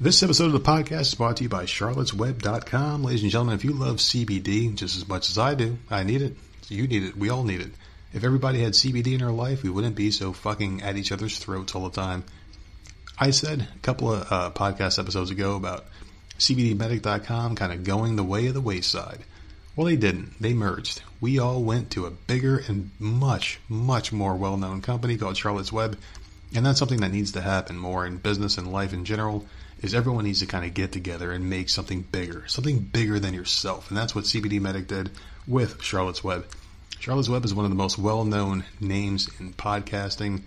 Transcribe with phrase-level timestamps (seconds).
[0.00, 3.02] This episode of the podcast is brought to you by charlottesweb.com.
[3.02, 6.22] Ladies and gentlemen, if you love CBD just as much as I do, I need
[6.22, 6.36] it.
[6.68, 7.16] You need it.
[7.16, 7.72] We all need it.
[8.12, 11.40] If everybody had CBD in our life, we wouldn't be so fucking at each other's
[11.40, 12.22] throats all the time.
[13.18, 15.86] I said a couple of uh, podcast episodes ago about
[16.38, 19.24] CBDmedic.com kind of going the way of the wayside.
[19.74, 20.40] Well, they didn't.
[20.40, 21.02] They merged.
[21.20, 25.72] We all went to a bigger and much, much more well known company called Charlotte's
[25.72, 25.98] Web.
[26.54, 29.44] And that's something that needs to happen more in business and life in general
[29.80, 33.34] is everyone needs to kind of get together and make something bigger, something bigger than
[33.34, 33.88] yourself.
[33.88, 35.10] And that's what CBD Medic did
[35.46, 36.46] with Charlotte's Web.
[36.98, 40.42] Charlotte's Web is one of the most well known names in podcasting.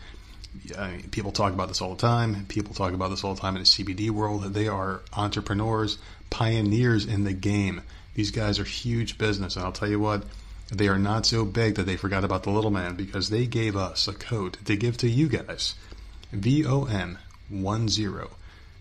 [0.77, 2.45] I mean, people talk about this all the time.
[2.47, 4.43] People talk about this all the time in the CBD world.
[4.53, 5.97] They are entrepreneurs,
[6.29, 7.83] pioneers in the game.
[8.15, 9.55] These guys are huge business.
[9.55, 10.23] And I'll tell you what,
[10.69, 13.77] they are not so big that they forgot about the little man because they gave
[13.77, 15.75] us a code to give to you guys.
[16.33, 17.17] VOM10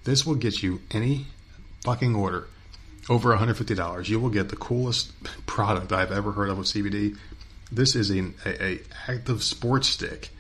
[0.05, 1.27] this will get you any
[1.85, 2.49] fucking order
[3.09, 4.09] over $150.
[4.09, 5.13] You will get the coolest
[5.47, 7.17] product I've ever heard of with CBD.
[7.73, 10.31] This is an a, a active sports stick.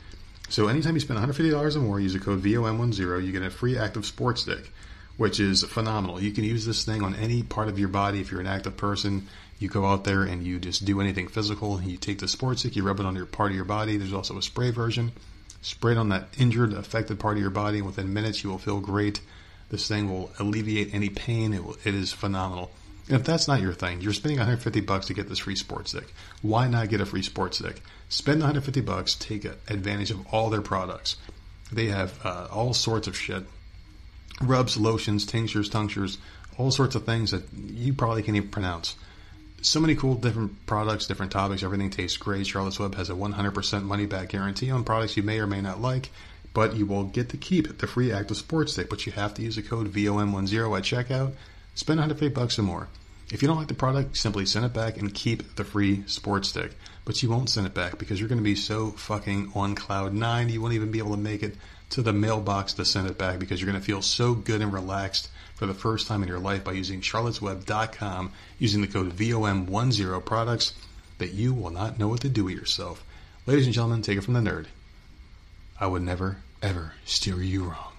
[0.48, 3.78] So anytime you spend $150 or more, use the code VOM10, you get a free
[3.78, 4.72] active sports stick,
[5.16, 6.20] which is phenomenal.
[6.20, 8.76] You can use this thing on any part of your body if you're an active
[8.76, 9.28] person.
[9.60, 11.80] You go out there and you just do anything physical.
[11.80, 13.96] You take the sports stick, you rub it on your part of your body.
[13.96, 15.12] There's also a spray version.
[15.62, 17.78] Spray it on that injured, affected part of your body.
[17.78, 19.20] And within minutes, you will feel great.
[19.70, 21.52] This thing will alleviate any pain.
[21.52, 22.70] It, will, it is phenomenal.
[23.08, 25.90] And if that's not your thing, you're spending 150 bucks to get this free sports
[25.90, 26.12] stick.
[26.42, 27.82] Why not get a free sports stick?
[28.08, 31.16] Spend 150 bucks, take advantage of all their products.
[31.72, 33.44] They have uh, all sorts of shit.
[34.40, 36.18] Rubs, lotions, tinctures, tinctures,
[36.56, 38.96] all sorts of things that you probably can't even pronounce.
[39.62, 41.62] So many cool different products, different topics.
[41.62, 42.46] Everything tastes great.
[42.46, 45.80] Charlotte's Web has a 100% money back guarantee on products you may or may not
[45.80, 46.10] like
[46.52, 48.90] but you will get to keep the free active sports stick.
[48.90, 51.32] But you have to use the code VOM10 at checkout.
[51.74, 52.88] Spend 150 bucks or more.
[53.32, 56.48] If you don't like the product, simply send it back and keep the free sports
[56.48, 56.72] stick.
[57.04, 60.12] But you won't send it back because you're going to be so fucking on cloud
[60.12, 61.54] nine, you won't even be able to make it
[61.90, 64.72] to the mailbox to send it back because you're going to feel so good and
[64.72, 70.24] relaxed for the first time in your life by using charlottesweb.com using the code VOM10
[70.24, 70.74] products
[71.18, 73.04] that you will not know what to do with yourself.
[73.46, 74.66] Ladies and gentlemen, take it from the nerd.
[75.78, 77.92] I would never, ever steer you wrong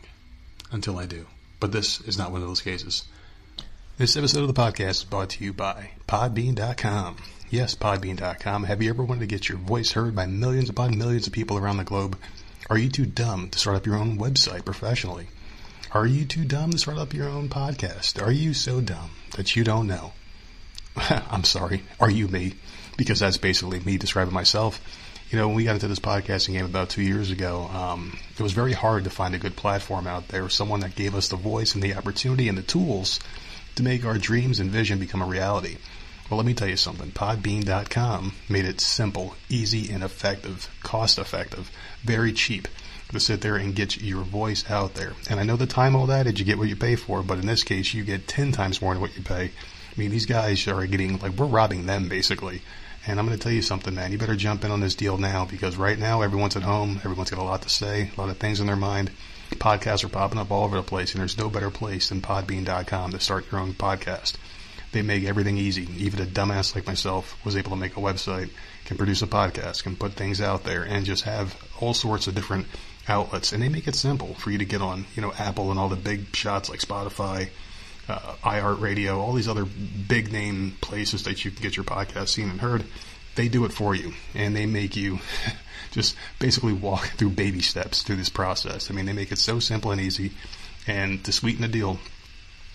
[0.72, 1.26] until I do.
[1.60, 3.04] But this is not one of those cases.
[3.98, 7.18] This episode of the podcast is brought to you by Podbean.com.
[7.50, 8.64] Yes, Podbean.com.
[8.64, 11.58] Have you ever wanted to get your voice heard by millions upon millions of people
[11.58, 12.18] around the globe?
[12.70, 15.28] Are you too dumb to start up your own website professionally?
[15.92, 18.22] Are you too dumb to start up your own podcast?
[18.22, 20.14] Are you so dumb that you don't know?
[20.96, 21.84] I'm sorry.
[22.00, 22.54] Are you me?
[22.98, 24.80] Because that's basically me describing myself
[25.32, 28.44] you know, when we got into this podcasting game about two years ago, um, it
[28.44, 31.38] was very hard to find a good platform out there, someone that gave us the
[31.38, 33.22] voice and the opportunity and the tools
[33.76, 35.78] to make our dreams and vision become a reality.
[36.30, 37.12] Well, let me tell you something.
[37.12, 41.72] Podbean.com made it simple, easy, and effective, cost effective,
[42.04, 42.68] very cheap
[43.14, 45.14] to sit there and get your voice out there.
[45.30, 47.48] And I know the time old adage, you get what you pay for, but in
[47.48, 49.46] this case, you get 10 times more than what you pay.
[49.46, 52.62] I mean, these guys are getting, like, we're robbing them basically.
[53.08, 54.12] And I'm going to tell you something, man.
[54.12, 56.98] You better jump in on this deal now because right now everyone's at home.
[56.98, 59.12] Everyone's got a lot to say, a lot of things in their mind.
[59.52, 63.12] Podcasts are popping up all over the place, and there's no better place than Podbean.com
[63.12, 64.36] to start your own podcast.
[64.92, 65.88] They make everything easy.
[65.98, 68.50] Even a dumbass like myself was able to make a website,
[68.86, 72.36] can produce a podcast, can put things out there, and just have all sorts of
[72.36, 72.68] different
[73.08, 73.52] outlets.
[73.52, 75.90] And they make it simple for you to get on, you know, Apple and all
[75.90, 77.50] the big shots like Spotify,
[78.08, 82.50] uh, iHeartRadio, all these other big name places that you can get your podcast seen
[82.50, 82.84] and heard,
[83.36, 85.20] they do it for you and they make you
[85.92, 88.90] just basically walk through baby steps through this process.
[88.90, 90.32] I mean, they make it so simple and easy.
[90.88, 92.00] And to sweeten the deal,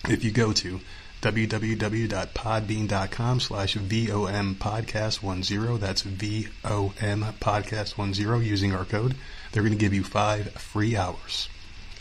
[0.07, 0.79] if you go to
[1.21, 9.15] www.podbean.com slash VOM podcast 10, that's VOM podcast 10 using our code,
[9.51, 11.49] they're going to give you five free hours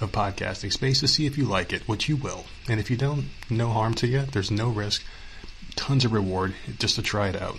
[0.01, 2.45] of podcasting space to see if you like it, which you will.
[2.69, 4.23] And if you don't, no harm to you.
[4.23, 5.05] There's no risk.
[5.75, 7.59] Tons of reward just to try it out.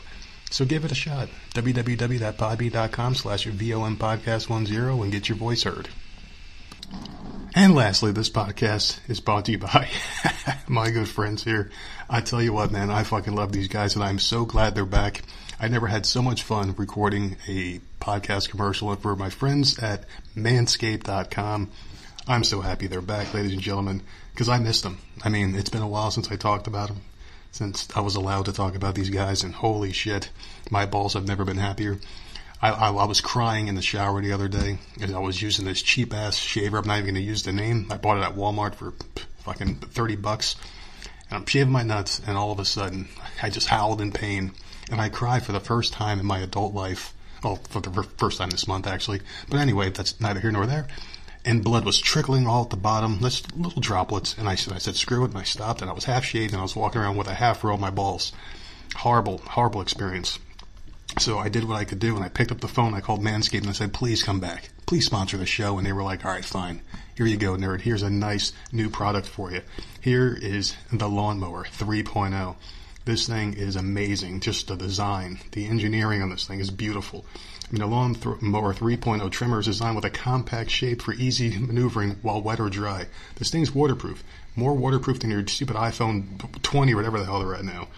[0.50, 1.30] So give it a shot.
[1.54, 5.90] www.podbean.com slash VOM podcast 10 and get your voice heard.
[7.56, 9.90] And lastly, this podcast is brought to you by
[10.68, 11.72] my good friends here.
[12.10, 14.86] I tell you what, man, I fucking love these guys and I'm so glad they're
[14.86, 15.24] back.
[15.60, 21.72] I never had so much fun recording a podcast commercial for my friends at manscaped.com.
[22.30, 24.02] I'm so happy they're back, ladies and gentlemen,
[24.34, 24.98] because I missed them.
[25.24, 27.02] I mean, it's been a while since I talked about them,
[27.52, 30.30] since I was allowed to talk about these guys, and holy shit,
[30.70, 32.00] my balls have never been happier.
[32.62, 35.64] I, I, I was crying in the shower the other day, and I was using
[35.64, 36.80] this cheap ass shaver.
[36.80, 37.88] I'm not even going to use the name.
[37.90, 38.94] I bought it at Walmart for
[39.40, 40.58] fucking 30 bucks.
[41.30, 43.08] And I'm shaving my nuts, and all of a sudden,
[43.42, 44.52] I just howled in pain.
[44.92, 47.14] And I cried for the first time in my adult life.
[47.42, 49.22] Well, for the first time this month, actually.
[49.50, 50.88] But anyway, that's neither here nor there.
[51.48, 54.38] And blood was trickling all at the bottom, just little droplets.
[54.38, 55.30] And I said, I said, screw it.
[55.30, 57.34] And I stopped, and I was half shaved, and I was walking around with a
[57.34, 58.34] half row of my balls.
[58.98, 60.40] Horrible, horrible experience.
[61.20, 62.94] So I did what I could do, and I picked up the phone.
[62.94, 64.72] I called Manscaped, and I said, please come back.
[64.88, 65.78] Please sponsor the show.
[65.78, 66.82] And they were like, all right, fine.
[67.16, 67.80] Here you go, nerd.
[67.80, 69.62] Here's a nice new product for you.
[70.02, 72.58] Here is the Lawnmower 3.0.
[73.06, 74.42] This thing is amazing.
[74.42, 77.26] Just the design, the engineering on this thing is beautiful.
[77.70, 82.62] A Lawnmower 3.0 trimmer is designed with a compact shape for easy maneuvering while wet
[82.62, 83.08] or dry.
[83.36, 84.24] This thing's waterproof.
[84.56, 87.90] More waterproof than your stupid iPhone 20 or whatever the hell they're at now.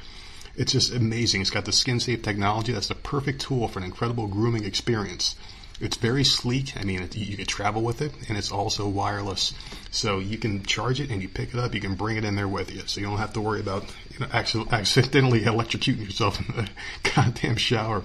[0.56, 1.42] It's just amazing.
[1.42, 2.72] It's got the skin safe technology.
[2.74, 5.36] That's the perfect tool for an incredible grooming experience.
[5.80, 6.76] It's very sleek.
[6.76, 9.54] I mean, it, you can travel with it, and it's also wireless.
[9.92, 11.76] So you can charge it and you pick it up.
[11.76, 13.84] You can bring it in there with you, so you don't have to worry about
[14.10, 16.70] you know accidentally electrocuting yourself in the
[17.16, 18.04] goddamn shower.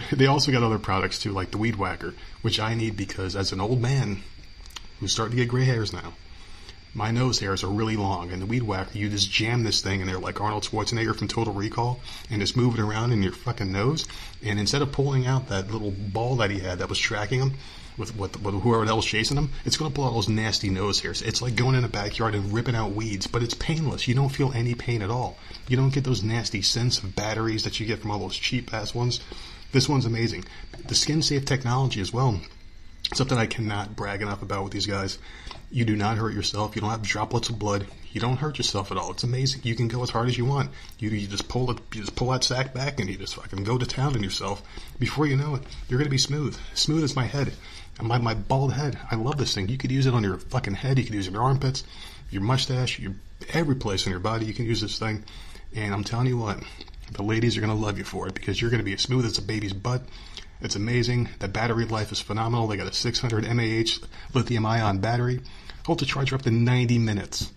[0.12, 3.52] They also got other products too, like the Weed Whacker, which I need because as
[3.52, 4.22] an old man
[5.00, 6.14] who's starting to get gray hairs now,
[6.94, 10.00] my nose hairs are really long, and the weed whacker, you just jam this thing
[10.00, 13.32] in there like Arnold Schwarzenegger from Total Recall, and just move it around in your
[13.32, 14.06] fucking nose.
[14.42, 17.54] And instead of pulling out that little ball that he had that was tracking him
[17.96, 21.00] with, with, with whoever else chasing him, it's going to pull out those nasty nose
[21.00, 21.22] hairs.
[21.22, 24.06] It's like going in a backyard and ripping out weeds, but it's painless.
[24.06, 25.38] You don't feel any pain at all.
[25.68, 28.72] You don't get those nasty scents of batteries that you get from all those cheap
[28.74, 29.20] ass ones.
[29.72, 30.44] This one's amazing.
[30.86, 32.40] The skin safe technology as well
[33.14, 35.18] something I cannot brag enough about with these guys.
[35.70, 36.74] You do not hurt yourself.
[36.74, 37.86] You don't have droplets of blood.
[38.12, 39.10] You don't hurt yourself at all.
[39.10, 39.62] It's amazing.
[39.64, 40.70] You can go as hard as you want.
[40.98, 43.64] You, you just pull it, you just pull that sack back, and you just fucking
[43.64, 44.62] go to town on yourself.
[44.98, 47.54] Before you know it, you're gonna be smooth, smooth as my head,
[48.00, 48.98] my my bald head.
[49.10, 49.68] I love this thing.
[49.68, 50.98] You could use it on your fucking head.
[50.98, 51.84] You could use it on your armpits,
[52.30, 53.14] your mustache, your
[53.52, 54.44] every place on your body.
[54.44, 55.24] You can use this thing,
[55.74, 56.62] and I'm telling you what,
[57.14, 59.38] the ladies are gonna love you for it because you're gonna be as smooth as
[59.38, 60.02] a baby's butt.
[60.60, 61.28] It's amazing.
[61.40, 62.66] The battery life is phenomenal.
[62.68, 65.40] They got a 600 mAh lithium ion battery.
[65.86, 67.50] Hold the charge for up to 90 minutes.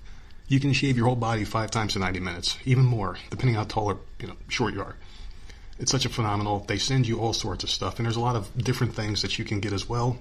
[0.48, 3.64] You can shave your whole body five times in 90 minutes, even more, depending on
[3.64, 4.96] how tall or you know short you are.
[5.78, 6.60] It's such a phenomenal.
[6.60, 9.38] They send you all sorts of stuff, and there's a lot of different things that
[9.38, 10.18] you can get as well.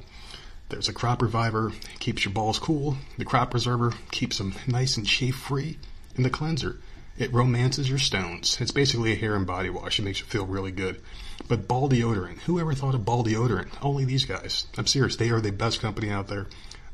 [0.69, 2.97] There's a crop reviver, keeps your balls cool.
[3.19, 5.79] The crop preserver keeps them nice and shave free.
[6.17, 6.81] And the cleanser,
[7.17, 8.61] it romances your stones.
[8.61, 9.99] It's basically a hair and body wash.
[9.99, 11.01] It makes you feel really good.
[11.49, 13.69] But ball deodorant, who ever thought of ball deodorant?
[13.83, 14.67] Only these guys.
[14.77, 15.17] I'm serious.
[15.17, 16.47] They are the best company out there.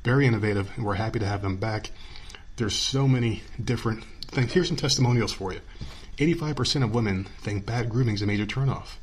[0.04, 1.90] Very innovative, and we're happy to have them back.
[2.56, 4.52] There's so many different things.
[4.52, 5.60] Here's some testimonials for you.
[6.18, 8.96] 85% of women think bad grooming is a major turnoff.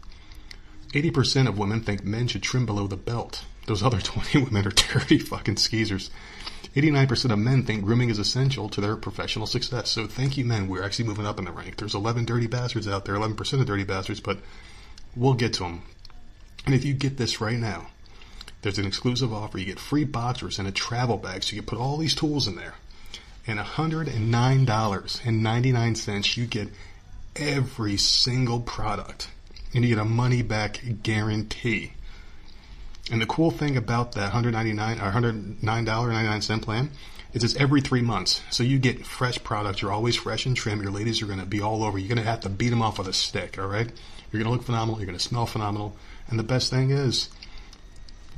[0.93, 3.43] 80% of women think men should trim below the belt.
[3.65, 6.09] Those other 20 women are dirty fucking skeezers.
[6.77, 9.89] 89% of men think grooming is essential to their professional success.
[9.89, 10.67] So thank you, men.
[10.67, 11.77] We're actually moving up in the rank.
[11.77, 14.37] There's 11 dirty bastards out there, 11% of dirty bastards, but
[15.15, 15.81] we'll get to them.
[16.67, 17.87] And if you get this right now,
[18.61, 19.57] there's an exclusive offer.
[19.57, 22.47] You get free boxers and a travel bag, so you can put all these tools
[22.47, 22.75] in there.
[23.47, 26.69] And $109.99, you get
[27.35, 29.31] every single product.
[29.73, 31.93] And you get a money back guarantee.
[33.11, 36.91] And the cool thing about that 199 or $109.99 plan
[37.33, 38.41] is it's every three months.
[38.49, 39.81] So you get fresh products.
[39.81, 40.81] You're always fresh and trim.
[40.81, 41.97] Your ladies are going to be all over.
[41.97, 43.91] You're going to have to beat them off with a stick, all right?
[44.31, 44.99] You're going to look phenomenal.
[44.99, 45.95] You're going to smell phenomenal.
[46.27, 47.29] And the best thing is,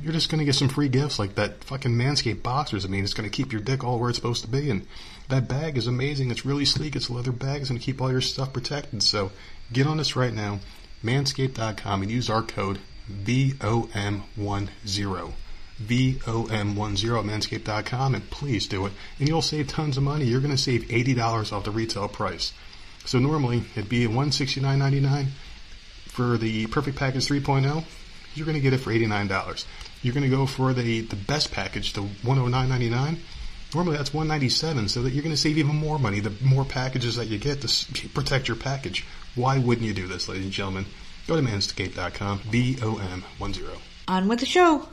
[0.02, 2.84] you're just going to get some free gifts like that fucking Manscaped boxers.
[2.84, 4.70] I mean, it's going to keep your dick all where it's supposed to be.
[4.70, 4.86] And
[5.28, 6.30] that bag is amazing.
[6.30, 6.96] It's really sleek.
[6.96, 7.60] It's a leather bag.
[7.60, 9.02] It's going to keep all your stuff protected.
[9.02, 9.32] So
[9.72, 10.60] get on this right now,
[11.04, 12.78] manscaped.com, and use our code
[13.10, 14.70] VOM10.
[15.82, 18.92] VOM10 at manscaped.com, and please do it.
[19.18, 20.26] And you'll save tons of money.
[20.26, 22.52] You're going to save $80 off the retail price.
[23.06, 25.28] So normally it'd be $169.99
[26.10, 27.84] for the Perfect Package 3.0,
[28.34, 29.64] you're going to get it for $89.
[30.02, 33.18] You're going to go for the, the best package, the $109.99.
[33.74, 37.16] Normally that's 197, so that you're going to save even more money the more packages
[37.16, 39.06] that you get to protect your package.
[39.36, 40.86] Why wouldn't you do this, ladies and gentlemen?
[41.30, 43.78] Go to manscaped.com, V-O-M-1-0.
[44.08, 44.88] On with the show.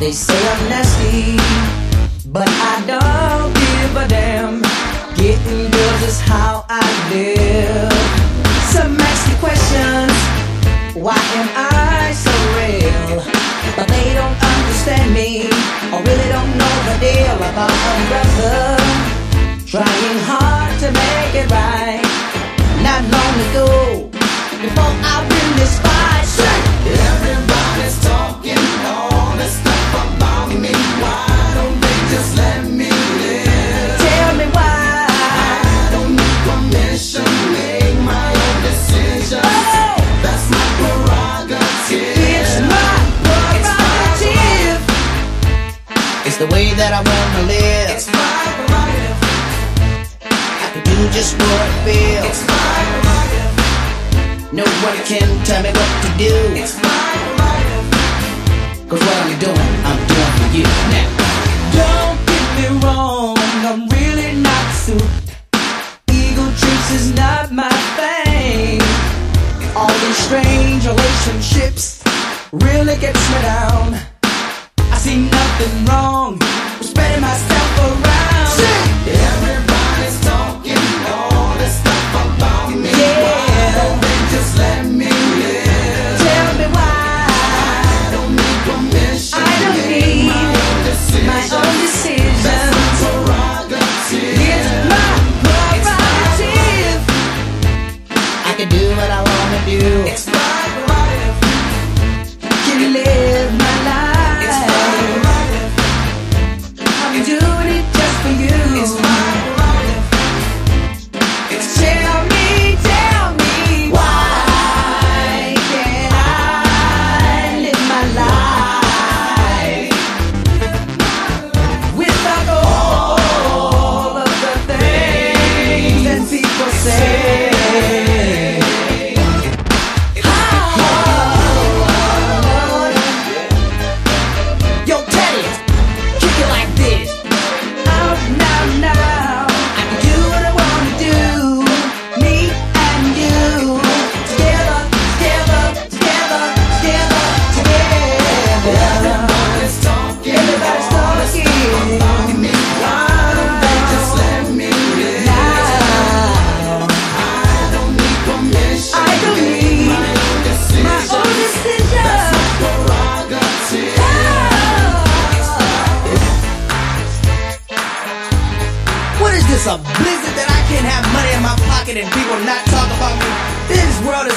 [0.00, 1.36] They say I'm nasty,
[2.28, 4.62] but I don't give a damn.
[5.14, 7.92] Getting girls is how I live.
[8.72, 10.16] Some ask questions.
[10.96, 13.22] Why am I so real?
[13.76, 15.48] But they don't understand me,
[15.92, 18.78] I really don't know the deal about a brother.
[19.66, 22.04] Trying hard to make it right.
[22.82, 24.13] Not long ago,
[24.64, 30.72] before I win this fight, say, Everybody's talking all this stuff about me.
[31.02, 31.28] Why
[31.58, 33.98] don't they just let me live?
[34.00, 35.04] tell me why.
[35.04, 39.44] I don't need permission, make my own decisions.
[40.24, 42.16] That's my prerogative.
[42.40, 44.80] it's my prerogative.
[46.24, 47.88] It's the way that I wanna live.
[47.92, 49.16] It's my prerogative.
[50.64, 52.24] I can do just what I feel.
[52.24, 53.03] It's my prerogative.
[54.54, 56.30] No one can tell me what to do.
[56.54, 58.88] It's my prerogative.
[58.88, 60.66] Cause what I'm doing, I'm doing for you.
[60.94, 61.08] Now,
[61.74, 65.02] don't get me wrong, I'm really not suit.
[66.12, 68.80] Ego trips is not my thing.
[69.74, 72.04] All these strange relationships
[72.52, 73.98] really gets me down.
[74.78, 76.38] I see nothing wrong
[76.78, 77.53] with spreading myself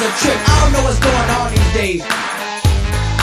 [0.08, 0.32] a.
[0.32, 2.02] I don't know what's going on these days.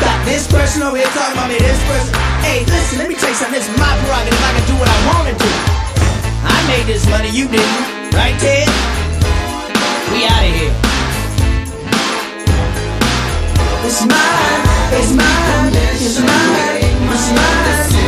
[0.00, 2.12] Got this person over here talking about me, this person.
[2.44, 3.56] Hey, listen, let me tell you something.
[3.56, 4.36] This is my prerogative.
[4.44, 5.50] I can do what I want to do.
[6.44, 8.12] I made this money, you didn't.
[8.12, 8.68] Right, Ted?
[10.12, 10.74] We out of here.
[13.84, 14.62] It's mine,
[14.96, 16.80] it's mine, it's mine,
[17.12, 18.03] it's mine, it's mine,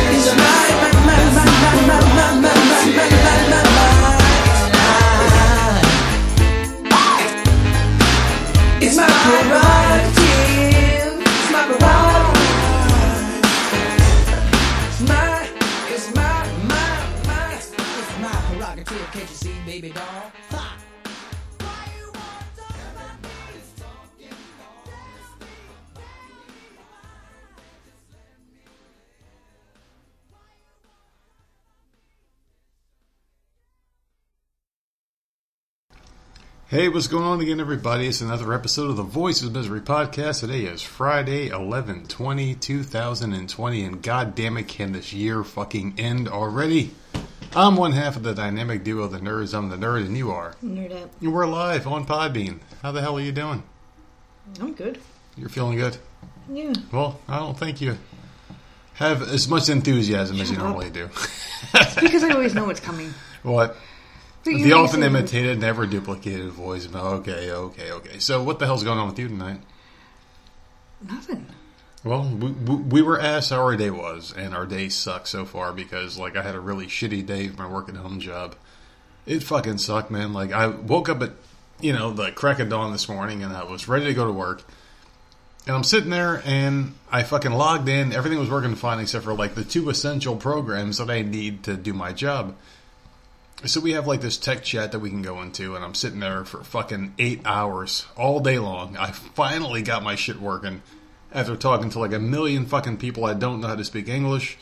[36.69, 38.07] Hey, what's going on again, everybody?
[38.07, 40.41] It's another episode of the Voice of Misery podcast.
[40.41, 46.27] Today is Friday, 11 20, 2020, and god damn it, can this year fucking end
[46.27, 46.91] already?
[47.55, 49.57] I'm one half of the dynamic duo, the nerds.
[49.57, 50.55] I'm the nerd, and you are.
[50.63, 51.09] Nerd up.
[51.21, 52.59] And we're live on Podbean.
[52.81, 53.63] How the hell are you doing?
[54.59, 54.99] I'm good.
[55.37, 55.97] You're feeling good?
[56.51, 56.73] Yeah.
[56.91, 57.97] Well, I don't think you
[58.95, 60.63] have as much enthusiasm as you up.
[60.63, 61.09] normally do.
[61.99, 63.13] Because I always know what's coming.
[63.43, 63.75] what?
[64.47, 66.87] But you The often imitated, never duplicated voice.
[66.93, 68.19] Okay, okay, okay.
[68.19, 69.59] So, what the hell's going on with you tonight?
[71.01, 71.47] Nothing.
[72.03, 75.43] Well, we, we we were asked how our day was, and our day sucks so
[75.43, 78.55] far because, like, I had a really shitty day for my work at home job.
[79.25, 80.31] It fucking sucked, man.
[80.31, 81.31] Like, I woke up at,
[81.81, 84.31] you know, the crack of dawn this morning, and I was ready to go to
[84.31, 84.63] work.
[85.65, 88.13] And I'm sitting there, and I fucking logged in.
[88.13, 91.75] Everything was working fine except for, like, the two essential programs that I need to
[91.75, 92.55] do my job.
[93.65, 96.19] So we have like this tech chat that we can go into, and I'm sitting
[96.19, 98.95] there for fucking eight hours all day long.
[98.97, 100.83] I finally got my shit working,
[101.31, 104.59] after talking to like a million fucking people I don't know how to speak English.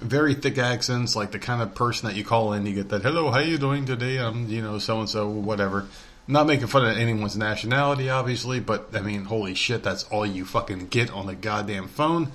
[0.00, 3.02] Very thick accents, like the kind of person that you call in, you get that,
[3.02, 4.18] hello, how you doing today?
[4.18, 5.88] I'm, you know, so and so, whatever.
[6.28, 10.44] Not making fun of anyone's nationality, obviously, but I mean, holy shit, that's all you
[10.44, 12.32] fucking get on the goddamn phone.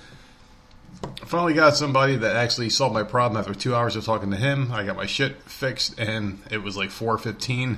[1.26, 4.72] Finally got somebody that actually solved my problem after two hours of talking to him.
[4.72, 7.78] I got my shit fixed, and it was like 4.15,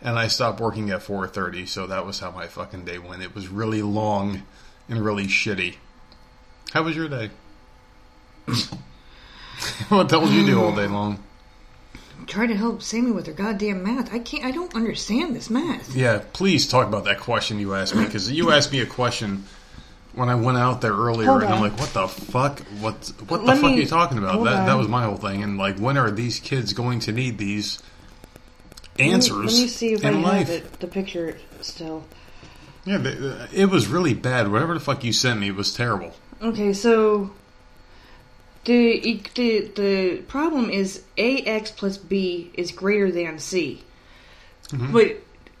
[0.00, 3.22] and I stopped working at 4.30, so that was how my fucking day went.
[3.22, 4.42] It was really long
[4.88, 5.76] and really shitty.
[6.72, 7.30] How was your day?
[8.46, 11.22] what the hell did you do all day long?
[12.26, 14.12] Try to help Sammy with her goddamn math.
[14.12, 14.44] I can't.
[14.44, 15.94] I don't understand this math.
[15.94, 19.44] Yeah, please talk about that question you asked me because you asked me a question
[20.14, 22.60] when I went out there earlier, Hold and I'm like, "What the fuck?
[22.80, 25.04] What what the Let fuck me- are you talking about?" hold That that was my
[25.04, 27.80] whole thing, and like, when are these kids going to need these
[28.98, 30.48] Let me- answers Let me, see if I in have life?
[30.50, 32.04] it, the picture still.
[32.84, 34.50] Yeah, the- it was really bad.
[34.52, 36.14] Whatever the fuck you sent me was terrible.
[36.42, 37.30] Okay, so
[38.64, 43.82] the the the problem is ax plus b is greater than c,
[44.70, 44.92] Mm-hmm.
[44.92, 45.16] but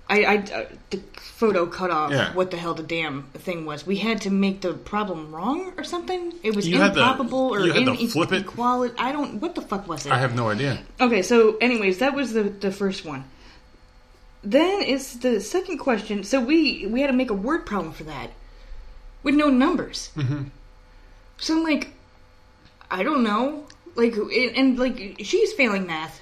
[0.08, 2.34] I, I uh, the photo cut off Yeah.
[2.34, 3.86] what the hell the damn thing was.
[3.86, 6.32] We had to make the problem wrong or something.
[6.42, 8.36] It was You improbable or you had to flip it?
[8.42, 8.94] inequality.
[8.98, 9.40] I don't.
[9.40, 10.12] What the fuck was it?
[10.12, 10.80] I have no idea.
[11.00, 13.24] Okay, so anyways, that was the the first one.
[14.42, 16.22] Then it's the second question.
[16.22, 18.30] So we we had to make a word problem for that
[19.22, 20.10] with no numbers.
[20.16, 20.44] Mm-hmm.
[21.38, 21.94] So I'm like,
[22.90, 23.64] I don't know,
[23.96, 26.20] like, and, and like she's failing math.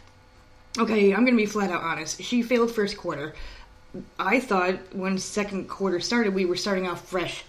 [0.78, 2.22] Okay, I'm gonna be flat out honest.
[2.22, 3.34] She failed first quarter.
[4.18, 7.44] I thought when second quarter started, we were starting off fresh.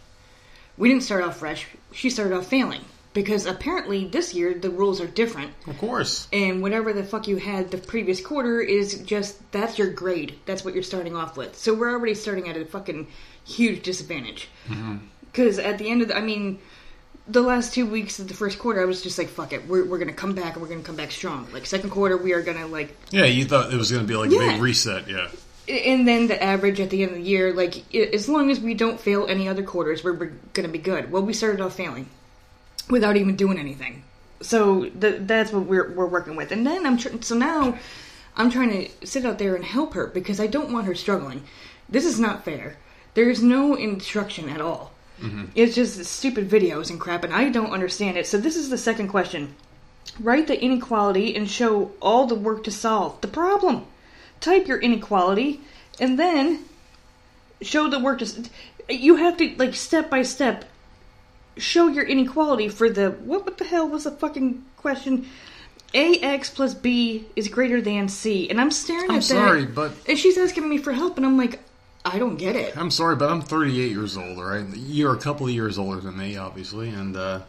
[0.77, 1.67] We didn't start off fresh.
[1.93, 2.81] She started off failing
[3.13, 6.27] because apparently this year the rules are different Of course.
[6.33, 10.35] and whatever the fuck you had the previous quarter is just that's your grade.
[10.45, 11.55] That's what you're starting off with.
[11.55, 13.07] So we're already starting at a fucking
[13.45, 14.50] huge disadvantage.
[14.67, 14.97] Mm-hmm.
[15.31, 16.59] Because at the end of the, I mean,
[17.27, 19.85] the last two weeks of the first quarter, I was just like, fuck it, we're,
[19.85, 21.48] we're gonna come back and we're gonna come back strong.
[21.53, 24.15] Like second quarter, we are gonna like, Yeah, you thought it was going to be
[24.18, 25.07] like a big reset.
[25.07, 25.29] Yeah.
[25.67, 28.73] And then the average at the end of the year, like as long as we
[28.73, 31.11] don't fail any other quarters, we're, we're gonna be good.
[31.11, 32.09] Well, we started off failing
[32.89, 34.03] without even doing anything.
[34.41, 36.51] So th- that's what we're we're working with.
[36.51, 37.77] And then I'm tr- so now
[38.35, 41.43] I'm trying to sit out there and help her because I don't want her struggling.
[41.87, 42.77] This is not fair.
[43.13, 44.91] There's no instruction at all.
[45.21, 45.45] Mm-hmm.
[45.55, 48.27] It's just stupid videos and crap, and I don't understand it.
[48.27, 49.55] So this is the second question.
[50.19, 53.85] Write the inequality and show all the work to solve the problem.
[54.44, 55.62] Type your inequality
[56.01, 56.66] and then
[57.62, 58.50] show the work s-
[58.90, 60.66] You have to like step by step
[61.58, 63.46] show your inequality for the what?
[63.46, 65.27] What the hell was the fucking question?
[65.96, 69.27] Ax plus b is greater than c, and I'm staring I'm at that.
[69.27, 71.60] sorry, but and she's asking me for help, and I'm like,
[72.03, 72.75] I don't get it.
[72.75, 74.66] I'm sorry, but I'm 38 years old, right?
[74.75, 77.42] You're a couple of years older than me, obviously, and uh,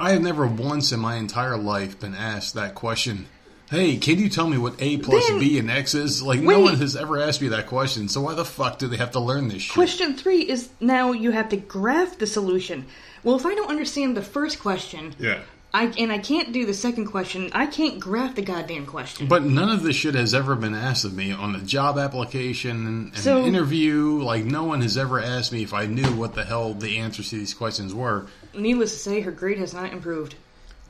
[0.00, 3.26] I have never once in my entire life been asked that question.
[3.70, 6.22] Hey, can you tell me what A plus Then- B and X is?
[6.22, 6.62] Like, no Wait.
[6.62, 9.20] one has ever asked me that question, so why the fuck do they have to
[9.20, 9.74] learn this shit?
[9.74, 12.86] Question three is now you have to graph the solution.
[13.24, 15.40] Well, if I don't understand the first question, Yeah.
[15.74, 19.26] I and I can't do the second question, I can't graph the goddamn question.
[19.26, 22.86] But none of this shit has ever been asked of me on a job application
[22.86, 24.22] and an So- interview.
[24.22, 27.30] Like, no one has ever asked me if I knew what the hell the answers
[27.30, 28.26] to these questions were.
[28.56, 30.36] Needless to say, her grade has not improved.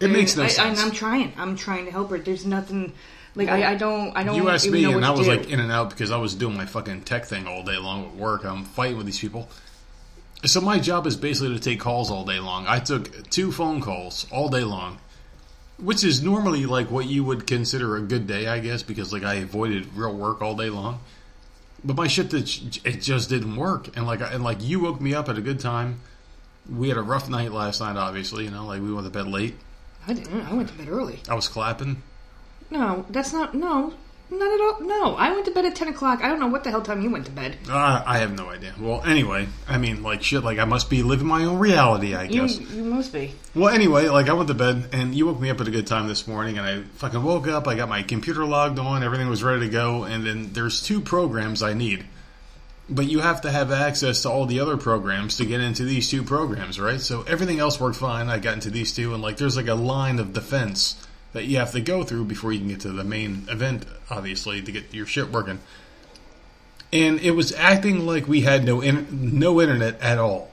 [0.00, 0.80] It makes no I, sense.
[0.80, 1.32] I, I'm trying.
[1.37, 2.18] I'm trying to help her.
[2.18, 2.92] There's nothing.
[3.35, 4.16] Like I, I don't.
[4.16, 4.37] I don't.
[4.37, 5.35] You asked me, and I was do.
[5.35, 8.06] like in and out because I was doing my fucking tech thing all day long
[8.06, 8.44] at work.
[8.44, 9.48] I'm fighting with these people.
[10.44, 12.66] So my job is basically to take calls all day long.
[12.68, 14.98] I took two phone calls all day long,
[15.78, 19.24] which is normally like what you would consider a good day, I guess, because like
[19.24, 21.00] I avoided real work all day long.
[21.82, 25.14] But my shit, that it just didn't work, and like and like you woke me
[25.14, 26.00] up at a good time.
[26.70, 28.44] We had a rough night last night, obviously.
[28.44, 29.54] You know, like we went to bed late.
[30.08, 30.42] I didn't.
[30.46, 31.20] I went to bed early.
[31.28, 32.02] I was clapping.
[32.70, 33.54] No, that's not.
[33.54, 33.94] No,
[34.30, 34.80] not at all.
[34.80, 36.22] No, I went to bed at ten o'clock.
[36.22, 37.56] I don't know what the hell time you went to bed.
[37.68, 38.74] Uh, I have no idea.
[38.78, 40.42] Well, anyway, I mean, like shit.
[40.44, 42.58] Like I must be living my own reality, I You, guess.
[42.58, 43.34] you must be.
[43.54, 45.86] Well, anyway, like I went to bed, and you woke me up at a good
[45.86, 47.66] time this morning, and I fucking woke up.
[47.68, 51.00] I got my computer logged on, everything was ready to go, and then there's two
[51.00, 52.04] programs I need,
[52.88, 56.09] but you have to have access to all the other programs to get into these
[56.09, 57.01] two programs, right?
[57.01, 58.29] So everything else worked fine.
[58.29, 61.59] I got into these two, and like there's like a line of defense that you
[61.59, 64.94] have to go through before you can get to the main event, obviously, to get
[64.94, 65.59] your shit working.
[66.92, 70.53] And it was acting like we had no in- no internet at all.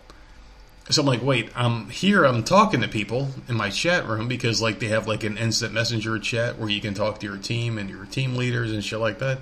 [0.90, 2.26] So I'm like, wait, I'm here.
[2.26, 5.74] I'm talking to people in my chat room because like they have like an instant
[5.74, 9.00] messenger chat where you can talk to your team and your team leaders and shit
[9.00, 9.40] like that.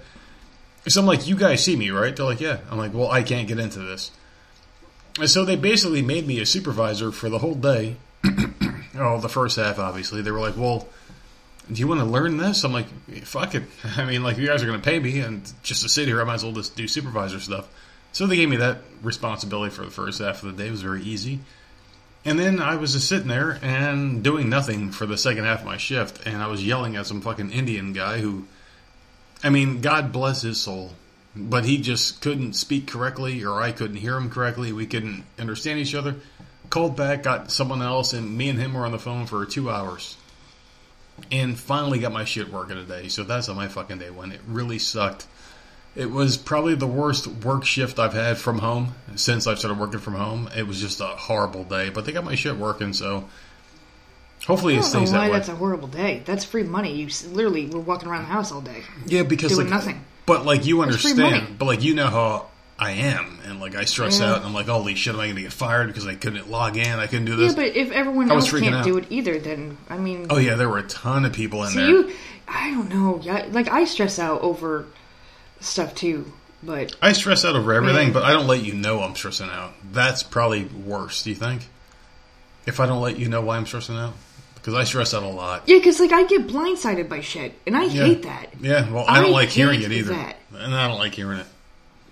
[0.88, 2.16] So I'm like, you guys see me, right?
[2.16, 2.60] They're like, yeah.
[2.70, 4.12] I'm like, well, I can't get into this.
[5.20, 7.98] And so they basically made me a supervisor for the whole day.
[8.96, 10.22] oh, the first half, obviously.
[10.22, 10.88] They were like, well,
[11.72, 12.64] do you want to learn this?
[12.64, 12.88] I'm like,
[13.24, 13.64] fuck it.
[13.98, 16.22] I mean, like, you guys are going to pay me, and just to sit here,
[16.22, 17.68] I might as well just do supervisor stuff.
[18.14, 20.68] So they gave me that responsibility for the first half of the day.
[20.68, 21.40] It was very easy.
[22.24, 25.66] And then I was just sitting there and doing nothing for the second half of
[25.66, 28.46] my shift, and I was yelling at some fucking Indian guy who,
[29.44, 30.92] I mean, God bless his soul,
[31.36, 34.72] but he just couldn't speak correctly, or I couldn't hear him correctly.
[34.72, 36.16] We couldn't understand each other.
[36.70, 39.70] Called back, got someone else, and me and him were on the phone for two
[39.70, 40.16] hours.
[41.32, 43.08] And finally got my shit working today.
[43.08, 44.34] So that's how my fucking day went.
[44.34, 45.28] It really sucked.
[45.96, 50.00] It was probably the worst work shift I've had from home since I've started working
[50.00, 50.50] from home.
[50.56, 53.28] It was just a horrible day, but they got my shit working, so
[54.46, 55.34] hopefully I it stays that why way.
[55.34, 56.22] that's a horrible day.
[56.26, 56.96] That's free money.
[56.96, 58.84] You s- literally were walking around the house all day.
[59.06, 60.04] yeah, because doing like nothing.
[60.26, 62.48] But like you That's free understand, but like you know how
[62.80, 64.32] I am, and like I stress Yeah.
[64.32, 66.50] out, and I'm like, holy shit, am I going to get fired because I couldn't
[66.50, 67.00] log in?
[67.00, 67.54] I couldn't do this.
[67.56, 67.74] Yeah, this.
[67.74, 68.86] but if everyone I was else freaking can't out.
[68.86, 71.70] do it either, then I mean, oh yeah, there were a ton of people in
[71.72, 71.90] so there.
[71.90, 72.12] you,
[72.48, 73.20] I don't know.
[73.24, 74.86] Yeah, like I stress out over
[75.60, 76.32] stuff too,
[76.64, 78.14] but I stress out over everything, Yeah.
[78.14, 79.74] but I don't let you know I'm stressing out.
[79.92, 81.24] That's probably worse.
[81.24, 81.68] Do you think?
[82.66, 84.14] If I don't let you know why I'm stressing out,
[84.62, 85.64] because I stress out a lot.
[85.68, 88.06] yeah, because like I get blindsided by shit, and I Yeah.
[88.06, 88.48] hate that.
[88.62, 90.38] Yeah, well, I don't I like hearing it either, that.
[90.58, 91.48] and I don't like hearing it.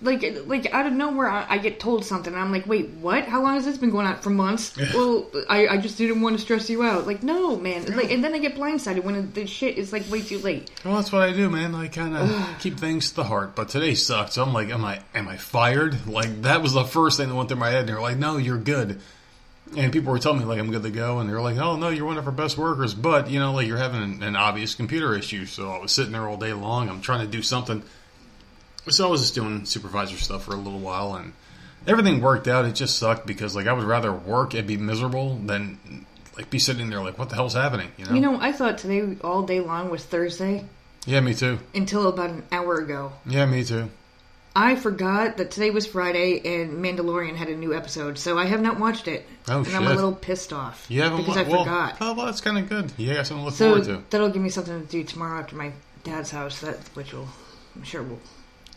[0.02, 3.24] Like, like out of nowhere, I, I get told something, and I'm like, "Wait, what?
[3.26, 6.36] How long has this been going on for months?" well, I, I just didn't want
[6.38, 7.06] to stress you out.
[7.06, 7.84] Like, no, man.
[7.94, 10.70] Like, and then I get blindsided when the shit is like way too late.
[10.86, 11.74] Well, that's what I do, man.
[11.74, 13.54] I kind of keep things to the heart.
[13.54, 14.32] But today sucked.
[14.32, 16.06] So I'm like, am I am I fired?
[16.06, 17.80] Like that was the first thing that went through my head.
[17.80, 19.02] And they're like, no, you're good.
[19.76, 21.88] And people were telling me like I'm good to go, and they're like, oh no,
[21.90, 24.74] you're one of our best workers, but you know, like you're having an, an obvious
[24.74, 25.46] computer issue.
[25.46, 26.88] So I was sitting there all day long.
[26.88, 27.82] I'm trying to do something.
[28.88, 31.32] So I was just doing supervisor stuff for a little while, and
[31.86, 32.64] everything worked out.
[32.64, 36.06] It just sucked because like I would rather work and be miserable than
[36.36, 37.92] like be sitting there like, what the hell's happening?
[37.96, 38.14] You know?
[38.14, 40.64] You know, I thought today all day long was Thursday
[41.06, 41.58] yeah, me too.
[41.74, 43.12] until about an hour ago.
[43.26, 43.90] Yeah, me too.
[44.54, 48.60] I forgot that today was Friday and Mandalorian had a new episode, so I have
[48.60, 49.24] not watched it.
[49.48, 50.86] Oh, and I'm a little pissed off.
[50.88, 51.96] You haven't because wa- I well, forgot.
[52.00, 52.92] Oh, well, that's kind of good.
[52.96, 54.04] You got something to look so forward to.
[54.10, 55.70] that'll give me something to do tomorrow after my
[56.02, 56.60] dad's house.
[56.62, 57.28] That which will,
[57.76, 58.18] I'm sure will.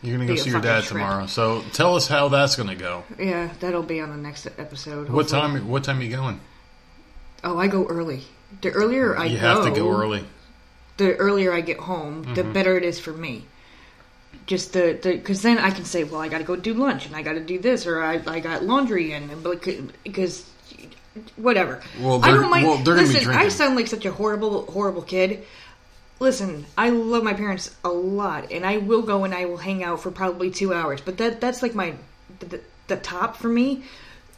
[0.02, 0.92] You're gonna go see your dad trip.
[1.00, 1.26] tomorrow.
[1.26, 3.02] So tell us how that's gonna go.
[3.18, 5.08] Yeah, that'll be on the next episode.
[5.08, 5.66] What time?
[5.68, 6.40] What time are you going?
[7.42, 8.22] Oh, I go early.
[8.62, 10.24] The earlier I you go, have to go early.
[10.98, 12.52] the earlier I get home, the Mm-hmm.
[12.52, 13.46] better it is for me.
[14.46, 17.16] Just the because then I can say, well, I got to go do lunch and
[17.16, 19.30] I got to do this, or I I got laundry and
[20.02, 20.44] because
[21.36, 21.80] whatever.
[22.00, 22.66] Well, I don't mind.
[22.66, 25.44] well, they're gonna be Listen, I sound like such a horrible horrible kid.
[26.20, 29.82] Listen, I love my parents a lot, and I will go and I will hang
[29.82, 31.00] out for probably two hours.
[31.00, 31.94] But that that's like my
[32.40, 33.84] the, the top for me.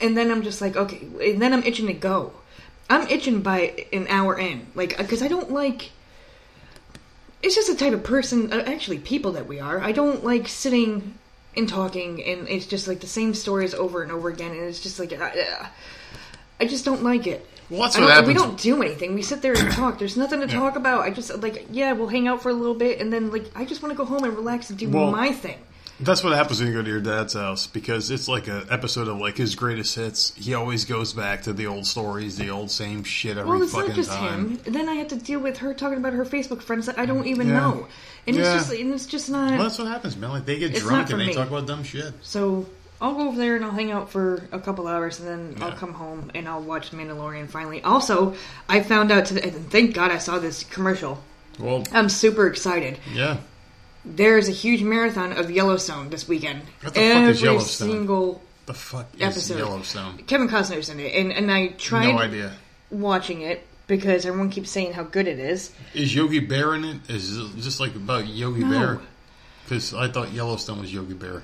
[0.00, 2.32] And then I'm just like, okay, and then I'm itching to go.
[2.88, 5.92] I'm itching by an hour in, like because I don't like.
[7.42, 9.80] It's just the type of person, uh, actually, people that we are.
[9.80, 11.14] I don't like sitting
[11.56, 14.80] and talking, and it's just like the same stories over and over again, and it's
[14.80, 15.66] just like, uh, uh,
[16.60, 17.46] I just don't like it.
[17.68, 18.28] Well, that's I what happens.
[18.28, 19.14] We don't do anything.
[19.14, 19.98] We sit there and talk.
[19.98, 20.54] There's nothing to Yeah.
[20.54, 21.02] talk about.
[21.02, 23.64] I just like, yeah, we'll hang out for a little bit, and then like, I
[23.64, 25.58] just want to go home and relax and do Well, my thing.
[25.98, 29.08] That's what happens when you go to your dad's house because it's like an episode
[29.08, 30.34] of like his greatest hits.
[30.34, 33.72] He always goes back to the old stories, the old same shit every Well, it's
[33.72, 34.58] fucking not just time.
[34.58, 34.72] him.
[34.74, 37.26] Then I have to deal with her talking about her Facebook friends that I don't
[37.26, 37.54] even Yeah.
[37.60, 37.86] know,
[38.26, 38.42] and Yeah.
[38.56, 39.52] it's just and it's just not.
[39.52, 40.30] Well, that's what happens, man.
[40.30, 41.34] Like they get drunk and they me.
[41.34, 42.12] talk about dumb shit.
[42.20, 42.66] So
[43.00, 45.72] I'll go over there and I'll hang out for a couple hours, and then I'll
[45.72, 47.48] come home and I'll watch Mandalorian.
[47.48, 48.34] Finally, also
[48.68, 51.22] I found out today, and thank God I saw this commercial.
[51.58, 52.98] Well, I'm super excited.
[53.14, 53.38] yeah.
[54.06, 56.62] There's a huge marathon of Yellowstone this weekend.
[56.82, 57.90] What the fuck Every is Yellowstone?
[57.90, 59.58] single The fuck is Episode.
[59.58, 60.18] Yellowstone?
[60.26, 62.52] Kevin Costner's in it, and and I tried No idea.
[62.90, 65.72] watching it because everyone keeps saying how good it is.
[65.94, 67.10] Is Yogi Bear in it?
[67.10, 68.70] Is it just like about Yogi No.
[68.70, 69.00] Bear?
[69.64, 71.42] Because I thought Yellowstone was Yogi Bear.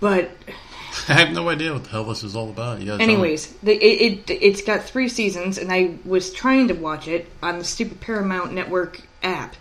[0.00, 0.30] But
[1.08, 2.80] I have no idea what the hell this is all about.
[2.80, 3.12] You gotta tell me.
[3.14, 7.28] Anyways, the, it, it it's got three seasons, and I was trying to watch it
[7.42, 9.56] on the stupid Paramount Network app,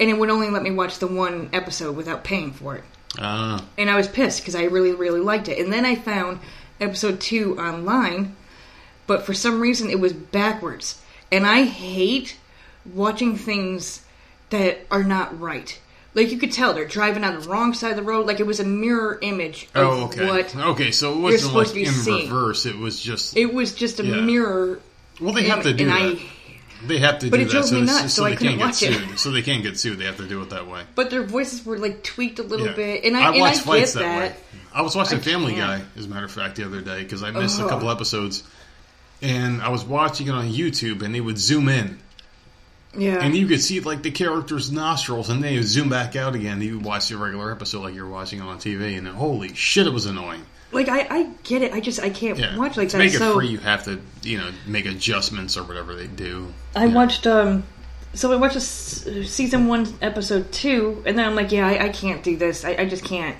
[0.00, 2.84] and it would only let me watch the one episode without paying for it.
[3.18, 5.58] Ah, And I was pissed because I really really liked it.
[5.58, 6.40] And then I found
[6.80, 8.36] episode two online,
[9.06, 11.00] but for some reason it was backwards,
[11.32, 12.36] and I hate
[12.94, 14.02] watching things
[14.50, 15.78] that are not right.
[16.14, 18.26] Like you could tell they're driving on the wrong side of the road.
[18.26, 20.26] Like it was a mirror image of oh, okay.
[20.26, 22.30] what okay, so it wasn't supposed like to be in seeing.
[22.30, 22.66] reverse.
[22.66, 23.36] It was just.
[23.36, 23.72] it was.
[23.74, 24.20] Just a Yeah.
[24.20, 24.80] mirror
[25.20, 26.22] well, they have to and, do and that.
[26.22, 26.26] I
[26.86, 28.36] They have to But do it that drove so, me nuts, so so I they
[28.36, 29.08] couldn't can't get watch it.
[29.08, 29.18] sued.
[29.18, 29.98] So they can't get sued.
[29.98, 30.82] They have to do it that way.
[30.94, 32.72] But their voices were like tweaked a little Yeah.
[32.74, 34.18] bit, and I, and I watch get fights that.
[34.18, 34.36] way.
[34.72, 35.82] I was watching I Family can't.
[35.82, 38.44] Guy, as a matter of fact, the other day because I missed a couple episodes,
[39.22, 41.98] and I was watching it on YouTube, and they would zoom in,
[42.96, 46.34] Yeah, and you could see like the character's nostrils, and they would zoom back out
[46.36, 46.60] again.
[46.62, 49.86] You would watch the regular episode like you're watching it on TV, and holy shit,
[49.86, 50.46] it was annoying.
[50.72, 51.72] Like I, I get it.
[51.72, 53.04] I just I can't Yeah, watch like to that.
[53.04, 56.52] make it so free, you have to you know make adjustments or whatever they do.
[56.76, 56.94] I Yeah.
[56.94, 57.64] watched um.
[58.14, 61.84] So I watched a s- season one, episode two, and then I'm like, yeah, I,
[61.84, 62.64] I can't do this.
[62.64, 63.36] I, I just can't.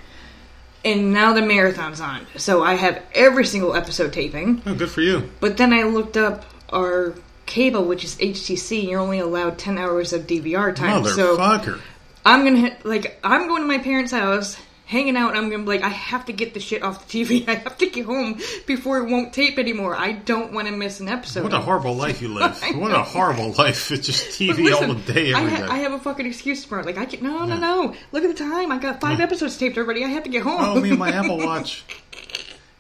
[0.85, 4.62] And now the marathon's on, so I have every single episode taping.
[4.67, 5.31] Oh, good for you.
[5.41, 7.14] But then I looked up our
[7.47, 8.81] cable, which is HTC.
[8.81, 11.05] And you're only allowed ten hours of DVR time.
[11.05, 11.81] So Motherfucker.
[12.25, 14.57] I'm gonna hit, like I'm going to my parents' house,
[14.88, 17.24] hanging out, and I'm gonna be like, I have to get the shit off the
[17.24, 17.46] TV.
[17.46, 19.94] I have to get home before it won't tape anymore.
[19.94, 21.44] I don't want to miss an episode.
[21.44, 22.61] What a horrible life you live.
[22.79, 23.90] What a horrible life.
[23.90, 25.62] It's just TV all the day, I, every day.
[25.62, 26.85] ha- I have a fucking excuse tomorrow.
[26.85, 27.94] Like I can no, no, no.
[28.12, 28.72] Look at the time.
[28.72, 30.05] I got five episodes taped already.
[30.05, 30.79] I have to get oh, home.
[30.79, 31.85] Oh, me and my Apple Watch.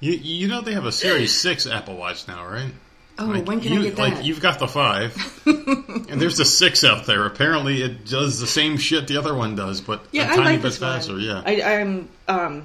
[0.00, 2.70] You, you know they have a Series 6 Apple Watch now, right?
[3.18, 4.14] Oh, Like, when can you, I get that?
[4.14, 5.42] Like, you've got the 5,
[6.08, 7.26] and there's the 6 out there.
[7.26, 10.50] Apparently it does the same shit the other one does, but yeah, a I tiny
[10.52, 11.22] like bit faster, one.
[11.22, 11.42] yeah.
[11.44, 12.64] I, I'm um.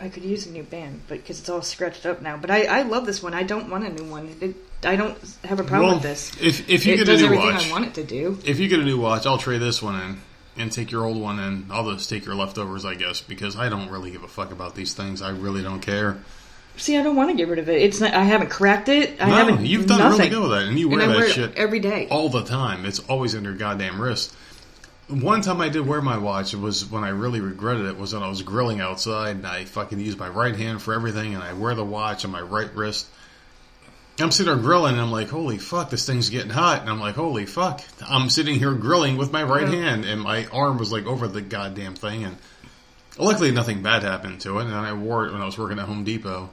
[0.00, 2.36] I could use a new band, but because it's all scratched up now.
[2.36, 3.32] But I, I love this one.
[3.32, 4.34] I don't want a new one.
[4.40, 6.32] It, I don't have a problem well, with this.
[6.42, 8.38] if, if you it get does a new everything watch, I want it to do.
[8.44, 10.20] if you get a new watch, I'll trade this one in
[10.56, 11.66] and take your old one in.
[11.70, 14.74] I'll just take your leftovers, I guess, because I don't really give a fuck about
[14.74, 15.22] these things.
[15.22, 16.18] I really don't care.
[16.76, 17.80] See, I don't want to get rid of it.
[17.82, 18.14] It's not.
[18.14, 19.22] I haven't cracked it.
[19.22, 19.66] I no, haven't.
[19.66, 20.18] you've done nothing.
[20.18, 22.08] really good with that, and you wear and that wear shit every day.
[22.10, 22.84] all the time.
[22.84, 24.34] It's always on your goddamn wrist.
[25.08, 28.14] One time I did wear my watch it was when I really regretted it was
[28.14, 31.42] when I was grilling outside and I fucking used my right hand for everything and
[31.42, 33.06] I wear the watch on my right wrist.
[34.18, 36.80] I'm sitting there grilling and I'm like, holy fuck, this thing's getting hot.
[36.80, 37.82] And I'm like, holy fuck.
[38.08, 39.74] I'm sitting here grilling with my right Yeah.
[39.90, 42.24] hand and my arm was like over the goddamn thing.
[42.24, 42.36] And
[43.18, 44.64] luckily nothing bad happened to it.
[44.64, 46.48] And I wore it when I was working at Home Depot.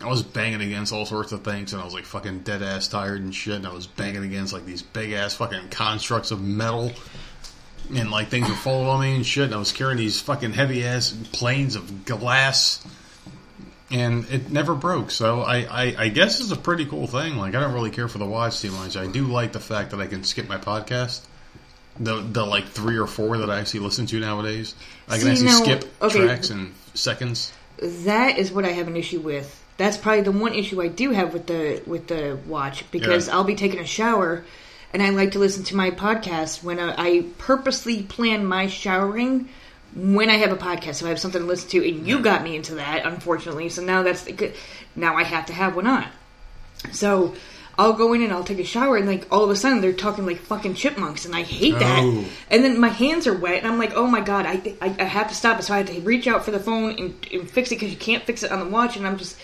[0.00, 2.88] I was banging against all sorts of things, and I was like fucking dead ass
[2.88, 3.54] tired and shit.
[3.56, 6.90] And I was banging against like these big ass fucking constructs of metal,
[7.94, 9.44] and like things were falling on me and shit.
[9.44, 12.84] And I was carrying these fucking heavy ass planes of glass,
[13.90, 15.10] and it never broke.
[15.10, 17.36] So I, I, I guess it's a pretty cool thing.
[17.36, 18.96] Like I don't really care for the watch too much.
[18.96, 21.24] I do like the fact that I can skip my podcast.
[22.00, 24.74] The the like three or four that I actually listen to nowadays,
[25.08, 26.26] I can See, actually now- skip okay.
[26.26, 27.52] tracks in seconds.
[27.78, 29.61] that is what I have an issue with.
[29.82, 33.34] That's probably the one issue I do have with the with the watch because Yeah.
[33.34, 34.44] I'll be taking a shower
[34.92, 39.48] and I like to listen to my podcast when I, I purposely plan my showering
[39.94, 42.44] when I have a podcast so I have something to listen to and you got
[42.44, 44.52] me into that unfortunately so now that's the
[44.94, 46.06] now I have to have one on
[46.92, 47.34] so
[47.78, 49.92] I'll go in and I'll take a shower and like all of a sudden they're
[49.94, 52.24] talking like fucking chipmunks and I hate that Oh.
[52.50, 55.04] and then my hands are wet and I'm like oh my god I I, I
[55.04, 57.50] have to stop it so I have to reach out for the phone and, and
[57.50, 59.36] fix it because you can't fix it on the watch and I'm just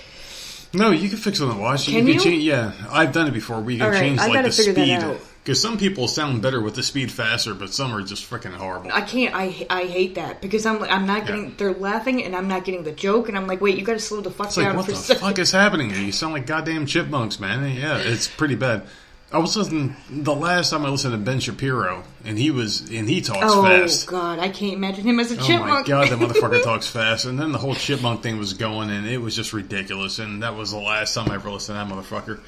[0.72, 1.86] No, you can fix it on the watch.
[1.86, 2.14] Can you?
[2.14, 2.20] you?
[2.20, 3.60] Change, yeah, I've done it before.
[3.60, 5.02] We can right, change like the speed
[5.42, 8.90] because some people sound better with the speed faster, but some are just freaking horrible.
[8.92, 11.50] I can't I I hate that because I'm I'm not getting Yeah.
[11.56, 13.98] they're laughing and I'm not getting the joke and I'm like wait you got to
[13.98, 15.20] slow the fuck It's like down what for the a second.
[15.22, 16.02] fuck is happening here?
[16.04, 17.74] You sound like goddamn chipmunks, man.
[17.74, 18.82] Yeah, it's pretty bad.
[19.30, 23.06] I was listening the last time I listened to Ben Shapiro, and he was and
[23.08, 24.08] he talks Oh fast.
[24.08, 25.70] Oh God, I can't imagine him as a chipmunk.
[25.70, 27.26] Oh my god, that motherfucker talks fast.
[27.26, 30.18] And then the whole chipmunk thing was going, and it was just ridiculous.
[30.18, 32.40] And that was the last time I ever listened to that motherfucker.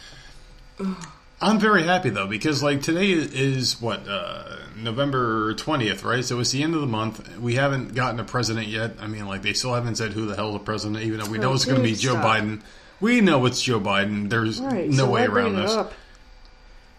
[1.43, 6.25] I'm very happy though because like today is what uh, November twentieth, right?
[6.25, 7.39] So it's the end of the month.
[7.39, 8.93] We haven't gotten a president yet.
[9.01, 11.39] I mean, like they still haven't said who the hell the president, even though we
[11.39, 12.25] know Oh, it's going to be Joe stop.
[12.25, 12.63] Biden.
[13.01, 14.29] We know it's Joe Biden.
[14.29, 15.71] There's right, no so way around this.
[15.73, 15.93] up?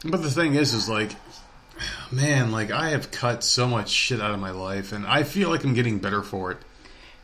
[0.03, 1.15] But the thing is, is like,
[2.11, 5.49] man, like I have cut so much shit out of my life, and I feel
[5.49, 6.57] like I'm getting better for it.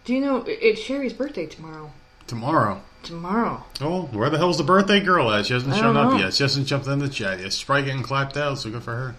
[0.05, 1.91] Do you know it's Sherry's birthday tomorrow?
[2.27, 2.81] Tomorrow.
[3.03, 3.63] Tomorrow.
[3.81, 5.45] Oh, where the hell's the birthday girl at?
[5.45, 6.17] She hasn't I shown up know.
[6.17, 6.33] yet.
[6.33, 7.53] She hasn't jumped in the chat yet.
[7.53, 9.15] She's probably getting clapped out, so good for her.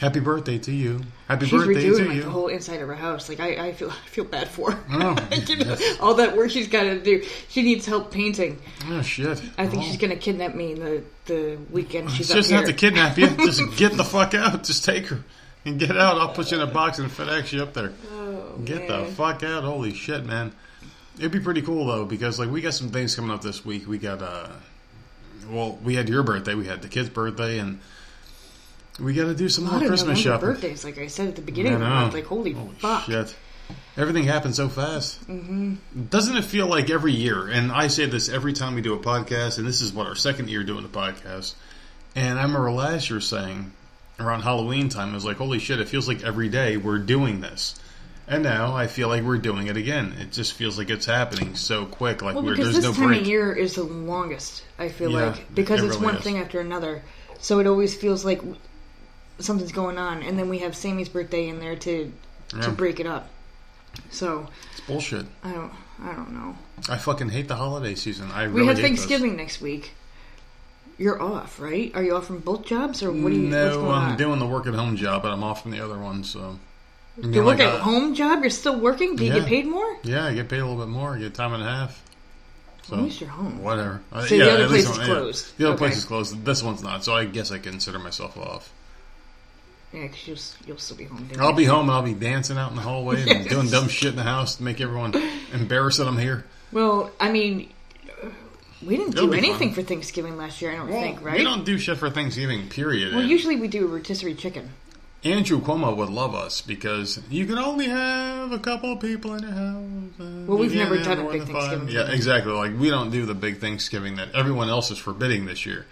[0.00, 1.02] Happy birthday to you.
[1.28, 2.22] Happy She's birthday redoing to like you.
[2.22, 3.28] the whole inside of her house.
[3.28, 4.78] Like I, I feel I feel bad for her.
[4.92, 6.00] Oh, You know, yes.
[6.00, 7.22] All that work she's got to do.
[7.48, 8.58] She needs help painting.
[8.88, 9.42] oh shit.
[9.58, 9.86] I think Oh.
[9.86, 12.66] she's gonna kidnap me in the the weekend she's She up doesn't here.
[12.66, 13.26] have to kidnap you.
[13.46, 14.64] Just get the fuck out.
[14.64, 15.20] Just take her
[15.66, 16.16] and get out.
[16.18, 17.92] I'll put you in a box and FedEx you up there.
[18.12, 19.64] Oh, Get the fuck out!
[19.64, 20.52] Holy shit, man!
[21.18, 23.86] It'd be pretty cool though because like we got some things coming up this week.
[23.86, 24.48] We got uh,
[25.50, 27.80] well, we had your birthday, we had the kid's birthday, and
[29.00, 30.48] we got to do some more Christmas shopping.
[30.48, 31.94] birthdays, like I said at the beginning I of the know.
[31.94, 32.14] month.
[32.14, 33.04] Like holy, fuck.
[33.04, 33.34] Shit.
[33.96, 35.20] Everything happens so fast.
[35.28, 35.74] Mm-hmm.
[36.10, 37.46] Doesn't it feel like every year?
[37.48, 40.14] And I say this every time we do a podcast, and this is what our
[40.16, 41.54] second year doing the podcast.
[42.16, 43.72] And I remember last year saying
[44.18, 45.80] around Halloween time, I was like, "Holy shit!
[45.80, 47.78] It feels like every day we're doing this."
[48.26, 50.14] And now I feel like we're doing it again.
[50.20, 52.22] It just feels like it's happening so quick.
[52.22, 53.22] Like Well, we're, because there's this no time break.
[53.22, 54.62] of year is the longest.
[54.78, 56.22] I feel Yeah, like because it it's really one is.
[56.24, 57.02] thing after another,
[57.40, 58.40] so it always feels like
[59.40, 62.12] something's going on, and then we have Sammy's birthday in there to
[62.54, 62.62] Yeah.
[62.62, 63.28] to break it up.
[64.10, 65.26] So It's bullshit.
[65.44, 65.72] I don't
[66.02, 66.56] I don't know.
[66.88, 68.30] I fucking hate the holiday season.
[68.32, 69.92] I really We have Thanksgiving next week.
[70.98, 71.90] You're off, right?
[71.94, 73.48] Are you off from both jobs, or what do you?
[73.48, 74.16] no, I'm on?
[74.16, 76.24] doing the work at home job, but I'm off from the other one.
[76.24, 76.58] So
[77.18, 78.40] You know, work like, at home job.
[78.42, 79.16] You're still working.
[79.16, 79.40] Do you Yeah.
[79.40, 79.96] get paid more?
[80.04, 81.14] Yeah, I get paid a little bit more.
[81.16, 82.02] I get time and a half.
[82.86, 83.62] So At least you're home.
[83.62, 84.00] whatever.
[84.12, 85.14] Uh, So the other at least place is one- yeah.
[85.14, 85.58] closed.
[85.58, 85.78] The other Okay.
[85.78, 86.44] place is closed.
[86.44, 87.04] This one's not.
[87.04, 88.70] So I guess I consider myself off.
[89.92, 91.26] Yeah, because you'll, you'll still be home.
[91.26, 93.88] doing I'll be home and I'll be dancing out in the hallway and doing dumb
[93.88, 95.14] shit in the house to make everyone
[95.52, 96.44] embarrassed that I'm here.
[96.70, 97.70] Well, I mean,
[98.86, 99.82] we didn't It'll do anything fun.
[99.82, 100.70] for Thanksgiving last year.
[100.72, 101.38] I don't Well, think, right?
[101.38, 103.10] We don't do shit for Thanksgiving, period.
[103.12, 104.70] Well, And usually we do a rotisserie chicken.
[105.22, 109.42] Andrew Cuomo would love us because you can only have a couple of people in
[109.42, 110.46] your house.
[110.48, 111.50] Well, we've never done a big five.
[111.68, 112.52] Thanksgiving Yeah, exactly.
[112.52, 115.84] Like we don't do the big Thanksgiving that everyone else is forbidding this year.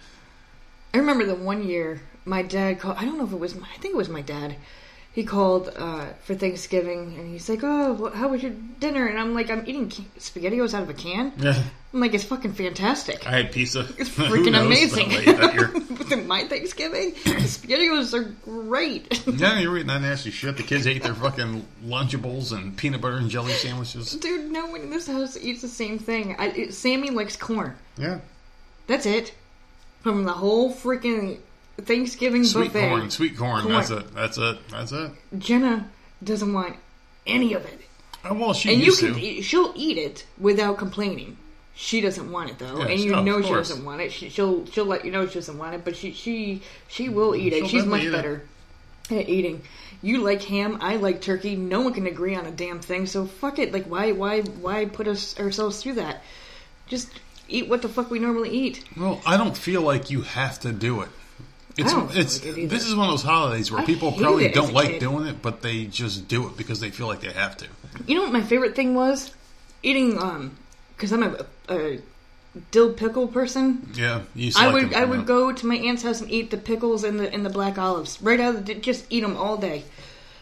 [0.95, 2.97] I remember the one year my dad called.
[2.97, 3.55] I don't know if it was.
[3.55, 4.55] My, I think it was my dad.
[5.11, 9.19] He called uh, for Thanksgiving, and he's like, "Oh, wh- how was your dinner?" And
[9.19, 11.61] I'm like, "I'm eating ca- spaghettios out of a can." Yeah,
[11.93, 13.87] I'm like, "It's fucking fantastic." I had pizza.
[13.97, 14.65] It's freaking knows?
[14.67, 15.09] amazing.
[15.97, 19.23] But my Thanksgiving, the spaghettios are great.
[19.39, 20.57] Yeah, you're eating that nasty shit.
[20.57, 24.11] The kids ate their fucking Lunchables and peanut butter and jelly sandwiches.
[24.13, 26.35] Dude, no one in this house eats the same thing.
[26.37, 27.75] I, it, Sammy likes corn.
[27.97, 28.19] Yeah,
[28.87, 29.33] That's it.
[30.01, 31.39] From the whole freaking
[31.81, 32.89] Thanksgiving sweet buffet.
[32.89, 33.61] corn, sweet corn.
[33.61, 33.73] Corn.
[33.73, 34.13] That's it.
[34.13, 34.67] That's it.
[34.69, 35.11] That's it.
[35.37, 35.89] Jenna
[36.23, 36.75] doesn't want
[37.25, 37.81] any of it.
[38.25, 41.37] Oh, well, she And you can eat, she'll eat it without complaining.
[41.75, 44.11] She doesn't want it though, Yes, and you know she doesn't want it.
[44.11, 47.33] She, she'll she'll let you know she doesn't want it, but she she she will
[47.33, 47.59] eat it.
[47.59, 48.11] She'll She's much eat it.
[48.11, 48.41] better
[49.09, 49.61] at eating.
[50.01, 51.55] You like ham, I like turkey.
[51.55, 53.05] No one can agree on a damn thing.
[53.05, 53.71] So fuck it.
[53.71, 56.21] Like why why why put us ourselves through that?
[56.87, 57.09] Just
[57.47, 58.83] eat what the fuck we normally eat.
[58.97, 61.09] Well, I don't feel like you have to do it.
[61.79, 64.89] It's it's like this is one of those holidays where I people probably don't like
[64.89, 64.99] kid.
[64.99, 67.67] doing it, but they just do it because they feel like they have to.
[68.05, 69.33] You know what my favorite thing was?
[69.83, 70.57] Eating um
[70.95, 71.99] because I'm a, a
[72.71, 73.89] dill pickle person.
[73.93, 74.51] Yeah, you.
[74.57, 77.31] I would I would go to my aunt's house and eat the pickles and the
[77.31, 79.83] and the black olives right out of the, just eat them all day.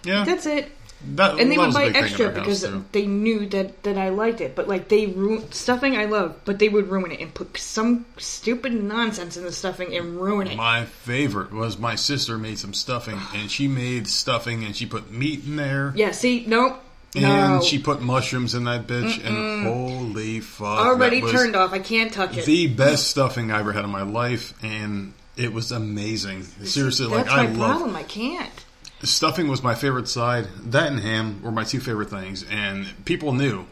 [0.04, 0.72] Yeah, That's it.
[1.16, 4.42] That, And they would buy extra our house, because they knew that that I liked
[4.42, 4.56] it.
[4.56, 8.06] But like they ruin stuffing I love, but they would ruin it and put some
[8.18, 10.58] stupid nonsense in the stuffing and ruin it.
[10.58, 15.12] My favorite was my sister made some stuffing, and she made stuffing, and she put
[15.12, 16.84] meat in there, yeah, see, nope.
[17.16, 17.62] and no.
[17.62, 21.74] she put mushrooms in that bitch, and holy fuck, already turned off.
[21.74, 22.46] I can't touch it.
[22.46, 26.44] The best stuffing I ever had in my life, and it was amazing.
[26.44, 27.96] Seriously, That's like I love problem.
[27.96, 28.66] I can't.
[29.04, 30.48] Stuffing was my favorite side.
[30.66, 33.66] That and ham were my two favorite things, and people knew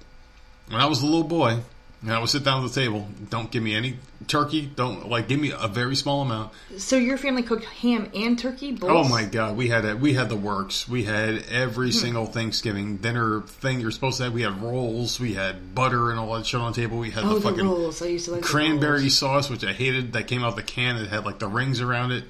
[0.70, 1.60] when I was a little boy.
[2.02, 3.08] And I would sit down at the table.
[3.32, 4.68] Don't give me any turkey.
[4.76, 6.52] Don't like give me a very small amount.
[6.78, 8.92] So your family cooked ham and turkey both?
[8.92, 10.88] Oh my god, we had a, we had the works.
[10.88, 11.98] We had every Hmm.
[11.98, 14.34] single Thanksgiving dinner thing you're supposed to have.
[14.34, 15.20] We had rolls.
[15.20, 17.00] We had butter and all that shit on the table.
[17.00, 18.00] We had Oh, the the fucking rolls.
[18.04, 20.14] I used to like cranberry sauce, which I hated.
[20.14, 20.98] That came out the can.
[20.98, 22.26] It had like the rings around it.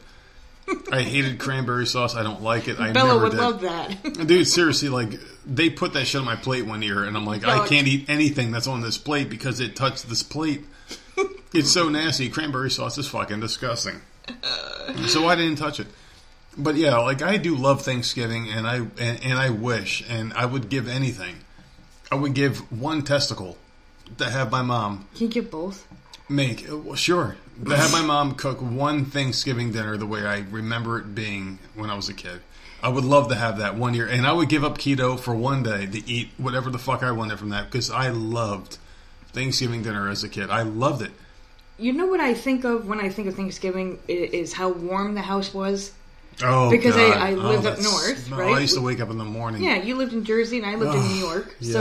[0.92, 2.16] I hated cranberry sauce.
[2.16, 2.80] I don't like it.
[2.80, 3.40] I Bella never would did.
[3.40, 4.28] love that.
[4.28, 5.12] Dude, seriously, like
[5.46, 8.10] they put that shit on my plate one year, and I'm like, I can't eat
[8.10, 10.66] anything that's on this plate because it touched this plate.
[11.54, 12.30] it's so nasty.
[12.30, 14.02] Cranberry sauce is fucking disgusting.
[15.08, 15.88] So I didn't touch it.
[16.58, 20.46] But yeah, like I do love Thanksgiving, and I and, and I wish, and I
[20.46, 21.36] would give anything.
[22.12, 23.58] I would give one testicle
[24.18, 25.88] to have my mom Can you get both?
[26.30, 26.66] Make.
[26.70, 31.16] well, Sure, to have my mom cook one Thanksgiving dinner the way I remember it
[31.16, 32.42] being when I was a kid.
[32.84, 35.34] I would love to have that one year, and I would give up keto for
[35.34, 38.78] one day to eat whatever the fuck I wanted from that because I loved
[39.34, 40.50] Thanksgiving dinner as a kid.
[40.50, 41.12] I loved it.
[41.78, 45.22] You know what I think of when I think of Thanksgiving is how warm the
[45.22, 45.94] house was.
[46.44, 47.18] Oh, Because I- God.
[47.18, 48.56] I Oh, lived up north, no, right?
[48.56, 49.64] I used to wake up in the morning.
[49.64, 51.74] Yeah, you lived in Jersey and I lived in New York, yeah.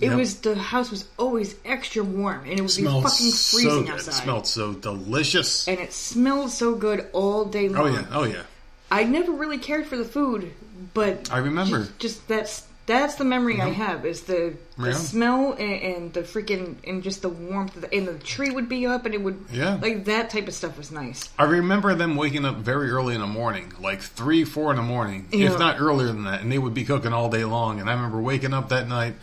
[0.00, 0.18] So it Yep.
[0.18, 3.84] was the house was always extra warm and it would smelled be fucking so freezing
[3.84, 3.94] good.
[3.94, 4.10] outside.
[4.12, 5.68] It smelled so delicious.
[5.68, 7.82] and it smelled so good all day long.
[7.82, 8.42] Oh yeah, oh yeah.
[8.90, 10.52] I never really cared for the food,
[10.94, 11.78] but I remember.
[11.80, 14.92] just, just that's that's the memory I have is the, the Yeah.
[14.94, 18.66] smell and, and the freaking and just the warmth of the, and the tree would
[18.66, 19.74] be up and it would Yeah.
[19.82, 21.28] like that type of stuff was nice.
[21.38, 24.82] I remember them waking up very early in the morning, like three, four in the
[24.82, 25.52] morning, Yeah.
[25.52, 27.78] if not earlier than that, and they would be cooking all day long.
[27.78, 29.16] And I remember waking up that night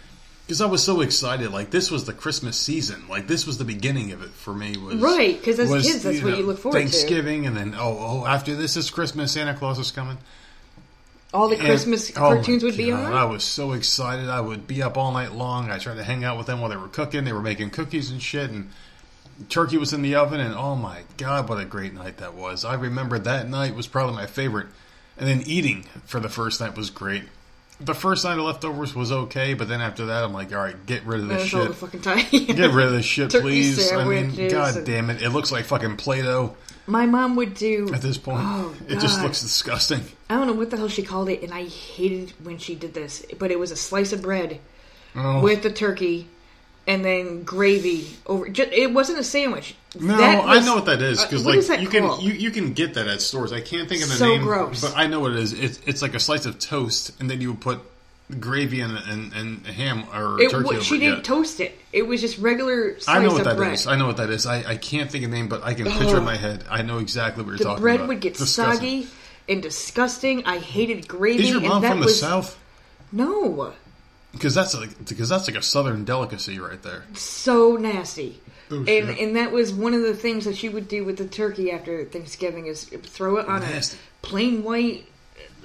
[0.46, 3.66] Because I was so excited, like this was the Christmas season, like this was the
[3.66, 4.78] beginning of it for me.
[4.78, 6.84] Was right because as was, kids, that's what you look forward to.
[6.84, 10.20] Thanksgiving, and then oh, oh, after this is Christmas, Santa Claus is coming.
[11.34, 13.12] All the And- Christmas oh my cartoons would be on.
[13.12, 14.30] I was so excited.
[14.30, 15.72] I would be up all night long.
[15.72, 17.24] I tried to hang out with them while they were cooking.
[17.24, 18.70] They were making cookies and shit, and
[19.50, 20.40] turkey was in the oven.
[20.40, 22.64] And oh my god, what a great night that was!
[22.64, 24.68] I remember that night was probably my favorite.
[25.18, 27.24] And then eating for the first night was great.
[27.82, 30.86] The first night of leftovers was okay, but then after that, I'm like, all right,
[30.86, 31.70] get rid of this That's all shit.
[31.70, 32.26] the fucking time.
[32.56, 33.92] Get rid of this shit, please.
[33.92, 35.22] I mean, god and- damn it.
[35.22, 36.56] It looks like fucking Play Doh
[36.88, 37.92] My mom would do.
[37.94, 38.40] at this point.
[38.42, 40.02] Oh, it just looks disgusting.
[40.30, 42.94] I don't know what the hell she called it, and I hated when she did
[42.94, 43.26] this.
[43.38, 44.60] But it was a slice of bread
[45.18, 45.42] Oh.
[45.42, 46.28] with the turkey,
[46.88, 48.48] and then gravy over.
[48.50, 49.76] Just, it wasn't a sandwich.
[50.00, 52.04] No, That I know what that is uh, because what like is that you can
[52.04, 52.22] called?
[52.24, 53.54] you, you can get that at stores.
[53.54, 54.82] I can't think of the So name, gross.
[54.82, 55.54] but I know what it is.
[55.54, 57.80] It's it's like a slice of toast, and then you would put
[58.40, 61.22] gravy and and, and ham or It, turkey she didn't Yeah.
[61.24, 61.78] toast it.
[61.94, 63.74] It was just regular slice I know what that bread.
[63.74, 63.88] is.
[63.88, 64.46] I know what that is.
[64.46, 66.66] I, I can't think of the name, but I can picture in my head.
[66.70, 69.04] I know exactly what you're the talking bread would get Disgusting.
[69.04, 69.08] soggy
[69.48, 70.44] and disgusting.
[70.46, 71.44] I hated gravy.
[71.44, 72.60] Is your mom from the was, south?
[73.12, 73.74] No,
[74.36, 77.04] Because that's like because that's like a southern delicacy right there.
[77.16, 78.40] so nasty.
[78.72, 81.28] Oh, and and that was one of the things that she would do with the
[81.28, 83.98] turkey after Thanksgiving is throw it on Nasty.
[83.98, 85.06] a plain white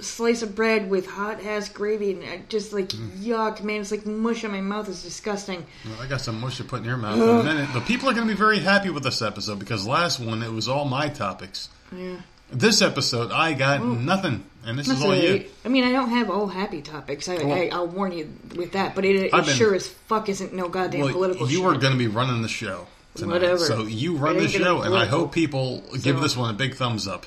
[0.00, 3.18] slice of bread with hot ass gravy and I just like Mm.
[3.22, 3.80] yuck, man.
[3.82, 4.88] It's like mush in my mouth.
[4.88, 5.64] It's disgusting.
[5.86, 7.68] Well, I got some mush to put in your mouth in a minute.
[7.72, 10.52] But people are going to be very happy with this episode because last one it
[10.52, 11.68] was all my topics.
[11.94, 12.16] Yeah.
[12.52, 15.44] This episode I got nothing, and this is all you.
[15.64, 17.28] I mean, I don't have all happy topics.
[17.28, 18.94] I, Well- I, I'll warn you with that.
[18.94, 21.66] But it, it sure as fuck isn't no goddamn Well, political you shit.
[21.66, 23.34] are going to be running the show tonight.
[23.34, 23.58] Whatever.
[23.58, 27.06] So you run the show, and I hope people give this one a big thumbs
[27.06, 27.26] up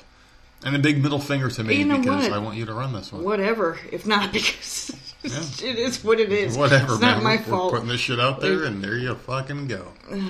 [0.62, 2.32] and a big middle finger to me You know because what?
[2.32, 3.22] I want you to run this one.
[3.24, 3.78] Whatever.
[3.92, 4.90] If not, because
[5.22, 5.68] Yeah.
[5.70, 6.56] it is what it is.
[6.56, 7.14] Whatever, It's man.
[7.16, 7.72] not my we're, fault.
[7.72, 9.88] We're putting this shit out there, Like- and there you fucking go.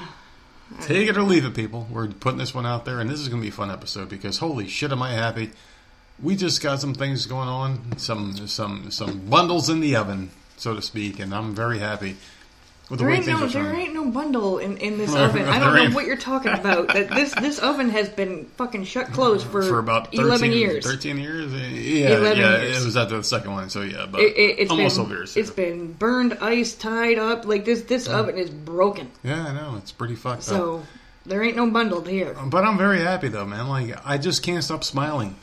[0.82, 1.86] Take it or leave it, people.
[1.90, 4.08] We're putting this one out there, and this is going to be a fun episode
[4.08, 5.50] because holy shit, am I happy!
[6.22, 10.74] We just got some things going on, some some some bundles in the oven, so
[10.74, 12.16] to speak, and I'm very happy
[12.90, 15.46] with the There ain't no there ain't no bundle in, in this oven.
[15.46, 16.88] I don't know what you're talking about.
[16.88, 20.84] That this this oven has been fucking shut closed for, for about 13, eleven years.
[20.86, 21.52] 13 years?
[21.52, 22.82] Yeah, 11 yeah, years.
[22.82, 25.14] it was after the second one, so yeah, but It, it, it's almost been, over
[25.14, 25.36] years.
[25.36, 27.46] It's been burned, ice tied up.
[27.46, 29.10] Like this this oven is broken.
[29.22, 30.44] yeah, I know, it's pretty fucked up.
[30.44, 30.82] So
[31.26, 32.36] there ain't no bundled here.
[32.46, 33.68] But I'm very happy though, man.
[33.68, 35.36] Like I just can't stop smiling.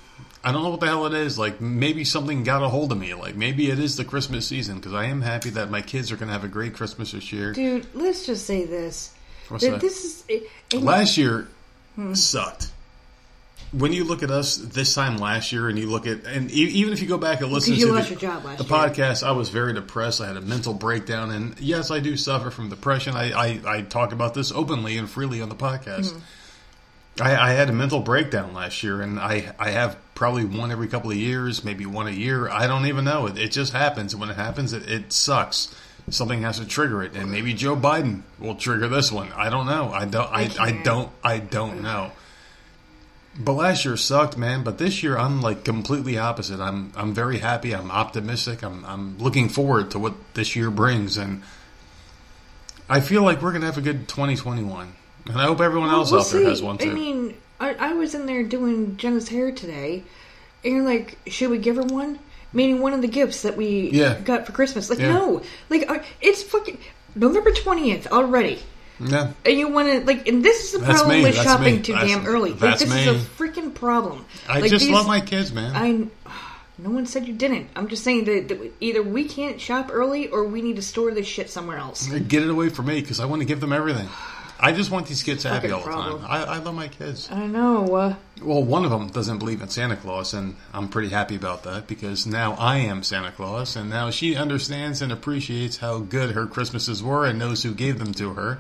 [0.43, 1.37] I don't know what the hell it is.
[1.37, 3.13] Like maybe something got a hold of me.
[3.13, 6.15] Like maybe it is the Christmas season because I am happy that my kids are
[6.15, 7.53] going to have a great Christmas this year.
[7.53, 9.13] Dude, let's just say this.
[9.49, 11.47] What's that this is it, Last year
[11.95, 12.13] Hmm.
[12.13, 12.71] sucked.
[13.73, 16.91] When you look at us this time last year, and you look at, and even
[16.91, 19.47] if you go back and listen to the, your job last the podcast, I was
[19.47, 20.19] very depressed.
[20.19, 23.15] I had a mental breakdown, and yes, I do suffer from depression.
[23.15, 26.11] I I, I talk about this openly and freely on the podcast.
[26.11, 26.19] Hmm.
[27.19, 30.87] I, I had a mental breakdown last year, and I I have probably one every
[30.87, 32.49] couple of years, maybe one a year.
[32.49, 33.27] I don't even know.
[33.27, 34.15] It, it just happens.
[34.15, 35.75] When it happens, it, it sucks.
[36.09, 39.31] Something has to trigger it, and maybe Joe Biden will trigger this one.
[39.33, 39.91] I don't know.
[39.91, 40.31] I don't.
[40.31, 41.11] I, I don't.
[41.23, 42.11] I don't know.
[43.37, 44.63] But last year sucked, man.
[44.63, 46.59] But this year I'm like completely opposite.
[46.59, 47.73] I'm I'm very happy.
[47.73, 48.63] I'm optimistic.
[48.63, 51.43] I'm I'm looking forward to what this year brings, and
[52.89, 54.95] I feel like we're gonna have a good 2021.
[55.25, 56.45] And I hope everyone else We'll out there see.
[56.47, 56.89] has one too.
[56.91, 60.03] I mean, I, I was in there doing Jenna's hair today,
[60.63, 62.19] and you're like, should we give her one?
[62.53, 64.19] Meaning one of the gifts that we Yeah.
[64.19, 64.89] got for Christmas.
[64.89, 65.13] Like, Yeah.
[65.13, 66.79] no, like uh, it's fucking
[67.15, 68.59] November twentieth already.
[68.99, 69.31] yeah.
[69.45, 71.77] And you want to like, and this is the That's problem me, with that's shopping
[71.77, 72.51] me, too that's- damn early.
[72.51, 73.19] Like, that's this is a me.
[73.37, 74.25] freaking problem.
[74.49, 75.73] I Like, just these- love my kids, man.
[75.75, 76.29] I.
[76.77, 77.69] No one said you didn't.
[77.75, 81.11] I'm just saying that, that either we can't shop early or we need to store
[81.11, 82.07] this shit somewhere else.
[82.07, 84.07] Get it away from me because I want to give them everything.
[84.61, 86.21] I just want these kids happy all the problem.
[86.21, 86.29] time.
[86.29, 87.29] I, I love my kids.
[87.31, 87.95] I know.
[87.95, 91.63] Uh, Well, one of them doesn't believe in Santa Claus, and I'm pretty happy about
[91.63, 96.31] that because now I am Santa Claus, and now she understands and appreciates how good
[96.31, 98.59] her Christmases were and knows who gave them to her.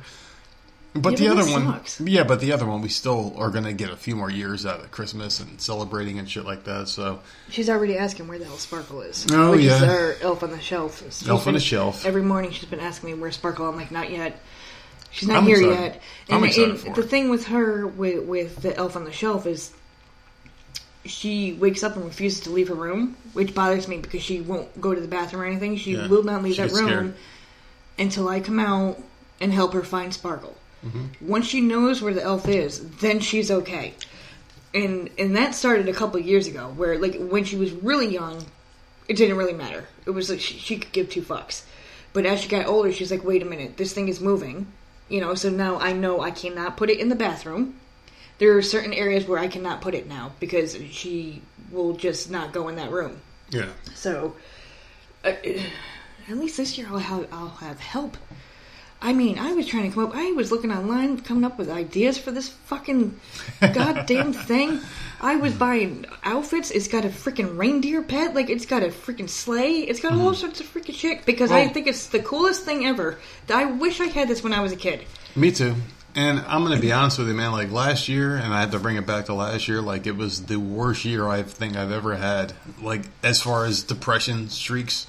[0.93, 2.01] But Yeah, the but other one, sucks.
[2.01, 4.65] yeah, but the other one, we still are going to get a few more years
[4.65, 6.89] out of Christmas and celebrating and shit like that.
[6.89, 9.25] So, She's already asking where the hell Sparkle is.
[9.31, 9.89] Oh, which is yeah.
[9.89, 11.01] our elf on the shelf.
[11.01, 12.05] She's Elf on been- the shelf.
[12.05, 13.69] Every morning she's been asking me where Sparkle.
[13.69, 14.37] I'm like, not yet.
[15.11, 15.79] She's not I'm here excited.
[15.79, 16.01] yet.
[16.29, 17.07] I'm And, excited and for the her.
[17.07, 19.71] thing with her, with, with the elf on the shelf, is
[21.05, 24.79] she wakes up and refuses to leave her room, which bothers me because she won't
[24.79, 25.75] go to the bathroom or anything.
[25.77, 26.07] She Yeah.
[26.07, 27.13] will not leave She that gets room scared.
[27.97, 29.01] until I come out
[29.39, 30.55] and help her find Sparkle.
[30.85, 31.27] Mm-hmm.
[31.27, 33.93] Once she knows where the elf is, then she's okay.
[34.73, 38.45] And and that started a couple years ago, where like when she was really young,
[39.07, 39.85] it didn't really matter.
[40.05, 41.63] It was like she, she could give two fucks.
[42.13, 44.67] But as she got older, she's like, wait a minute, this thing is moving.
[45.11, 47.75] You know, so now I know I cannot put it in the bathroom.
[48.37, 52.53] There are certain areas where I cannot put it now because she will just not
[52.53, 53.19] go in that room.
[53.49, 53.67] Yeah.
[53.93, 54.35] So,
[55.25, 55.33] uh,
[56.29, 58.15] at least this year I'll have, I'll have help.
[59.01, 60.15] I mean, I was trying to come up.
[60.15, 63.19] I was looking online, coming up with ideas for this fucking
[63.59, 64.79] goddamn thing.
[65.21, 66.71] I was buying outfits.
[66.71, 68.33] It's got a freaking reindeer pet.
[68.33, 69.81] Like it's got a freaking sleigh.
[69.81, 70.33] It's got all mm-hmm.
[70.33, 71.69] sorts of freaking shit because I oh.
[71.69, 73.19] think it's the coolest thing ever.
[73.47, 75.05] I wish I had this when I was a kid.
[75.35, 75.75] Me too.
[76.15, 77.51] And I'm gonna be honest with you, man.
[77.51, 79.79] Like last year, and I had to bring it back to last year.
[79.81, 82.53] Like it was the worst year I think I've ever had.
[82.81, 85.05] Like as far as depression streaks,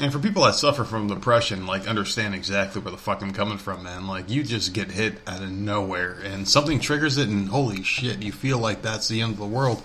[0.00, 3.58] and for people that suffer from depression, like understand exactly where the fuck I'm coming
[3.58, 4.06] from, man.
[4.06, 8.22] Like you just get hit out of nowhere, and something triggers it, and holy shit,
[8.22, 9.82] you feel like that's the end of the world.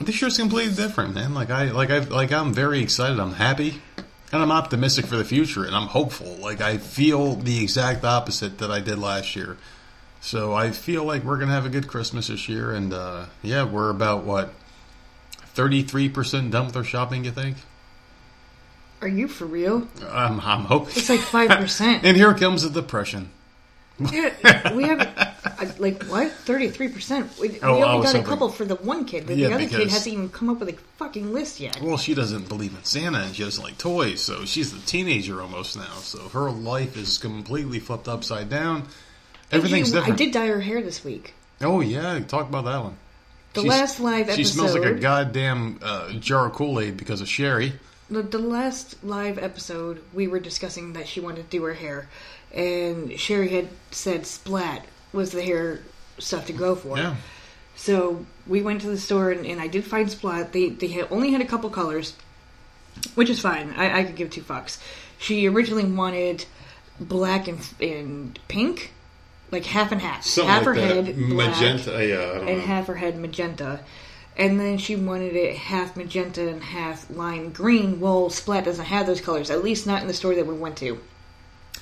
[0.00, 1.32] This year's completely different, man.
[1.32, 3.20] Like I, like I, like I'm very excited.
[3.20, 3.80] I'm happy.
[4.32, 6.36] And I'm optimistic for the future, and I'm hopeful.
[6.40, 9.58] Like I feel the exact opposite that I did last year.
[10.22, 13.64] So I feel like we're gonna have a good Christmas this year, and uh, yeah,
[13.64, 14.54] we're about what
[15.52, 17.24] thirty three percent done with our shopping.
[17.24, 17.58] You think?
[19.02, 19.86] Are you for real?
[20.08, 20.94] I'm, I'm hoping.
[20.96, 22.04] It's like five percent.
[22.06, 23.30] and here comes the depression.
[23.98, 27.30] Yeah, we have uh, like what thirty three percent.
[27.38, 29.26] We, Oh, only got a couple for the one kid.
[29.26, 31.80] The, Yeah, the other kid hasn't even come up with a fucking list yet.
[31.82, 34.20] Well, she doesn't believe in Santa, and she doesn't like toys.
[34.22, 35.94] So she's a teenager almost now.
[35.96, 38.84] So her life is completely flipped upside down.
[39.52, 41.34] Everything's You- I did dye her hair this week.
[41.60, 42.96] Oh yeah, talk about that one.
[43.54, 44.36] The She's- last live episode.
[44.36, 47.74] She smells like a goddamn uh, jar of Kool Aid because of Sherry.
[48.12, 52.08] The, the last live episode, we were discussing that she wanted to do her hair,
[52.52, 55.80] and Sherry had said splat was the hair
[56.18, 56.96] stuff to go for.
[56.96, 57.16] Yeah.
[57.74, 60.52] So we went to the store and, and I did find Splat.
[60.52, 62.14] They they had only had a couple colors,
[63.14, 63.74] which is fine.
[63.76, 64.78] I, I could give two fucks.
[65.18, 66.44] She originally wanted
[67.00, 68.92] black and and pink,
[69.50, 70.26] like half and half.
[70.36, 72.06] half her head black magenta.
[72.06, 72.66] Yeah, I don't and know.
[72.66, 73.80] half her head magenta.
[74.36, 78.00] And then she wanted it half magenta and half lime green.
[78.00, 80.78] Well, Splat doesn't have those colors, at least not in the store that we went
[80.78, 80.98] to.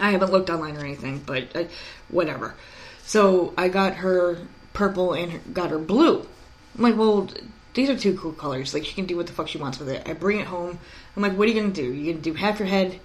[0.01, 1.65] I haven't looked online or anything, but uh,
[2.09, 2.55] whatever.
[3.05, 4.39] So I got her
[4.73, 6.27] purple and got her blue.
[6.77, 7.29] I'm like, well,
[7.75, 8.75] these are two cool colors.
[8.75, 10.09] Like, she can do what the fuck she wants with it.
[10.09, 10.79] I bring it home.
[11.17, 11.93] I'm like, what are you gonna do?
[11.93, 12.99] You gonna do half your head,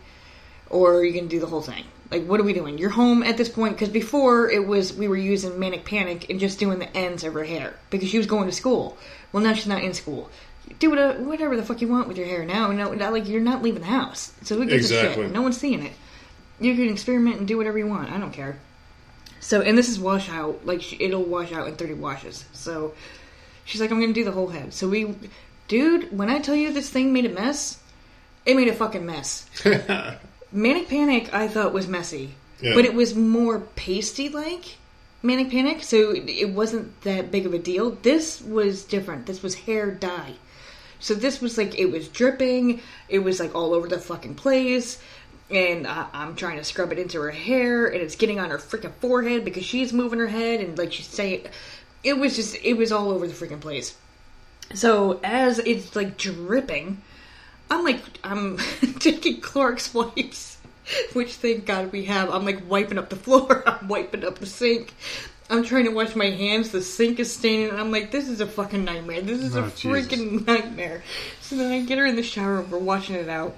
[0.70, 1.86] or are you gonna do the whole thing?
[2.12, 2.78] Like, what are we doing?
[2.78, 6.40] You're home at this point because before it was we were using manic panic and
[6.40, 8.98] just doing the ends of her hair because she was going to school.
[9.36, 10.30] Well, now she's not in school.
[10.80, 12.72] Do whatever, the fuck you want with your hair now.
[12.72, 15.24] No, not like you're not leaving the house, so who gives a Exactly.
[15.26, 15.34] shit?
[15.34, 15.92] No one's seeing it.
[16.62, 18.10] You can experiment and do whatever you want.
[18.14, 18.58] I don't care.
[19.42, 20.66] So, and this is wash out.
[20.66, 22.46] Like, it'll wash out in 30 washes.
[22.54, 22.94] So,
[23.66, 24.74] she's like, I'm gonna do the whole head.
[24.74, 25.14] So we,
[25.68, 27.78] dude, when I tell you this thing made a mess,
[28.46, 29.48] it made a fucking mess.
[30.54, 32.74] Manic Panic, I thought was messy, Yeah.
[32.74, 34.78] but it was more pasty like
[35.26, 37.92] Manic Panic, so it- wasn't that big of a deal.
[38.02, 39.26] This was different.
[39.26, 40.34] This was hair dye.
[41.00, 42.82] So this was like it was dripping.
[43.10, 45.00] It was like all over the fucking place,
[45.50, 48.58] and I, I'm trying to scrub it into her hair, and it's getting on her
[48.58, 51.48] freaking forehead because she's moving her head, and like she's saying,
[52.04, 53.96] it was just it was all over the freaking place.
[54.74, 57.02] So as it's like dripping,
[57.70, 58.58] I'm like I'm
[59.00, 60.55] taking Clorox wipes,
[61.14, 62.30] which thank God we have.
[62.30, 63.64] I'm like wiping up the floor.
[63.68, 64.94] I'm wiping up the sink.
[65.50, 66.72] I'm trying to wash my hands.
[66.72, 67.70] The sink is staining.
[67.70, 69.22] And I'm like, this is a fucking nightmare.
[69.22, 69.86] This is Oh, a Jesus.
[70.08, 71.04] freaking nightmare.
[71.42, 72.62] So then I get her in the shower.
[72.64, 73.56] We're washing it out.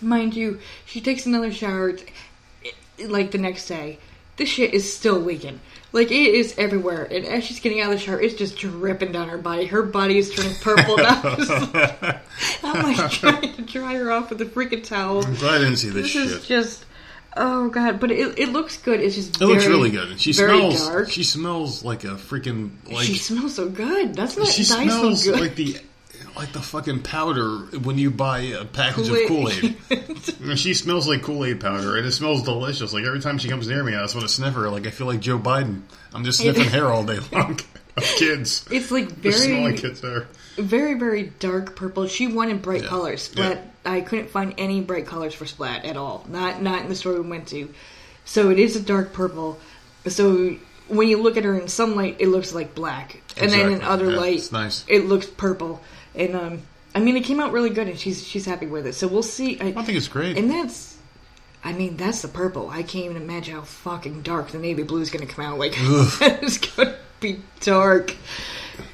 [0.00, 2.06] Mind you, she takes another shower t-
[3.04, 3.98] like the next day.
[4.36, 5.60] This shit is still leaking.
[5.92, 7.04] Like it is everywhere.
[7.10, 9.66] And as she's getting out of the shower, it's just dripping down her body.
[9.66, 10.98] Her body is turning purple.
[10.98, 12.20] And I'm, just like,
[12.62, 15.24] I'm like trying to dry her off with a freaking towel.
[15.24, 16.42] I'm glad I didn't see this, This is shit.
[16.42, 16.84] just
[17.36, 19.00] oh god, but it, it looks good.
[19.00, 20.20] It's just it looks really good.
[20.20, 20.86] She smells.
[20.86, 21.10] dark.
[21.10, 23.04] She smells like a freaking like.
[23.06, 24.14] she smells so good.
[24.14, 25.40] That's not she smells so good.
[25.40, 25.76] like the
[26.36, 29.76] like the fucking powder when you buy a package of Kool Kool-Aid.
[30.58, 32.92] She smells like Kool Aid powder, and it smells delicious.
[32.92, 34.68] Like every time she comes near me, I just want to sniff her.
[34.70, 35.82] Like I feel like Joe Biden.
[36.14, 37.58] I'm just sniffing hair all day long
[37.96, 38.64] kids.
[38.70, 40.26] it's like very like kids' hair.
[40.56, 42.06] very very dark purple.
[42.08, 42.88] She wanted bright Yeah.
[42.88, 43.28] colors.
[43.34, 43.60] but Yeah.
[43.92, 46.24] I couldn't find any bright colors for Splat at all.
[46.28, 47.72] Not not in the store we went to.
[48.24, 49.58] So it is a dark purple.
[50.08, 50.56] So
[50.88, 54.10] when you look at her in sunlight, it looks like black, and then in other
[54.10, 54.84] Yeah, light, nice.
[54.88, 55.80] it looks purple.
[56.14, 56.62] And um,
[56.94, 58.94] I mean, it came out really good, and she's she's happy with it.
[58.94, 59.60] So we'll see.
[59.60, 60.36] I, I think it's great.
[60.36, 60.96] and that's.
[61.62, 62.70] I mean, that's the purple.
[62.70, 65.58] I can't even imagine how fucking dark the navy blue is going to come out.
[65.58, 68.16] Like, it's going to be dark.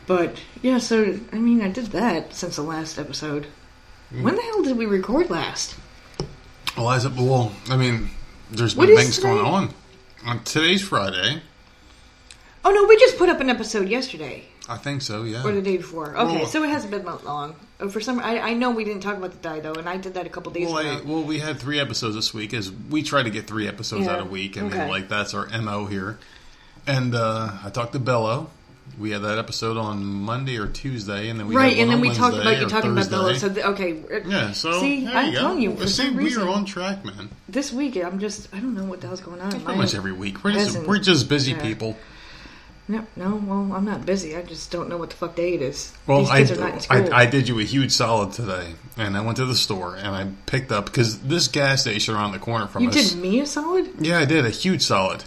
[0.08, 3.46] But, yeah, so, I mean, I did that since the last episode.
[4.12, 4.22] Mm.
[4.22, 5.76] When the hell did we record last?
[6.76, 8.10] Eliza, well, I mean,
[8.50, 9.72] there's What been is things going on.
[10.24, 11.42] On today's Friday.
[12.64, 15.44] Oh no, we just put up an episode yesterday I think so, yeah.
[15.44, 16.16] or the day before.
[16.16, 17.54] Okay, Well- so it hasn't been that long.
[17.78, 19.96] Oh, For some, I, I know we didn't talk about the die though, and I
[19.96, 21.02] did that a couple days Well, I, ago.
[21.04, 22.54] well, we had three episodes this week.
[22.54, 24.56] As we try to get three episodes Yeah, out a week.
[24.56, 24.88] I mean, okay.
[24.88, 26.18] like that's our mo here.
[26.86, 28.48] And uh, I talked to Bello.
[28.98, 32.14] We had that episode on Monday or Tuesday, and then we right, and then we
[32.14, 33.32] talked about you talking about Bella.
[33.34, 33.48] Thursday.
[33.48, 35.38] So th- okay, uh, yeah, so see, I'm go.
[35.40, 37.28] telling you, Well, see, we reason, are on track, man.
[37.48, 39.50] this week I'm just I don't know what the hell's going on.
[39.50, 40.42] Pretty much every week.
[40.44, 41.60] We're just we're just busy yeah.
[41.62, 41.96] people.
[42.88, 44.36] No, no, well, I'm not busy.
[44.36, 45.92] I just don't know what the fuck day it is.
[46.06, 47.14] Well, These I, are not in school.
[47.14, 50.08] I I did you a huge solid today, and I went to the store and
[50.08, 52.94] I picked up because this gas station around the corner from us.
[52.94, 53.10] you us.
[53.12, 53.90] did me a solid.
[53.98, 55.24] Yeah, I did a huge solid.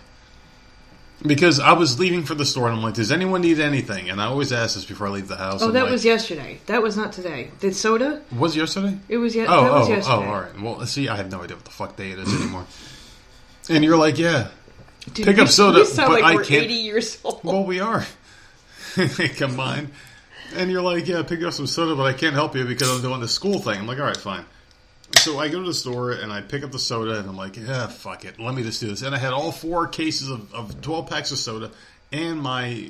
[1.21, 4.09] Because I was leaving for the store and I'm like, does anyone need anything?
[4.09, 5.61] And I always ask this before I leave the house.
[5.61, 6.61] Oh, I'm that like, was yesterday.
[6.67, 7.51] That was not today.
[7.59, 8.21] The soda?
[8.31, 8.97] Was yesterday?
[9.09, 10.15] It was ye- Oh, that was oh, oh yesterday.
[10.15, 10.61] oh, all right.
[10.61, 12.65] Well, see, I have no idea what the fuck day it is anymore.
[13.69, 14.47] and you're like, yeah.
[15.13, 17.43] Dude, Pick we- up soda, We sound but like I we're can't- 80 years old.
[17.43, 18.05] Well, we are.
[19.37, 19.91] Combined.
[20.55, 23.01] And you're like, yeah, pick up some soda, but I can't help you because I'm
[23.01, 23.79] doing the school thing.
[23.79, 24.45] I'm like, all right, fine.
[25.17, 27.55] So I go to the store and I pick up the soda and I'm like,
[27.57, 28.39] yeah, fuck it.
[28.39, 29.01] Let me just do this.
[29.01, 31.71] And I had all four cases of, of 12 packs of soda
[32.11, 32.89] and my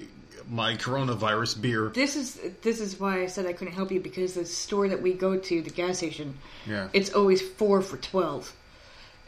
[0.49, 1.89] my coronavirus beer.
[1.93, 5.01] This is this is why I said I couldn't help you because the store that
[5.01, 6.88] we go to, the gas station, Yeah.
[6.93, 8.51] it's always four for twelve.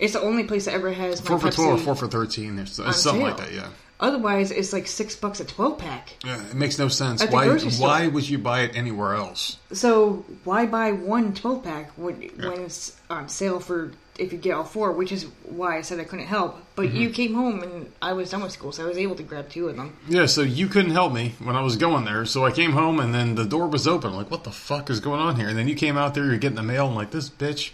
[0.01, 2.07] It's the only place that ever has my Four for Pepsi 12 or four for
[2.07, 2.59] 13.
[2.59, 3.69] It's, it's something like that, yeah.
[4.01, 6.15] Otherwise, it's like six bucks a twelve pack.
[6.25, 7.23] Yeah, it makes no sense.
[7.27, 7.47] Why
[7.79, 9.57] why would you buy it anywhere else?
[9.73, 14.53] So why buy one 12 pack when, when it's on sale for if you get
[14.53, 14.91] all four?
[14.91, 16.57] Which is why I said I couldn't help.
[16.75, 16.97] But Mm-hmm.
[16.97, 19.49] you came home and I was done with school, so I was able to grab
[19.51, 19.95] two of them.
[20.09, 22.25] Yeah, so you couldn't help me when I was going there.
[22.25, 24.09] So I came home and then the door was open.
[24.09, 25.47] I'm like, what the fuck is going on here?
[25.49, 26.87] And then you came out there, you're getting the mail.
[26.87, 27.69] I'm like, this bitch.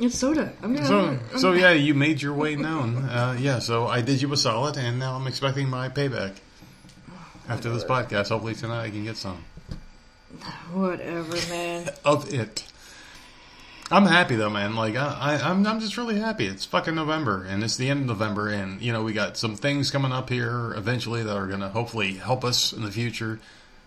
[0.00, 0.52] It's soda.
[0.62, 0.86] I'm gonna.
[0.86, 2.96] So, I'm- so yeah, you made your way known.
[2.96, 6.36] Uh, yeah, so I did you a solid, and now I'm expecting my payback
[7.48, 8.28] after this podcast.
[8.28, 9.44] Hopefully tonight I can get some
[10.72, 11.88] Whatever, man.
[12.04, 12.64] of it.
[13.90, 14.74] I'm happy though, man.
[14.76, 15.06] Like I,
[15.40, 16.46] I, I'm, I'm just really happy.
[16.46, 19.56] It's fucking November, and it's the end of November, and you know we got some
[19.56, 23.40] things coming up here eventually that are gonna hopefully help us in the future.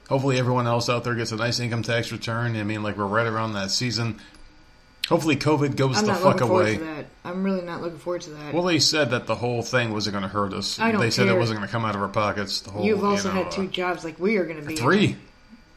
[0.09, 2.55] Hopefully, everyone else out there gets a nice income tax return.
[2.57, 4.19] I mean, like we're right around that season.
[5.12, 6.78] Hopefully, COVID goes I'm the not fuck looking forward away.
[6.78, 7.05] to that.
[7.24, 8.53] I'm really not looking forward to that.
[8.53, 10.80] Well, they said that the whole thing wasn't going to hurt us.
[10.80, 12.62] I don't they said it wasn't going to come out of our pockets.
[12.62, 14.66] The whole You've also you know, had two uh, jobs like we are going to
[14.66, 14.76] be.
[14.76, 15.18] three.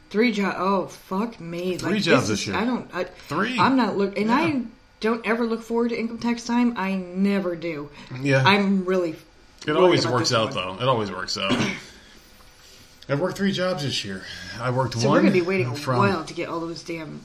[0.09, 0.55] Three jobs.
[0.57, 1.77] Oh, fuck me.
[1.77, 2.55] Three like, jobs this this is- year.
[2.55, 2.89] I don't.
[2.93, 3.59] I, Three.
[3.59, 4.37] I'm not looking, and Yeah.
[4.37, 4.61] I
[5.01, 6.73] don't ever look forward to income tax time.
[6.77, 7.89] I never do.
[8.21, 9.15] Yeah, I'm really.
[9.67, 10.77] it always works out one.
[10.77, 10.81] though.
[10.83, 11.51] It always works out.
[13.09, 14.23] I've worked three jobs this year.
[14.59, 15.11] I worked So one.
[15.17, 17.21] we're going to be waiting a while to get all those damn.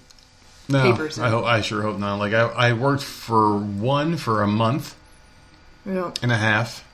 [0.71, 1.33] No, papers I, in.
[1.33, 2.17] ho- I sure hope not.
[2.19, 4.95] Like I, I worked for one for a month
[5.85, 6.85] know, and a half.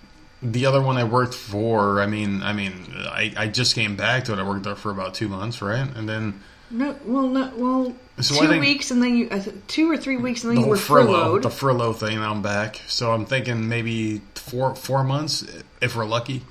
[0.42, 2.00] The other one I worked for.
[2.00, 4.38] I mean, I mean, I, I just came back to it.
[4.38, 5.88] I worked there for about two months, right?
[5.96, 7.94] And then no, well, not well.
[8.20, 10.62] So two think- weeks and then you, th- two or three weeks and then the
[10.62, 11.42] you were furlough, furloughed.
[11.42, 12.18] the furlough thing.
[12.18, 15.44] I'm back, so I'm thinking maybe four four months
[15.80, 16.42] if we're lucky.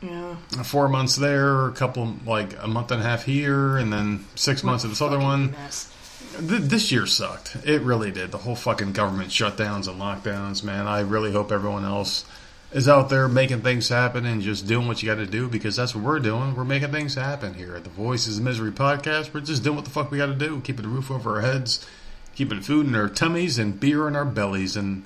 [0.00, 4.24] yeah, Four months there, a couple like a month and a half here, and then
[4.34, 5.52] six months at this other one.
[5.52, 5.90] mess.
[6.38, 7.56] Th- this year sucked.
[7.64, 8.30] It really did.
[8.32, 10.86] The whole fucking government shutdowns and lockdowns, man.
[10.86, 12.24] I really hope everyone else
[12.72, 15.76] is out there making things happen and just doing what you got to do because
[15.76, 16.54] that's what we're doing.
[16.56, 19.32] We're making things happen here at the Voices of Misery podcast.
[19.32, 21.40] We're just doing what the fuck we got to do, keeping the roof over our
[21.42, 21.86] heads,
[22.34, 25.04] keeping food in our tummies and beer in our bellies, and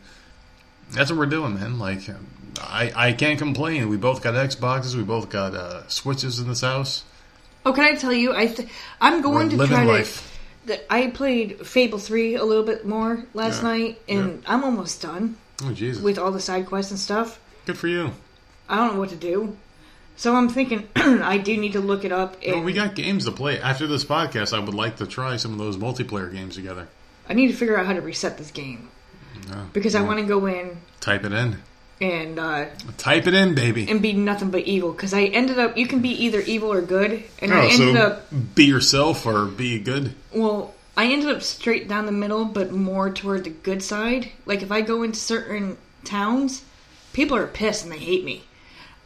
[0.92, 1.78] that's what we're doing, man.
[1.78, 2.00] Like,
[2.58, 3.90] I I can't complain.
[3.90, 4.94] We both got Xboxes.
[4.94, 7.04] We both got uh, Switches in this house.
[7.66, 8.34] Oh, can I tell you?
[8.34, 8.66] I th-
[8.98, 10.22] I'm We're going to living try life.
[10.22, 10.27] to.
[10.90, 15.36] I played Fable three a little bit more last Yeah, night, and I'm almost done
[15.64, 16.02] Oh Jesus!
[16.02, 17.40] with all the side quests and stuff.
[17.66, 18.12] Good for you.
[18.68, 19.56] I don't know what to do,
[20.16, 22.36] so I'm thinking I do need to look it up.
[22.46, 23.60] And we got games to play.
[23.60, 26.88] After this podcast, I would like to try some of those multiplayer games together.
[27.28, 28.88] I need to figure out how to reset this game
[29.48, 29.64] Yeah.
[29.72, 31.58] because I want to go in Type it in.
[32.00, 33.88] And uh, Type it in, baby.
[33.90, 34.92] and be nothing but evil.
[34.92, 37.94] Because I ended up, you can be either evil or good, and I Oh, ended
[37.94, 40.14] so up be yourself or be good.
[40.32, 44.30] Well, I ended up straight down the middle, but more toward the good side.
[44.46, 46.64] Like if I go into certain towns,
[47.12, 48.44] people are pissed and they hate me.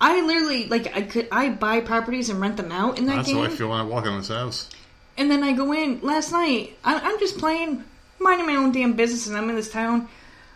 [0.01, 3.29] I literally like I could I buy properties and rent them out in that That's
[3.29, 4.69] game, how I feel when I walk in this house.
[5.17, 6.01] and then I go in.
[6.01, 7.85] Last night, I, I'm just playing,
[8.19, 10.09] minding my own damn business, and I'm in this town.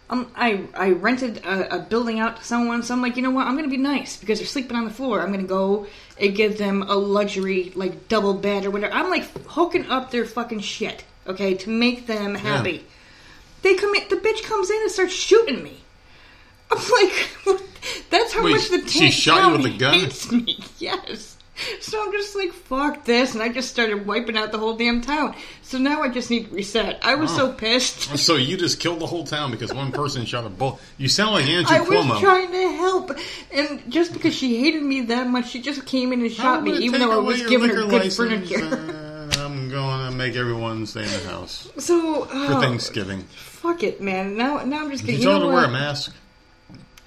[0.09, 3.31] Um, I I rented a, a building out to someone, so I'm like, you know
[3.33, 3.47] what?
[3.47, 5.21] I'm gonna be nice because they're sleeping on the floor.
[5.21, 5.87] I'm gonna go
[6.21, 8.93] and give them a luxury like double bed or whatever.
[8.95, 12.85] I'm like hooking up their fucking shit, okay, to make them happy.
[13.63, 14.09] They come in.
[14.09, 15.79] The bitch comes in and starts shooting me.
[16.71, 17.61] I'm like,
[18.11, 19.95] that's how Wait, much the she shot you with a gun?
[19.95, 20.59] hates me.
[20.79, 21.36] Yes.
[21.81, 25.01] So I'm just like, fuck this, and I just started wiping out the whole damn
[25.01, 25.35] town.
[25.63, 26.99] So now I just need to reset.
[27.05, 28.17] I was so pissed.
[28.19, 30.81] So you just killed the whole town because one person shot a bullet.
[30.99, 33.11] You sound like Andrew I was trying to help,
[33.53, 36.73] and just because she hated me that much, she just came in and shot me,
[36.79, 38.75] even though I was giving her good license, furniture.
[38.77, 43.23] and I'm going to make everyone stay in the house So for oh, Thanksgiving.
[43.35, 44.37] fuck it, man.
[44.37, 45.25] Now, now I'm just You gonna.
[45.25, 46.13] told her to wear a mask.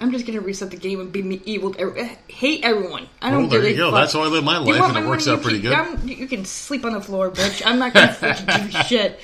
[0.00, 1.72] I'm just gonna reset the game and be me evil.
[1.74, 3.06] to every- Hate everyone.
[3.20, 3.90] I don't Well, there give you go.
[3.90, 4.00] fuck.
[4.00, 5.72] That's how I live my life, and it works money, out pretty good.
[5.72, 7.62] I'm- you can sleep on the floor, bitch.
[7.64, 9.20] I'm not gonna fucking do shit.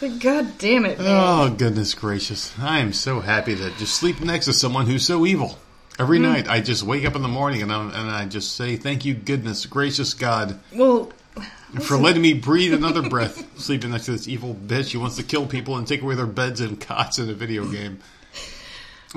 [0.00, 1.06] But God damn it, man.
[1.08, 2.52] Oh goodness gracious!
[2.60, 5.58] I am so happy that just sleep next to someone who's so evil.
[5.98, 6.32] Every Mm-hmm.
[6.32, 9.14] night, I just wake up in the morning and, and I just say, "Thank you,
[9.14, 11.10] goodness gracious God, well,
[11.82, 15.22] for letting me breathe another breath." Sleeping next to this evil bitch who wants to
[15.22, 17.98] kill people and take away their beds and cots in a video game.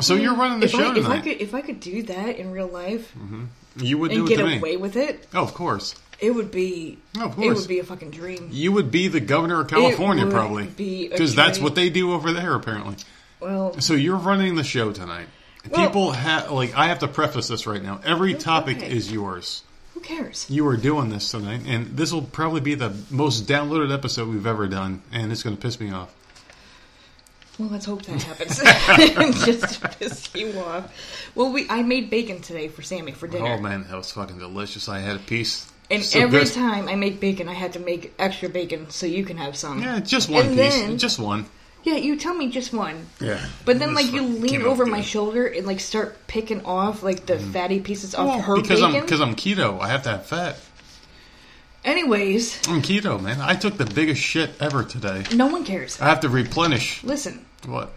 [0.01, 2.37] So you're running the if show I, if I could, if I could do that
[2.37, 3.45] in real life mm-hmm.
[3.77, 4.57] you would do and it get to me.
[4.57, 5.95] away with it, Oh, of course.
[6.19, 6.97] it would be.
[7.17, 8.49] Oh, of It would be a fucking dream.
[8.51, 12.53] You would be the governor of California, probably, because that's what they do over there,
[12.55, 12.95] apparently.
[13.39, 15.27] Well, So you're running the show tonight.
[15.69, 17.99] Well- People have like I have to preface this right now.
[18.05, 18.89] Every topic okay.
[18.89, 19.63] is yours.
[19.93, 20.45] who cares?
[20.49, 24.45] You are doing this tonight, and this will probably be the most downloaded episode we've
[24.47, 26.13] ever done, and it's going to piss me off.
[27.59, 28.57] Well, let's hope that happens.
[29.45, 30.93] Just to piss you off.
[31.33, 33.47] Well, we I made bacon today for Sammy for dinner.
[33.47, 34.87] Oh man, that was fucking delicious.
[34.87, 35.71] I had a piece.
[35.89, 36.53] And So every good.
[36.53, 39.81] time I make bacon, I had to make extra bacon so you can have some.
[39.81, 40.75] Yeah, just one And piece.
[40.75, 41.45] then- just one.
[41.83, 43.05] Yeah, you tell me just one.
[43.21, 43.39] Yeah.
[43.63, 47.35] But then, like, you lean over my shoulder and like start picking off like the
[47.35, 47.53] mm.
[47.53, 48.95] fatty pieces off Well, her because bacon.
[48.95, 49.79] I'm because I'm keto.
[49.79, 50.57] I have to have fat.
[51.87, 53.39] Anyways, I'm keto, man.
[53.39, 55.23] I took the biggest shit ever today.
[55.33, 55.99] no one cares.
[56.01, 57.01] I have to replenish.
[57.01, 57.93] Listen, What?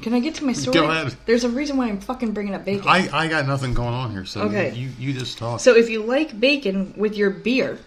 [0.00, 0.74] can I get to my story?
[0.78, 1.16] Go ahead.
[1.26, 2.86] There's a reason why I'm fucking bringing up bacon.
[2.88, 4.72] I, I got nothing going on here, so Okay.
[4.74, 5.58] you you just talk.
[5.58, 7.80] so if you like bacon with your beer,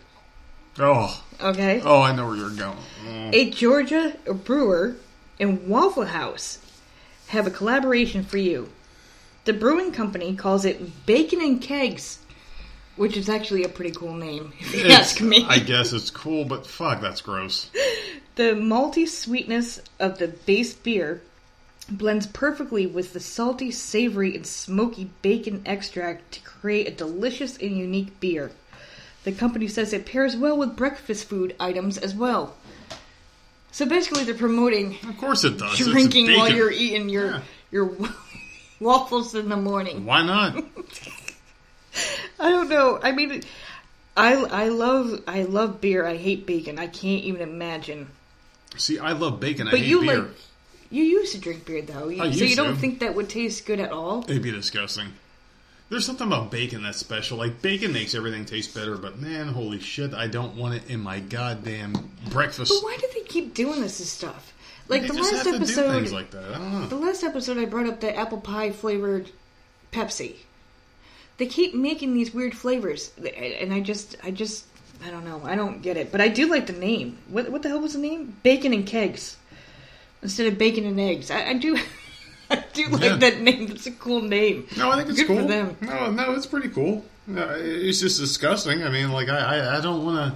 [0.80, 2.78] oh okay, oh, I know where you're going.
[3.06, 3.34] Mm.
[3.34, 4.98] a Georgia brewer
[5.40, 6.60] and Waffle House
[7.28, 8.68] have a collaboration for you.
[9.46, 12.20] The brewing company calls it Bacon and Kegs,
[12.98, 15.46] which is actually a pretty cool name, if you It's- ask me.
[15.48, 17.70] I guess it's cool, but fuck, that's gross.
[18.36, 21.22] The malty sweetness of the base beer
[21.90, 27.78] blends perfectly with the salty, savory, and smoky bacon extract to create a delicious and
[27.78, 28.52] unique beer.
[29.24, 32.56] The company says it pairs well with breakfast food items as well.
[33.72, 35.78] So basically, they're promoting Of course it does.
[35.78, 37.40] Drinking while you're eating your Yeah.
[37.72, 37.92] your
[38.80, 40.06] waffles in the morning.
[40.06, 40.64] Why not?
[42.40, 43.00] I don't know.
[43.02, 43.44] I mean,
[44.16, 46.06] I I love I love beer.
[46.06, 46.80] I hate bacon.
[46.80, 48.08] I can't even imagine.
[48.78, 49.68] See, I love bacon.
[49.68, 50.20] I But hate you beer.
[50.22, 50.28] like
[50.90, 52.80] you used to drink beer though, you, so you don't to.
[52.80, 54.24] think that would taste good at all?
[54.30, 55.08] It'd be disgusting.
[55.90, 57.38] There's something about bacon that's special.
[57.38, 61.00] Like bacon makes everything taste better, but man, holy shit, I don't want it in
[61.00, 61.94] my goddamn
[62.30, 62.72] breakfast.
[62.74, 64.54] But why do they keep doing this stuff?
[64.90, 66.44] Like They the last have to do episode, things like that.
[66.56, 69.32] I don't the last episode I brought up the apple pie flavored
[69.92, 70.36] Pepsi.
[71.38, 74.66] They keep making these weird flavors, and I just, I just,
[75.06, 75.42] I don't know.
[75.44, 76.12] I don't get it.
[76.12, 77.18] But I do like the name.
[77.28, 78.36] What, what the hell was the name?
[78.44, 79.38] Bacon and kegs
[80.24, 81.30] instead of bacon and eggs.
[81.30, 81.78] I, I do,
[82.50, 83.16] I do like Yeah.
[83.18, 83.68] that name.
[83.68, 84.68] That's a cool name.
[84.78, 85.42] No, I think it's Good cool.
[85.42, 85.78] for them.
[85.82, 87.06] No, no, it's pretty cool.
[87.30, 88.84] It's just disgusting.
[88.84, 90.34] I mean, like I, I, I don't want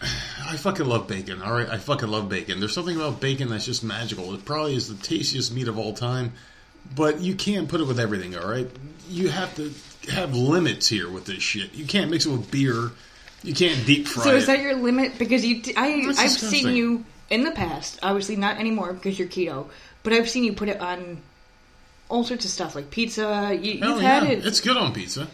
[0.00, 0.06] to.
[0.46, 1.40] I fucking love bacon.
[1.42, 2.60] All right, I fucking love bacon.
[2.60, 4.34] There's something about bacon that's just magical.
[4.34, 6.32] It probably is the tastiest meat of all time,
[6.94, 8.36] but you can't put it with everything.
[8.36, 8.68] All right,
[9.08, 9.72] you have to
[10.10, 11.74] have limits here with this shit.
[11.74, 12.90] You can't mix it with beer.
[13.42, 15.18] You can't deep fry So is that your limit?
[15.18, 16.48] Because you, I, That's I've disgusting.
[16.48, 17.98] seen you in the past.
[18.02, 19.68] Obviously not anymore because you're keto.
[20.02, 21.18] But I've seen you put it on
[22.08, 23.58] all sorts of stuff like pizza.
[23.60, 24.46] You, Hell you've yeah, had it.
[24.46, 25.26] it's good on pizza.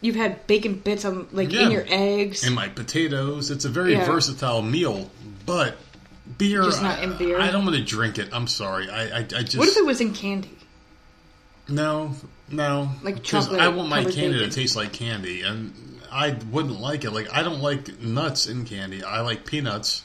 [0.00, 1.62] You've had bacon bits on like Yeah.
[1.62, 2.44] in your eggs.
[2.44, 3.50] and my potatoes.
[3.50, 4.04] It's a very Yeah.
[4.04, 5.10] versatile meal,
[5.46, 5.76] but
[6.36, 6.62] beer.
[6.62, 7.40] Just not in beer?
[7.40, 8.28] I, I don't want to drink it.
[8.32, 8.88] I'm sorry.
[8.88, 10.56] I, I, I just what if it was in candy?
[11.68, 12.14] no,
[12.50, 12.90] no.
[13.02, 14.48] Like chocolate I want my candy bacon?
[14.48, 15.72] to taste like candy, and
[16.10, 17.10] I wouldn't like it.
[17.10, 19.02] Like I don't like nuts in candy.
[19.04, 20.02] I like peanuts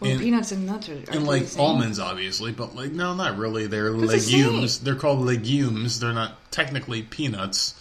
[0.00, 3.36] Well, And- peanuts and nuts are, are and like almonds, obviously, but like no, not
[3.38, 3.66] really.
[3.66, 4.80] They're the legumes.
[4.80, 6.00] They're called legumes.
[6.00, 7.74] They're not technically peanuts.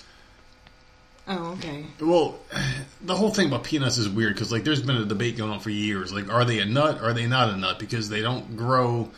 [1.27, 1.85] Oh, okay.
[2.01, 2.37] Well,
[3.01, 5.59] the whole thing about peanuts is weird because like there's been a debate going on
[5.59, 6.11] for years.
[6.13, 7.01] Like, are they a nut?
[7.01, 7.79] Are they not a nut?
[7.79, 9.09] Because they don't grow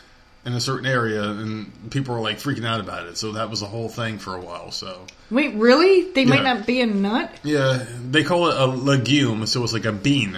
[0.46, 3.18] in a certain area, and people are like freaking out about it.
[3.18, 4.72] So that was the whole thing for a while.
[4.72, 6.12] So Wait, really?
[6.12, 7.32] They might not be a nut?
[7.43, 9.46] yeah, they call it a legume.
[9.48, 10.38] So it's like a bean.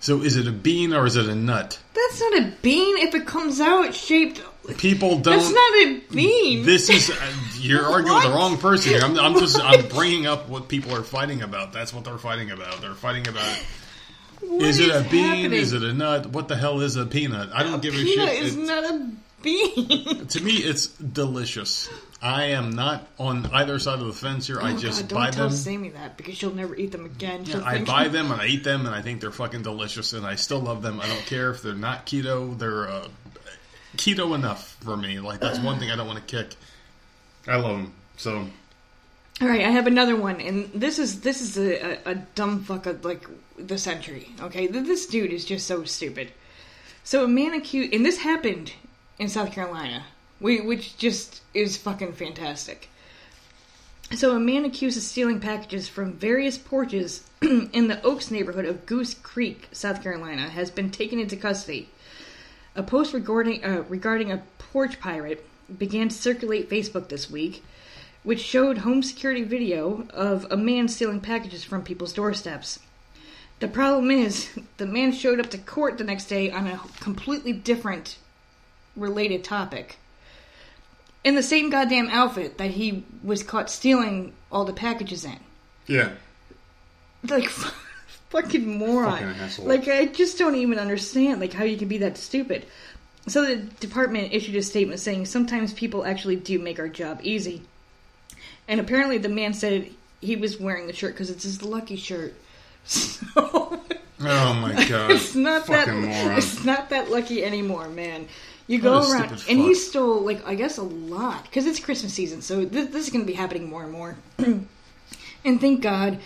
[0.00, 1.78] So is it a bean or is it a nut?
[1.94, 4.42] That's not a bean if it comes out shaped
[4.78, 5.24] People don't.
[5.38, 6.64] That's not a bean.
[6.64, 9.00] This is uh, you're arguing with the wrong person here.
[9.02, 11.72] I'm, I'm just I'm bringing up what people are fighting about.
[11.72, 12.80] That's what they're fighting about.
[12.80, 13.58] They're fighting about
[14.40, 15.24] What is it a bean?
[15.24, 15.52] happening?
[15.52, 16.26] Is it a nut?
[16.26, 17.50] What the hell is a peanut?
[17.52, 18.42] I don't give a Peanut shit.
[18.44, 19.10] is It's- not a
[19.42, 21.88] to me, it's delicious.
[22.20, 24.60] I am not on either side of the fence here.
[24.60, 25.56] I Oh, just God, don't buy tell them.
[25.56, 27.44] Sammy that because she'll never eat them again.
[27.44, 30.24] She'll I buy them and I eat them and I think they're fucking delicious and
[30.24, 31.00] I still love them.
[31.00, 32.56] I don't care if they're not keto.
[32.56, 33.08] They're uh,
[33.96, 35.18] keto enough for me.
[35.18, 36.54] Like that's one thing I don't want to kick.
[37.48, 37.92] I love them.
[38.16, 38.46] So
[39.40, 42.62] All right, I have another one, and this is this is a, a, a dumb
[42.62, 43.26] fuck of like
[43.58, 44.28] the century.
[44.40, 46.30] Okay, this dude is just so stupid.
[47.02, 48.72] So a man accused, and this happened
[49.18, 50.04] in South Carolina,
[50.40, 52.88] which just is fucking fantastic.
[54.14, 58.84] So a man accused of stealing packages from various porches in the Oaks neighborhood of
[58.84, 61.88] Goose Creek, South Carolina, has been taken into custody.
[62.74, 65.46] A post regarding uh, regarding a porch pirate
[65.78, 67.62] began to circulate Facebook this week,
[68.22, 72.80] which showed home security video of a man stealing packages from people's doorsteps.
[73.60, 77.52] The problem is, the man showed up to court the next day on a completely
[77.52, 78.16] different
[78.96, 79.96] related topic.
[81.24, 85.38] In the same goddamn outfit that he was caught stealing all the packages in.
[85.86, 86.10] yeah,
[87.28, 87.48] Like,
[88.30, 89.34] fucking moron.
[89.34, 89.66] Fucking.
[89.68, 92.66] Like, I just don't even understand, like, how you can be that stupid.
[93.28, 97.62] So the department issued a statement saying sometimes people actually do make our job easy.
[98.66, 99.90] And apparently the man said
[100.20, 102.34] he was wearing the shirt because it's his lucky shirt.
[102.84, 103.80] So
[104.24, 105.10] Oh my god!
[105.12, 106.36] it's not that moron.
[106.38, 108.26] it's not that lucky anymore, man.
[108.72, 112.40] You go around and he stole like I guess a lot because it's Christmas season,
[112.40, 114.16] so this, this is going to be happening more and more.
[114.38, 116.18] and thank God,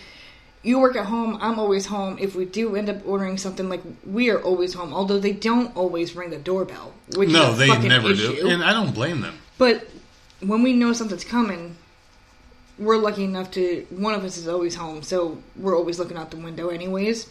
[0.63, 1.39] you work at home.
[1.41, 2.19] I'm always home.
[2.21, 4.95] If we do end up ordering something, like we are always home.
[4.95, 8.37] Although they don't always ring the doorbell, which No, is a they never issue.
[8.37, 9.37] do, and I don't blame them.
[9.59, 9.89] But
[10.41, 11.77] when we know something's coming,
[12.79, 16.31] we're lucky enough to one of us is always home, so we're always looking out
[16.31, 17.29] the window anyways.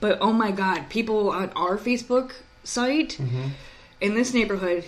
[0.00, 2.32] But oh my god, people on our Facebook
[2.64, 3.50] site mm-hmm.
[4.00, 4.84] In this neighborhood,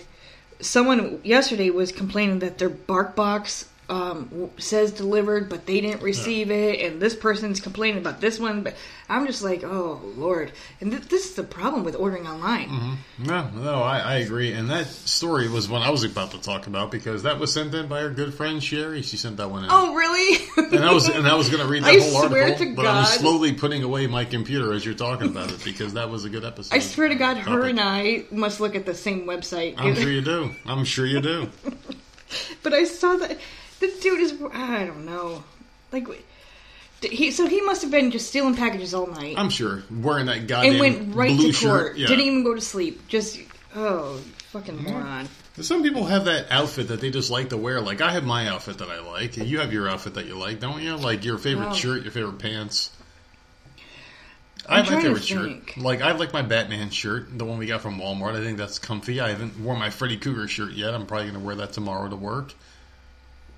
[0.59, 6.51] someone yesterday was complaining that their bark box um, says delivered, but they didn't receive
[6.51, 8.61] it, and this person's complaining about this one.
[8.61, 8.75] But
[9.09, 12.99] I'm just like, oh lord, and th- this is the problem with ordering online.
[13.17, 14.53] No, no, I, I agree.
[14.53, 17.73] And that story was one I was about to talk about because that was sent
[17.73, 19.01] in by our good friend Sherry.
[19.01, 19.69] She sent that one in.
[19.71, 20.45] Oh really?
[20.57, 22.75] And I was and I was going to read that I whole swear article, to
[22.75, 23.19] but I was God.
[23.19, 26.45] slowly putting away my computer as you're talking about it because that was a good
[26.45, 26.75] episode.
[26.75, 29.75] I swear to God, her and I must look at the same website.
[29.77, 30.51] I'm sure you do.
[30.65, 31.49] I'm sure you do.
[32.63, 33.39] but I saw that
[33.79, 35.43] the dude is I don't know,
[35.91, 36.07] like
[37.01, 37.31] he.
[37.31, 40.71] So he must have been just stealing packages all night I'm sure wearing that goddamn
[40.71, 41.87] and went right blue to court.
[41.87, 41.97] shirt.
[41.97, 42.07] Yeah.
[42.07, 43.07] Didn't even go to sleep.
[43.07, 43.39] Just
[43.75, 44.17] oh,
[44.51, 45.27] fucking moron.
[45.61, 47.81] Some people have that outfit that they just like to wear.
[47.81, 49.37] Like I have my outfit that I like.
[49.37, 50.95] You have your outfit that you like, don't you?
[50.95, 52.91] Like your favorite shirt, your favorite pants.
[54.67, 55.77] I have my favorite shirt.
[55.77, 58.35] Like I like my Batman shirt, the one we got from Walmart.
[58.35, 59.19] I think that's comfy.
[59.19, 60.93] I haven't worn my Freddy Krueger shirt yet.
[60.93, 62.53] I'm probably going to wear that tomorrow to work.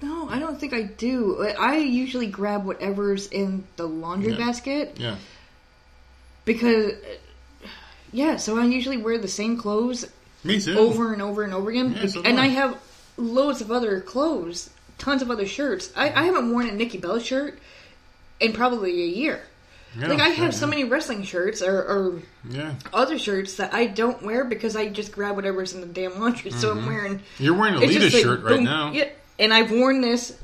[0.02, 1.48] No, I don't think I do.
[1.60, 4.38] I usually grab whatever's in the laundry Yeah.
[4.38, 5.16] basket Yeah.
[6.46, 6.94] because.
[8.14, 10.06] Yeah, so I usually wear the same clothes
[10.44, 10.78] Me too.
[10.78, 11.96] over and over and over again.
[11.96, 12.48] Yeah, so and I.
[12.48, 12.78] Have
[13.18, 15.92] loads of other clothes, tons of other shirts.
[15.96, 17.60] I, I haven't worn a Nikki Bella shirt
[18.40, 19.42] in probably a year.
[19.98, 22.76] Yeah, like I have so many wrestling shirts or, or Yeah.
[22.94, 26.52] other shirts that I don't wear because I just grab whatever's in the damn laundry.
[26.52, 26.88] So I'm mm-hmm.
[26.88, 27.20] wearing.
[27.40, 28.92] You're wearing a Lita like, shirt right boom, now.
[28.92, 29.10] Yeah,
[29.42, 30.38] and I've worn this.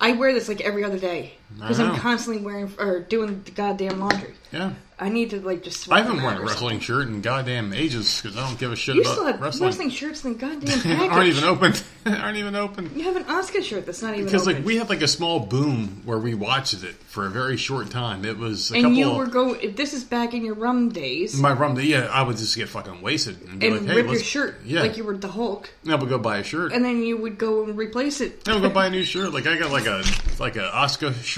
[0.00, 4.00] I wear this like every other day because I'm constantly wearing or doing the goddamn
[4.00, 4.34] laundry.
[4.52, 4.72] Yeah.
[4.96, 5.90] I need to like just.
[5.90, 8.94] I haven't worn a wrestling shirt in goddamn ages because I don't give a shit.
[8.94, 9.66] You about still have wrestling.
[9.68, 11.10] wrestling, shirts in the goddamn package.
[11.10, 11.72] aren't even open.
[12.06, 12.92] aren't even open.
[12.96, 14.58] You have an Oscar shirt that's not even Because open.
[14.58, 17.90] like we had like a small boom where we watched it for a very short
[17.90, 18.24] time.
[18.24, 19.54] It was a and you were go.
[19.54, 21.76] If this is back in your rum days, my rum.
[21.80, 24.60] Yeah, I would just get fucking wasted and be and like, "Hey, rip your shirt
[24.64, 26.72] Yeah, like you were the Hulk, I would go buy a shirt.
[26.72, 28.48] and then you would go and replace it.
[28.48, 29.32] I would go buy a new shirt.
[29.34, 30.04] Like I got like a
[30.38, 31.33] like a Oscar shirt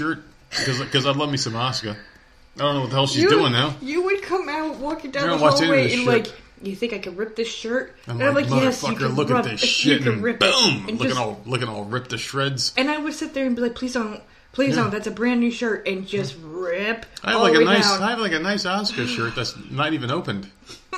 [0.49, 1.97] because I'd love me some Oscar.
[2.55, 3.75] I don't know what the hell she's you, doing now.
[3.81, 6.07] You would come out walking down I the don't watch any of hallway and shit.
[6.07, 6.33] like,
[6.63, 7.95] you think I could rip this shirt?
[8.07, 10.39] I'm and like, I'm like, yes, you can look rub- at this shit and rip
[10.39, 10.85] boom.
[10.87, 12.73] And looking just- all looking all ripped to shreds.
[12.75, 14.21] And I would sit there and be like, please don't,
[14.53, 14.83] please Yeah.
[14.83, 14.91] don't.
[14.91, 17.05] That's a brand new shirt, and just rip.
[17.23, 18.01] I have all like a nice, down.
[18.01, 20.49] I have like a nice Oscar shirt that's not even opened.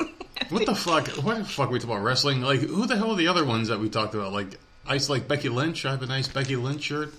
[0.49, 1.07] What the fuck?
[1.23, 1.69] What the fuck?
[1.69, 2.41] We talk about wrestling?
[2.41, 4.31] Like who the hell are the other ones that we talked about?
[4.33, 5.85] Like ice like Becky Lynch.
[5.85, 7.13] I have a nice Becky Lynch shirt,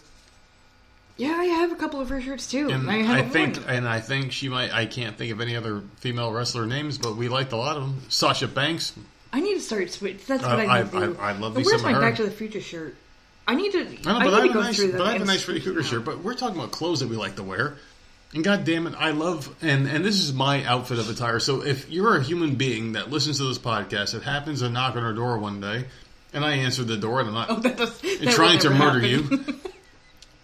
[1.20, 2.70] Yeah, I have a couple of her shirts too.
[2.70, 3.64] and I, I, think, them.
[3.68, 4.72] and I think she might.
[4.72, 7.82] I can't think of any other female wrestler names, but we liked a lot of
[7.82, 8.00] them.
[8.08, 8.94] Sasha Banks,
[9.32, 10.24] I need to start switch.
[10.26, 11.16] That's what Uh, I I- need to do.
[11.20, 12.00] I- I love me Where's my her.
[12.00, 12.96] Back to the Future shirt?
[13.46, 13.80] I need to.
[13.80, 15.82] I know, I, but I have a nice, but I have a nice Freddy Krueger
[15.82, 16.04] shirt.
[16.04, 17.76] But we're talking about clothes that we like to wear.
[18.32, 21.40] And God damn it, I love and and this is my outfit of attire.
[21.40, 24.94] So if you're a human being that listens to this podcast, it happens to knock
[24.96, 25.86] on our door one day,
[26.32, 29.44] and I answer the door, and I'm not That does, that trying to murder happen.
[29.48, 29.54] you.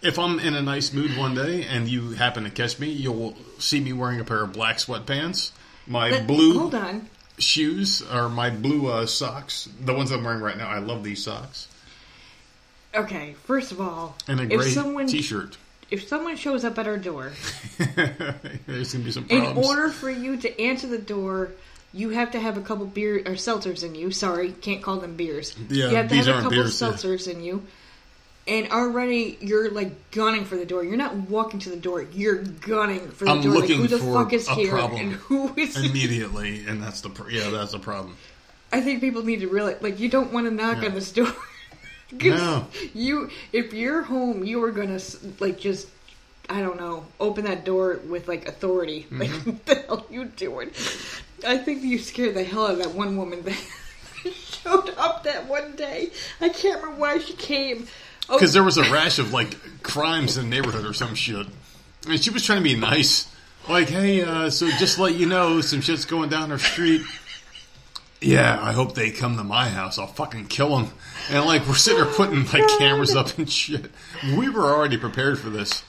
[0.01, 3.35] if I'm in a nice mood one day and you happen to catch me, you'll
[3.59, 5.51] see me wearing a pair of black sweatpants,
[5.87, 7.09] my blue Hold on.
[7.39, 10.67] shoes, or my blue uh, socks, the ones I'm wearing right now.
[10.67, 11.67] I love these socks,
[12.95, 15.57] Okay, first of all, and a if gray someone t-shirt.
[15.91, 17.31] if someone shows up at our door,
[18.65, 21.51] There's gonna be some in order for you to answer the door,
[21.93, 24.11] you have to have a couple beer or seltzers in you.
[24.11, 25.55] Sorry, can't call them beers.
[25.69, 26.87] Yeah, you have to these have a aren't couple beers, yeah.
[26.89, 27.63] seltzers in you.
[28.47, 30.83] And already you're like gunning for the door.
[30.83, 32.03] You're not walking to the door.
[32.13, 33.59] You're gunning for the I'm door.
[33.59, 35.75] Like who the for fuck is a here problem and who is?
[35.75, 38.15] immediately, and that's the pr- yeah, that's the problem.
[38.71, 40.89] I think people need to realize like you don't want to knock Yeah.
[40.89, 41.33] on this door.
[42.13, 42.67] No.
[42.93, 44.99] You if you're home, you are gonna
[45.41, 45.89] like just
[46.49, 49.07] I don't know open that door with like authority.
[49.11, 49.49] Like Mm-hmm.
[49.49, 50.69] what the hell you doing?
[51.45, 53.61] I think you scared the hell out of that one woman that
[54.33, 56.11] showed up that one day.
[56.39, 57.87] I can't remember why she came.
[58.29, 61.47] Oh, Because there was a rash of like crimes in the neighborhood or some shit,
[62.07, 63.27] and she was trying to be nice,
[63.69, 67.01] like, "Hey, uh, so just to let you know, some shit's going down our street."
[68.19, 69.99] Yeah, I hope they come to my house.
[69.99, 70.89] I'll fucking kill them.
[71.29, 73.91] And like we're sitting there putting like cameras up and shit.
[74.35, 75.83] We were already prepared for this.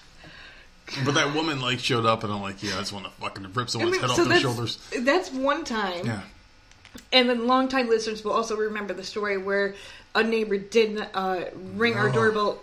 [1.05, 3.45] But that woman like showed up and I'm like, yeah, I just want to fucking
[3.55, 4.79] rip I someone's mean, head so off their shoulders.
[5.01, 6.05] That's one time.
[6.07, 6.21] Yeah.
[7.13, 9.75] And then longtime listeners will also remember the story where
[10.15, 12.13] a neighbor did uh, ring our Oh.
[12.13, 12.61] doorbell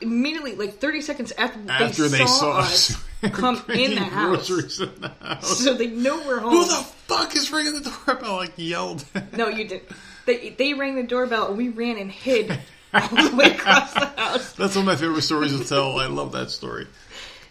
[0.00, 3.02] immediately, like 30 seconds after, After they saw us
[3.32, 4.50] come in the house.
[4.80, 5.58] in the house.
[5.64, 6.52] So they know we're home.
[6.52, 6.74] Who the
[7.06, 8.34] fuck is ringing the doorbell?
[8.34, 9.04] I like yelled.
[9.36, 9.84] no, you didn't.
[10.26, 12.50] They, they rang the doorbell and we ran and hid
[12.92, 14.52] all the way across the house.
[14.52, 15.98] That's one of my favorite stories to tell.
[15.98, 16.86] I love that story.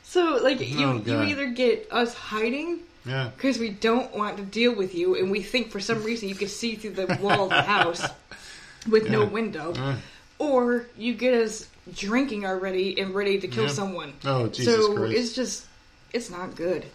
[0.03, 3.29] So, like, you, Oh, you either get us hiding Yeah.
[3.35, 6.35] because we don't want to deal with you and we think for some reason you
[6.35, 8.03] can see through the wall of the house
[8.89, 9.95] with no window Yeah.
[10.39, 13.69] or you get us drinking already and ready to kill Yeah.
[13.71, 15.13] someone Oh, Jesus so Christ.
[15.17, 15.65] it's just
[16.13, 16.85] it's not good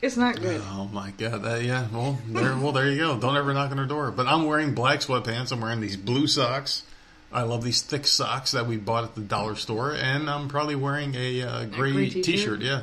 [0.00, 1.42] it's not good Oh my god!
[1.42, 1.88] That, yeah.
[1.92, 2.56] Well, there.
[2.56, 3.18] Well, there you go.
[3.18, 4.12] Don't ever knock on her door.
[4.12, 5.50] But I'm wearing black sweatpants.
[5.50, 6.84] I'm wearing these blue socks.
[7.32, 10.76] I love these thick socks that we bought at the dollar store, and I'm probably
[10.76, 12.24] wearing a uh, gray, gray t-shirt.
[12.24, 12.60] t-shirt?
[12.60, 12.82] Yeah.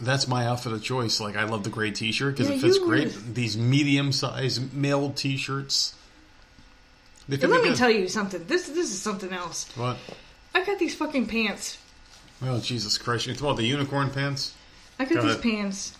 [0.00, 1.20] That's my outfit of choice.
[1.20, 3.12] Like I love the gray T-shirt because Yeah, it fits great.
[3.34, 5.94] These medium-sized male T-shirts.
[7.28, 7.76] Let me good.
[7.76, 9.98] tell you something this this is something else What?
[10.52, 11.78] i got these fucking pants
[12.42, 13.26] Oh Jesus Christ!
[13.28, 14.52] You talking about the unicorn pants?
[14.98, 15.92] i got Go these pants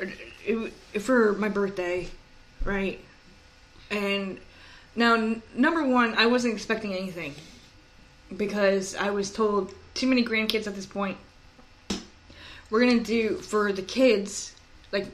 [0.00, 0.04] uh,
[0.46, 2.06] it- for my birthday
[2.64, 3.00] right
[3.90, 4.38] and
[4.94, 7.34] now n- number one i wasn't expecting anything
[8.36, 11.16] because i was told too many grandkids at this point
[12.70, 14.54] we're gonna do for the kids
[14.92, 15.06] like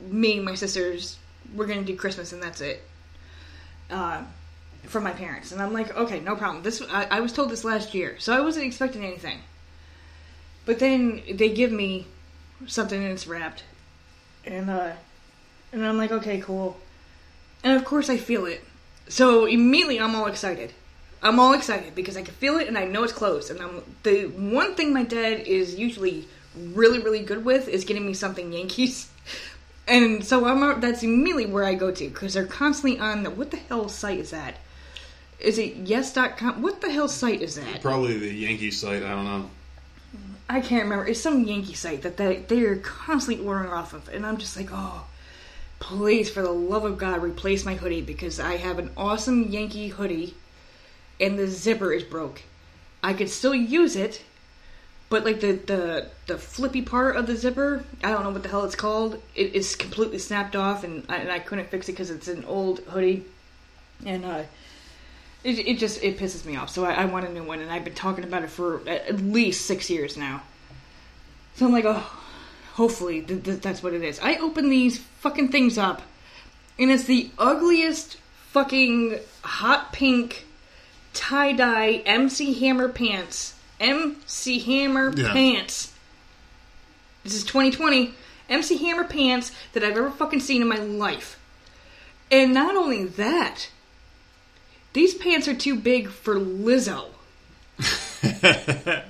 [0.00, 1.18] me my sisters
[1.54, 2.82] we're gonna do christmas and that's it.
[3.90, 4.22] Uh,
[4.84, 5.52] for my parents.
[5.52, 6.62] And i'm like okay no problem.
[6.62, 9.38] This I, I was told this last year so i wasn't expecting anything.
[10.66, 12.06] But then they give me
[12.66, 13.64] something and it's wrapped.
[14.44, 14.92] And uh
[15.72, 16.78] and i'm like okay cool.
[17.62, 18.62] And of course i feel it.
[19.08, 20.72] So immediately i'm all excited.
[21.22, 23.50] I'm all excited because i can feel it and i know it's close.
[23.50, 26.26] and i'm the one thing my dad is usually
[26.72, 29.10] really really good with is getting me something yankees
[29.88, 33.50] and so i'm that's immediately where i go to because they're constantly on the what
[33.50, 34.56] the hell site is that
[35.40, 39.02] is it yes.com what the hell site is that Probably the Yankee site.
[39.02, 39.50] I don't know.
[40.48, 41.06] I can't remember.
[41.06, 44.56] It's some Yankee site that they they are constantly ordering off of, and I'm just
[44.56, 45.04] like, oh,
[45.80, 49.88] please, for the love of God, replace my hoodie because I have an awesome Yankee
[49.88, 50.34] hoodie,
[51.20, 52.42] and the zipper is broke.
[53.02, 54.22] I could still use it,
[55.08, 58.48] but like the the the flippy part of the zipper, I don't know what the
[58.48, 59.20] hell it's called.
[59.34, 62.44] It is completely snapped off, and I, and I couldn't fix it because it's an
[62.44, 63.24] old hoodie,
[64.04, 64.42] and uh.
[65.42, 66.70] It, it just it pisses me off.
[66.70, 69.20] So I, I want a new one, and I've been talking about it for at
[69.20, 70.40] least six years now.
[71.56, 72.10] So I'm like, oh,
[72.72, 74.18] hopefully th- th- that's what it is.
[74.20, 76.00] I open these fucking things up,
[76.78, 78.16] and it's the ugliest
[78.52, 80.46] fucking hot pink
[81.12, 83.54] tie dye MC Hammer pants.
[83.84, 85.32] MC Hammer Yeah.
[85.32, 85.92] pants.
[87.22, 88.14] This is 2020.
[88.48, 91.38] MC Hammer pants that I've ever fucking seen in my life.
[92.30, 93.68] And not only that,
[94.92, 97.06] these pants are too big for Lizzo.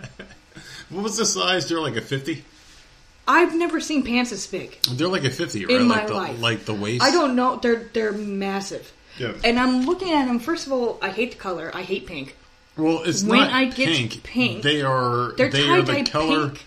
[0.90, 1.68] What was the size?
[1.68, 2.44] They're like a fifty.
[3.26, 4.78] I've never seen pants this big.
[4.82, 5.80] They're like a fifty, In right?
[5.82, 6.40] my like the life.
[6.40, 7.02] like the waist.
[7.02, 7.56] I don't know.
[7.56, 8.92] They're they're massive.
[9.18, 9.32] Yeah.
[9.42, 10.38] And I'm looking at them.
[10.38, 11.70] First of all, I hate the color.
[11.74, 12.36] I hate pink.
[12.76, 14.22] Well, it's when not I get pink.
[14.24, 15.32] pink, They are.
[15.36, 16.48] They're they are the color.
[16.48, 16.66] pink,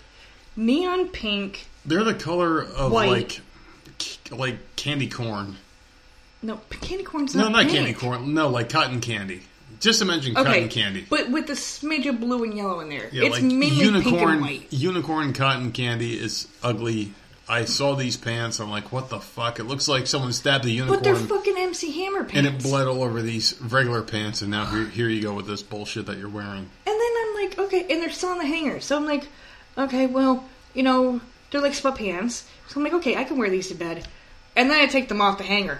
[0.56, 1.66] neon pink.
[1.84, 3.08] They're the color of White.
[3.10, 3.40] like,
[4.30, 5.56] like candy corn.
[6.42, 7.72] No, candy corn's No, not not pink.
[7.72, 8.32] candy corn.
[8.34, 9.42] No, like cotton candy.
[9.80, 11.06] Just imagine Okay, cotton candy.
[11.08, 13.08] but with a smidge of blue and yellow in there.
[13.12, 14.72] Yeah, it's like mainly pink and white.
[14.72, 17.12] Unicorn cotton candy is ugly.
[17.48, 18.60] I saw these pants.
[18.60, 19.58] I'm like, what the fuck?
[19.58, 20.98] It looks like someone stabbed a unicorn.
[20.98, 22.36] But they're fucking MC Hammer pants.
[22.36, 24.42] and it bled all over these regular pants.
[24.42, 26.58] And now here, here you go with this bullshit that you're wearing.
[26.58, 28.80] And then I'm like, okay, and they're still on the hanger.
[28.80, 29.28] So I'm like,
[29.78, 30.44] okay, well,
[30.74, 31.20] you know,
[31.50, 32.46] they're like sweatpants.
[32.68, 34.06] So I'm like, okay, I can wear these to bed.
[34.54, 35.78] And then I take them off the hanger.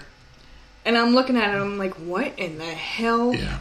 [0.85, 3.35] And I'm looking at it, I'm like, what in the hell?
[3.35, 3.59] Yeah.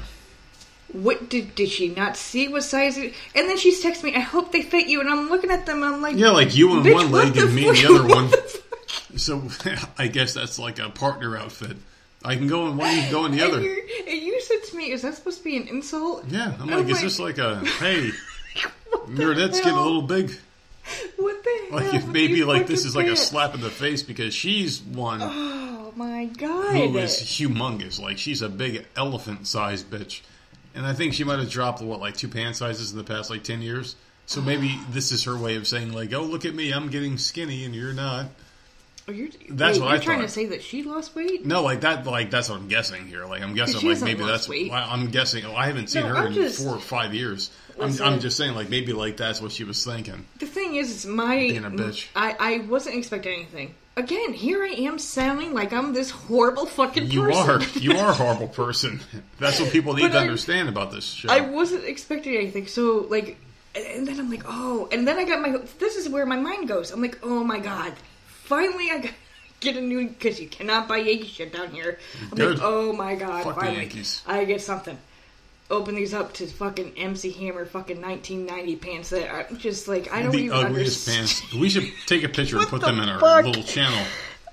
[0.92, 2.96] What did did she not see what size?
[2.96, 5.00] It, and then she's texting me, I hope they fit you.
[5.00, 7.68] And I'm looking at them, I'm like, Yeah, like you on one leg and me
[7.68, 8.30] in the other one.
[8.30, 9.18] the?
[9.18, 9.42] So
[9.98, 11.76] I guess that's like a partner outfit.
[12.24, 13.58] I can go in one, you can go in the other.
[13.58, 13.66] and
[14.22, 16.24] you said to me, is that supposed to be an insult?
[16.28, 18.10] Yeah, I'm I'm like, is like- this like a hey,
[19.14, 20.32] your net's getting a little big?
[21.18, 24.32] What the Like if maybe like this is like a slap in the face because
[24.34, 26.74] she's one Oh my god.
[26.74, 28.00] who is humongous.
[28.00, 30.22] Like she's a big elephant sized bitch.
[30.78, 33.30] And I think she might have dropped what, like two pant sizes in the past
[33.30, 33.96] like ten years.
[34.26, 37.18] So maybe this is her way of saying like, "Oh, look at me, I'm getting
[37.18, 38.26] skinny and you're not."
[39.08, 40.26] Oh, you're, That's wait, what you're I trying thought.
[40.26, 41.46] to say that she lost weight?
[41.46, 43.24] No, like that, like that's what I'm guessing here.
[43.24, 44.48] Like I'm guessing, like maybe that's.
[44.48, 44.70] weight.
[44.70, 45.44] I'm guessing.
[45.44, 47.50] Well, I haven't seen No, her I'm in just- four or five years.
[47.80, 50.26] I'm, I'm just saying, like maybe like that's what she was thinking.
[50.40, 51.36] The thing is, it's my.
[51.36, 52.08] Being a bitch.
[52.14, 53.74] I, I wasn't expecting anything.
[53.98, 57.50] Again, here I am sounding like I'm this horrible fucking You person.
[57.50, 59.00] are, you are a horrible person.
[59.40, 61.28] That's what people need But to I- understand about this show.
[61.28, 62.68] I wasn't expecting anything.
[62.68, 63.36] So, like,
[63.74, 64.88] and then I'm like, oh.
[64.92, 65.58] And then I got my.
[65.80, 66.92] This is where my mind goes.
[66.92, 67.92] I'm like, oh my god.
[68.26, 69.10] Finally, I.
[69.60, 71.98] Get a new because you cannot buy Yankee shit down here.
[72.30, 72.58] I'm Good.
[72.58, 73.42] like, oh my god!
[73.42, 74.22] Fuck the finally, Yankees.
[74.24, 74.96] I get something.
[75.70, 80.22] Open these up to fucking MC Hammer fucking 1990 pants that are just like I
[80.22, 81.28] don't the even ugliest understand.
[81.50, 81.54] pants.
[81.54, 83.44] We should take a picture and put the them in our fuck?
[83.44, 84.02] little channel.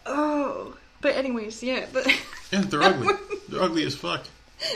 [0.05, 1.85] Oh, but anyways, yeah.
[1.93, 2.05] But
[2.51, 3.13] Yeah, they're ugly.
[3.49, 4.25] They're ugly as fuck.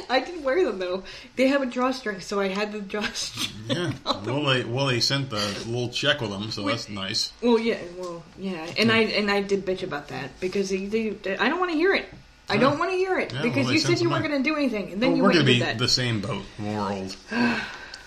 [0.10, 1.04] I did wear them though.
[1.36, 3.54] They have a drawstring, so I had the drawstring.
[3.68, 3.92] Yeah.
[4.26, 7.32] Well, they well they sent the little check with them, so that's nice.
[7.42, 11.38] Well, yeah, well, yeah, and I and I did bitch about that because they, they,
[11.38, 12.06] I don't want to hear it.
[12.50, 14.28] I don't want to hear it Yeah, because well, they you sent said you weren't
[14.28, 15.78] going to do anything, and then you we're went gonna and be did that.
[15.78, 17.16] the same boat when we're old.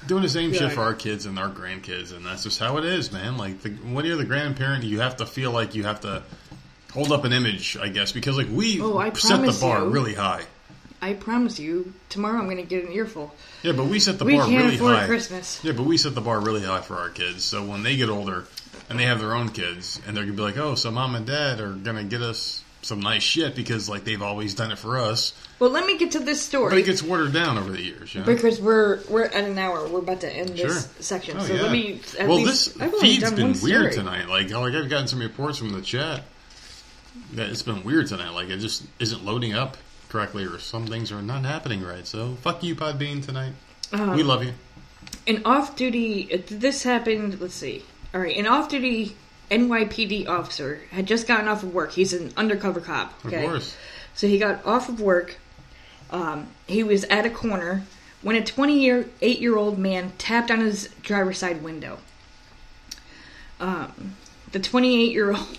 [0.06, 2.84] Doing the same shit for our kids and our grandkids, and that's just how it
[2.84, 3.36] is, man.
[3.36, 6.24] Like the, when you're the grandparent, you have to feel like you have to
[6.92, 9.78] hold up an image, I guess, because like we Oh, I set the promise bar
[9.84, 9.90] you.
[9.90, 10.42] really high.
[11.00, 13.32] I promise you, tomorrow I'm going to get an earful.
[13.62, 15.06] Yeah, but we set the We bar can't really afford high.
[15.06, 15.62] Christmas.
[15.64, 17.44] Yeah, but we set the bar really high for our kids.
[17.44, 18.44] So when they get older
[18.90, 21.26] and they have their own kids, and they're gonna be like, "Oh, so mom and
[21.26, 24.98] dad are gonna get us some nice shit because like they've always done it for
[24.98, 26.70] us." Well, let me get to this story.
[26.70, 28.14] But it gets watered down over the years.
[28.14, 28.26] You know?
[28.26, 29.86] because we're we're at an hour.
[29.88, 30.90] We're about to end this Sure.
[31.00, 31.62] section, Oh, so yeah.
[31.62, 32.00] let me.
[32.18, 34.28] Well, least, this I've feed's been weird tonight.
[34.28, 36.24] Like, like I've gotten some reports from the chat
[37.34, 38.30] that it's been weird tonight.
[38.30, 39.76] Like, it just isn't loading up
[40.08, 42.06] correctly, or some things are not happening right.
[42.06, 43.52] So, fuck you, Podbean, tonight.
[43.92, 44.52] Um, we love you.
[45.26, 46.44] An off-duty.
[46.48, 47.40] This happened.
[47.40, 47.82] Let's see.
[48.14, 49.16] All right, an off-duty
[49.52, 51.92] NYPD officer had just gotten off of work.
[51.92, 53.22] He's an undercover cop.
[53.24, 53.76] Of course.
[54.14, 55.36] So he got off of work.
[56.10, 57.84] Um, he was at a corner
[58.22, 61.98] when a 28 year old man tapped on his driver's side window.
[63.60, 64.16] Um,
[64.52, 65.58] the 28 year old,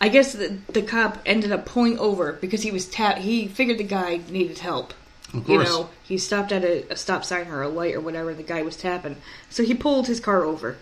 [0.00, 3.18] I guess the, the cop ended up pulling over because he was tap.
[3.18, 4.94] He figured the guy needed help.
[5.32, 5.68] Of course.
[5.68, 8.34] You know, he stopped at a, a stop sign or a light or whatever.
[8.34, 9.16] The guy was tapping,
[9.48, 10.76] so he pulled his car over.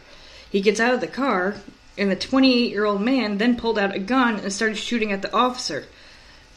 [0.51, 1.55] He gets out of the car,
[1.99, 5.23] and the 28 year old man then pulled out a gun and started shooting at
[5.23, 5.87] the officer.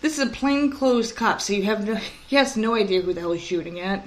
[0.01, 1.95] This is a plainclothes cop, so you have no,
[2.27, 4.05] he has no idea who the hell he's shooting at.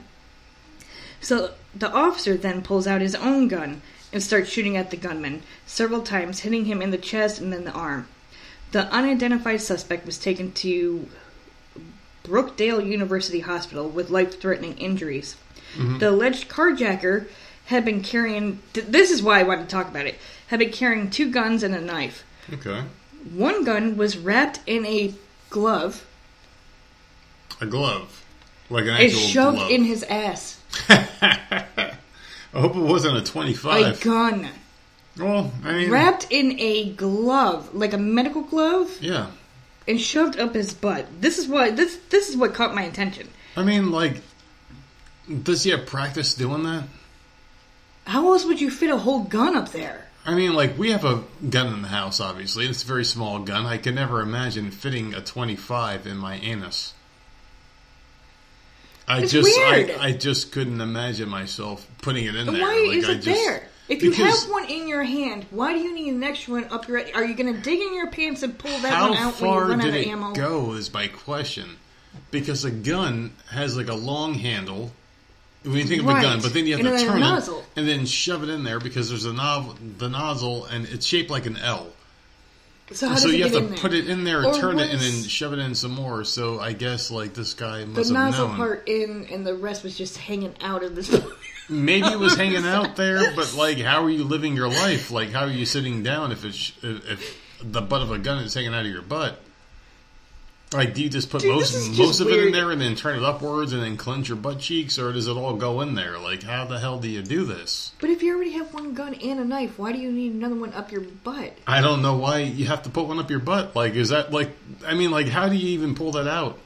[1.20, 3.82] So the officer then pulls out his own gun
[4.12, 7.64] and starts shooting at the gunman several times, hitting him in the chest and then
[7.64, 8.08] the arm.
[8.72, 11.08] The unidentified suspect was taken to
[12.24, 15.36] Brookdale University Hospital with life-threatening injuries.
[15.74, 15.98] Mm-hmm.
[15.98, 17.26] The alleged carjacker
[17.66, 18.60] had been carrying.
[18.72, 20.16] th- This is why I wanted to talk about it.
[20.48, 22.24] Had been carrying two guns and a knife.
[22.52, 22.84] Okay.
[23.32, 25.14] One gun was wrapped in a
[25.50, 26.06] glove
[27.60, 28.24] A glove.
[28.70, 29.70] Like an actual shoved glove.
[29.70, 30.60] in his ass.
[30.88, 31.96] I
[32.52, 33.80] hope it wasn't a twenty-five.
[33.80, 34.00] A 25.
[34.02, 34.50] gun
[35.18, 39.30] well, I mean, wrapped in a glove, like a medical glove, yeah.
[39.88, 41.06] and shoved up his butt.
[41.20, 43.28] This is what this this is what caught my attention.
[43.56, 44.20] I mean, like,
[45.42, 46.84] does he have practice doing that?
[48.06, 50.06] How else would you fit a whole gun up there?
[50.26, 52.66] I mean, like we have a gun in the house, obviously.
[52.66, 53.64] It's a very small gun.
[53.64, 56.92] I can never imagine fitting a 25 in my anus.
[59.08, 59.90] I It's just, weird.
[59.92, 62.60] I, I just couldn't imagine myself putting it in there.
[62.60, 63.68] why Like, is I it just- there?
[63.88, 66.88] If you have one in your hand, why do you need an extra one up
[66.88, 66.98] your?
[67.14, 69.30] Are you going to dig in your pants and pull that one out when you
[69.32, 70.32] far run out did of it ammo?
[70.34, 70.72] go?
[70.72, 71.76] Is my question.
[72.32, 74.90] Because a gun has like a long handle.
[75.66, 76.18] When you think of Right.
[76.24, 77.58] a gun, but then you have And to turn nozzle.
[77.58, 81.04] it and then shove it in there because there's a nov- the nozzle and it's
[81.04, 81.88] shaped like an L.
[82.92, 85.52] So so you have to put it in there, Or turn it, and then shove
[85.52, 86.22] it in some more.
[86.22, 88.56] So I guess like this guy the must have nozzle known.
[88.56, 91.10] part in, and the rest was just hanging out of this.
[91.68, 95.10] Maybe it was hanging out there, but like, how are you living your life?
[95.10, 98.54] Like, how are you sitting down if it's if the butt of a gun is
[98.54, 99.42] hanging out of your butt?
[100.76, 102.94] Like, do you just put Dude, most just most of it in there and then
[102.94, 105.94] turn it upwards and then clench your butt cheeks, or does it all go in
[105.94, 106.18] there?
[106.18, 107.92] Like, how the hell do you do this?
[108.00, 110.54] but if you already have one gun and a knife, why do you need another
[110.54, 111.56] one up your butt?
[111.66, 113.74] I don't know why you have to put one up your butt.
[113.74, 114.50] Like, is that like?
[114.86, 116.58] I mean, like, how do you even pull that out?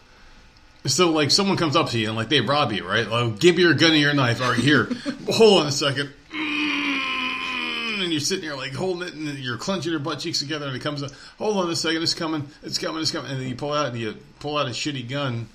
[0.86, 3.06] So, like, someone comes up to you and like they rob you, right?
[3.06, 4.40] Like, give me your gun and your knife.
[4.42, 4.84] All right, here.
[5.30, 6.10] Hold on a second.
[8.02, 10.74] And you're sitting there like holding it, and you're clenching your butt cheeks together, and
[10.76, 11.02] it comes.
[11.02, 11.10] up.
[11.38, 13.88] Hold on a second, it's coming, it's coming, it's coming, and then you pull out
[13.88, 15.48] and you pull out a shitty gun,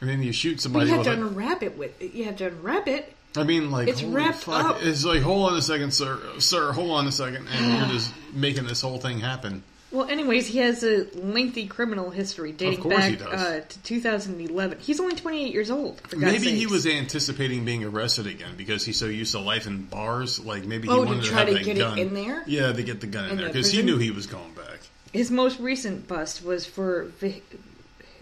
[0.00, 1.18] and then you shoot But somebody you have to it.
[1.18, 1.92] unwrap it with.
[2.14, 3.14] You have to unwrap it.
[3.36, 4.64] I mean, like It's wrapped fuck.
[4.64, 4.82] up.
[4.82, 8.12] It's like, hold on a second, sir, sir, hold on a second, and you're just
[8.32, 9.62] making this whole thing happen.
[9.94, 13.32] Well, anyways, he has a lengthy criminal history dating course back he does.
[13.32, 14.80] uh, to 2011.
[14.80, 16.00] He's only 28 years old.
[16.02, 16.72] For God's Maybe he sakes.
[16.72, 20.40] was anticipating being arrested again because he's so used to life in bars.
[20.40, 21.98] Like maybe he Oh, to wanted to, try have to that get it gun.
[21.98, 22.42] in there?
[22.46, 23.86] Yeah, to get the gun in, In there the because he prison?
[23.86, 24.80] knew he was going back.
[25.12, 27.42] His most recent bust was for ve-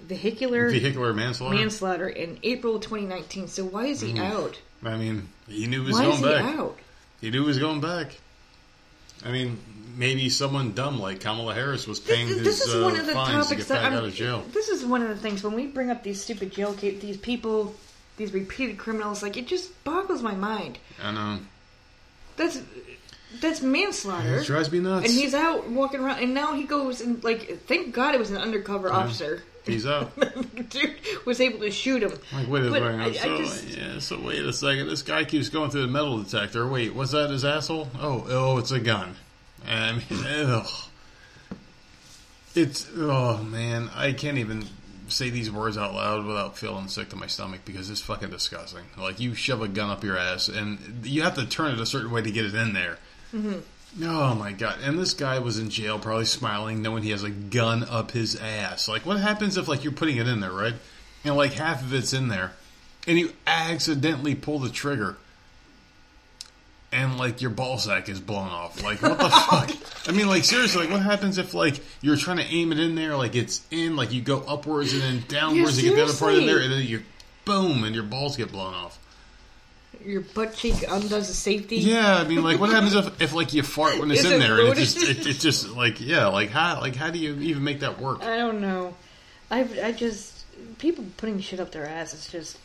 [0.00, 1.56] vehicular Vehicular manslaughter.
[1.56, 3.48] manslaughter in April 2019.
[3.48, 4.58] So why is he out?
[4.84, 6.44] I mean, he knew he was Why going is he back.
[6.58, 6.78] out?
[7.22, 8.18] He knew he was going back.
[9.24, 9.58] I mean,
[9.96, 13.12] maybe someone dumb like Kamala Harris was paying This, his this is uh, of the
[13.12, 14.44] fines to get back I'm, out of jail.
[14.52, 17.16] This is one of the things when we bring up these stupid jail case, these
[17.16, 17.74] people,
[18.16, 20.78] these repeated criminals, like it just boggles my mind.
[21.02, 21.38] I know.
[22.36, 22.60] That's
[23.40, 24.38] that's manslaughter.
[24.38, 25.06] It drives me nuts.
[25.06, 28.30] And he's out walking around, and now he goes and like, thank God it was
[28.30, 29.42] an undercover officer.
[29.64, 30.12] He's out.
[30.70, 32.12] Dude was able to shoot him.
[32.32, 33.00] Like, wait a second.
[33.00, 34.88] I- I so, just- yeah, so wait a second.
[34.88, 36.66] This guy keeps going through the metal detector.
[36.66, 37.88] Wait, was that his asshole?
[38.00, 39.14] Oh, oh, it's a gun.
[39.66, 40.66] I mean, ugh.
[42.54, 44.66] It's, oh man, I can't even
[45.08, 48.84] say these words out loud without feeling sick to my stomach because it's fucking disgusting.
[48.98, 51.86] Like, you shove a gun up your ass and you have to turn it a
[51.86, 52.98] certain way to get it in there.
[53.32, 53.60] Mm-hmm.
[54.00, 54.78] Oh my god!
[54.82, 58.36] And this guy was in jail, probably smiling, knowing he has a gun up his
[58.36, 58.88] ass.
[58.88, 60.74] Like, what happens if like you're putting it in there, right?
[61.24, 62.52] And like half of it's in there,
[63.06, 65.18] and you accidentally pull the trigger,
[66.92, 68.82] and like your ball sack is blown off.
[68.82, 69.70] Like, what the fuck?
[70.08, 72.94] I mean, like seriously, like what happens if like you're trying to aim it in
[72.94, 76.14] there, like it's in, like you go upwards and then downwards to get the other
[76.14, 77.02] part in there, and then you
[77.44, 78.98] boom, and your balls get blown off.
[80.04, 81.76] Your butt cheek undoes the safety.
[81.76, 84.58] Yeah, I mean, like, what happens if, if like you fart when it's in there
[84.58, 87.62] and it just it, it just like yeah, like how like how do you even
[87.62, 88.22] make that work?
[88.22, 88.94] I don't know.
[89.50, 90.44] I I just
[90.78, 92.14] people putting shit up their ass.
[92.14, 92.58] It's just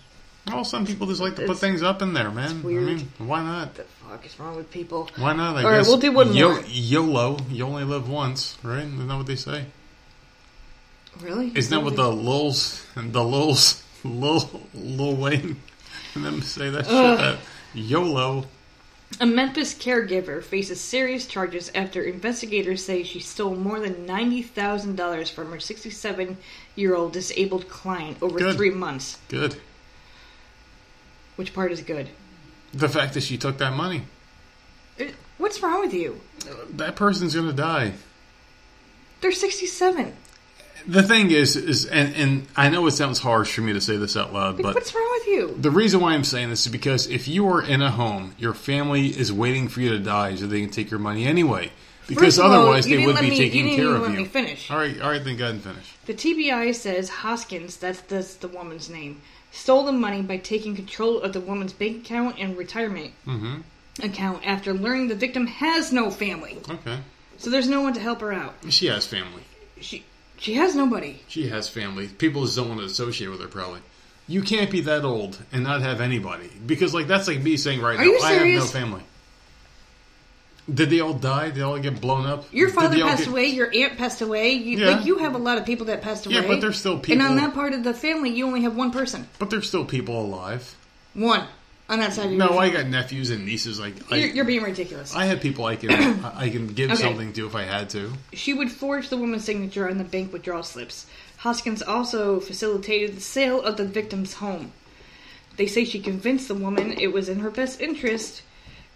[0.47, 2.61] Well, some people just like to put things up in there, man.
[2.63, 3.67] I mean, why not?
[3.67, 5.09] What the fuck is wrong with people?
[5.17, 5.57] Why not?
[5.57, 6.63] I All right, we'll do one Yo- more.
[6.67, 8.85] YOLO, you only live once, right?
[8.85, 9.65] Isn't that what they say?
[11.21, 11.51] Really?
[11.55, 15.57] Isn't that what the Lils, the Lils, Lil, Lil Wayne,
[16.15, 16.93] and them say that shit?
[16.93, 17.39] That
[17.73, 18.45] YOLO.
[19.21, 24.95] A Memphis caregiver faces serious charges after investigators say she stole more than ninety thousand
[24.97, 28.55] dollars from her sixty-seven-year-old disabled client over Good.
[28.57, 29.17] three months.
[29.29, 29.55] Good.
[31.37, 32.09] Which part is good?
[32.73, 34.03] The fact that she took that money.
[34.99, 35.05] Uh,
[35.37, 36.19] What's wrong with you?
[36.71, 37.93] That person's gonna die.
[39.21, 40.13] They're sixty-seven.
[40.87, 43.97] The thing is, is and, and I know it sounds harsh for me to say
[43.97, 45.55] this out loud, but what's wrong with you?
[45.59, 48.53] the reason why I'm saying this is because if you are in a home, your
[48.53, 51.71] family is waiting for you to die so they can take your money anyway.
[52.07, 54.25] Because of all, otherwise, they would be me- taking care of you.
[54.25, 54.71] finish.
[54.71, 55.93] All right, all right, then go ahead and finish.
[56.05, 59.21] The TBI says Hoskins, that's that's the woman's name,
[59.51, 63.55] stole the money by taking control of the woman's bank account and retirement Mm-hmm.
[64.03, 66.57] account after learning the victim has no family.
[66.69, 66.99] Okay,
[67.37, 68.55] So there's no one to help her out.
[68.69, 69.43] she has family.
[69.79, 70.03] She
[70.39, 71.19] she has nobody.
[71.27, 72.07] She has family.
[72.07, 73.47] People just don't want to associate with her.
[73.47, 73.79] Probably.
[74.27, 77.81] You can't be that old and not have anybody because, like, that's like me saying
[77.81, 79.01] right Are now, I have no family.
[80.73, 81.45] Did they all die?
[81.45, 82.45] Did they all get blown up?
[82.53, 83.45] Your father passed get- away.
[83.45, 84.51] Your aunt passed away.
[84.51, 84.95] You, Yeah.
[84.97, 86.35] Like you have a lot of people that passed away.
[86.35, 87.21] Yeah, but there's still people.
[87.25, 89.27] And on that part of the family, you only have one person.
[89.39, 90.75] But there's still people alive.
[91.13, 91.45] One.
[91.89, 93.79] on that side of your No, I got nephews and nieces.
[93.79, 95.15] Like I, You're, you're being ridiculous.
[95.15, 95.89] I have people I can
[96.35, 97.01] I can give Okay.
[97.01, 98.11] something to if I had to.
[98.33, 101.05] She would forge the woman's signature on the bank withdrawal slips.
[101.37, 104.73] Hoskins also facilitated the sale of the victim's home.
[105.55, 108.41] They say she convinced the woman it was in her best interest,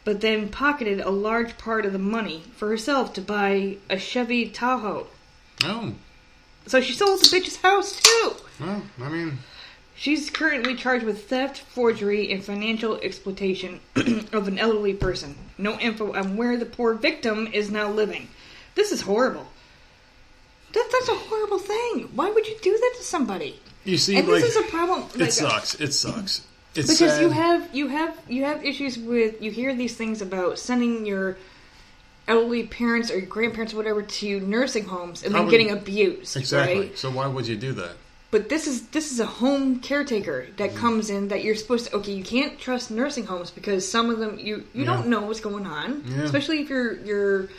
[0.03, 4.49] but then pocketed a large part of the money for herself to buy a Chevy
[4.49, 5.07] Tahoe.
[5.63, 5.93] Oh,
[6.65, 8.35] So she sold the bitch's house too.
[8.59, 9.39] well, I mean,
[10.01, 13.81] She's currently charged with theft, forgery, and financial exploitation
[14.33, 15.35] of an elderly person.
[15.59, 18.29] No info on where the poor victim is now living.
[18.73, 19.45] This is horrible.
[20.73, 22.09] That, that's a horrible thing.
[22.15, 23.59] Why would you do that to somebody?
[23.83, 25.03] you see, and like this is a problem.
[25.13, 25.75] it uh, sucks.
[25.75, 26.47] It sucks.
[26.73, 27.21] It's because sad.
[27.21, 31.37] you have you have you have issues with you hear these things about sending your
[32.27, 36.37] elderly parents or your grandparents or whatever to nursing homes and How then getting abused.
[36.37, 36.79] exactly.
[36.79, 36.97] Right?
[36.97, 37.91] So why would you do that?
[38.29, 40.55] But this is this is a home caretaker Mm.
[40.57, 44.09] that comes in that you're supposed to okay, you can't trust nursing homes because some
[44.09, 44.85] of them you you Yeah.
[44.85, 46.05] don't know what's going on.
[46.07, 46.21] Yeah.
[46.23, 47.49] Especially if your your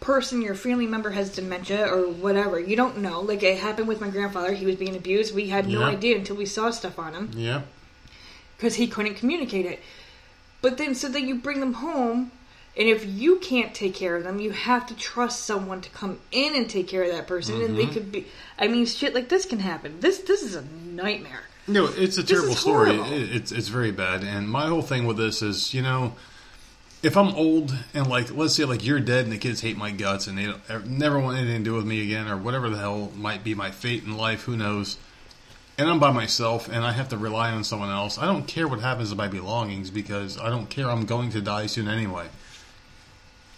[0.00, 2.58] person, your family member has dementia or whatever.
[2.58, 3.20] You don't know.
[3.20, 5.32] Like it happened with my grandfather, he was being abused.
[5.32, 7.62] We had no idea until we saw stuff on him Yeah.
[8.62, 9.80] Because he couldn't communicate it.
[10.60, 12.30] But then, so then you bring them home,
[12.76, 16.20] and if you can't take care of them, you have to trust someone to come
[16.30, 17.56] in and take care of that person.
[17.60, 17.76] And Mm-hmm.
[17.76, 18.26] they could be,
[18.56, 19.98] I mean, shit like this can happen.
[19.98, 21.42] This this is a nightmare.
[21.66, 22.94] No, it's a terrible story.
[22.94, 24.22] It, it's it's very bad.
[24.22, 26.14] And my whole thing with this is, you know,
[27.02, 29.90] if I'm old and like, let's say like you're dead and the kids hate my
[29.90, 32.78] guts and they don't, never want anything to do with me again or whatever the
[32.78, 34.98] hell might be my fate in life, who knows?
[35.82, 38.16] And I'm by myself and I have to rely on someone else.
[38.16, 40.88] I don't care what happens to my belongings because I don't care.
[40.88, 42.28] I'm going to die soon anyway.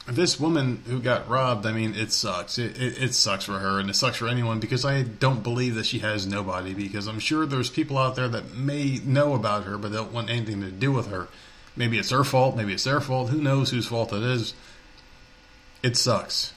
[0.06, 2.56] This woman who got robbed, I mean, it sucks.
[2.56, 5.74] It, it, it sucks for her and it sucks for anyone because I don't believe
[5.74, 9.64] that she has nobody because I'm sure there's people out there that may know about
[9.64, 11.28] her but don't want anything to do with her.
[11.76, 13.28] Maybe it's her fault, maybe it's their fault.
[13.28, 14.55] Who knows whose fault it is?
[15.82, 16.53] It sucks.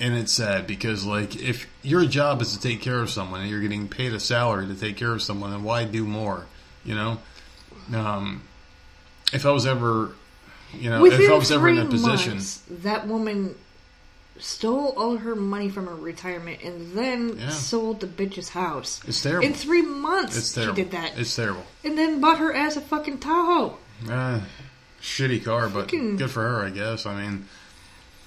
[0.00, 3.50] And it's sad because, like, if your job is to take care of someone and
[3.50, 6.46] you're getting paid a salary to take care of someone, then why do more?
[6.84, 7.18] You know?
[7.94, 8.42] Um,
[9.32, 10.12] if I was ever,
[10.72, 12.32] you know, Within if I was ever in a position.
[12.34, 13.54] months, that woman
[14.38, 17.50] stole all her money from her retirement and then Yeah.
[17.50, 19.02] sold the bitch's house.
[19.06, 19.46] It's terrible.
[19.46, 20.76] In three months, It's terrible.
[20.76, 21.66] she did that, It's terrible.
[21.84, 23.76] and then bought her ass a fucking Tahoe.
[24.08, 24.40] Uh,
[25.02, 27.04] shitty car, but Fucking- good for her, I guess.
[27.04, 27.46] I mean,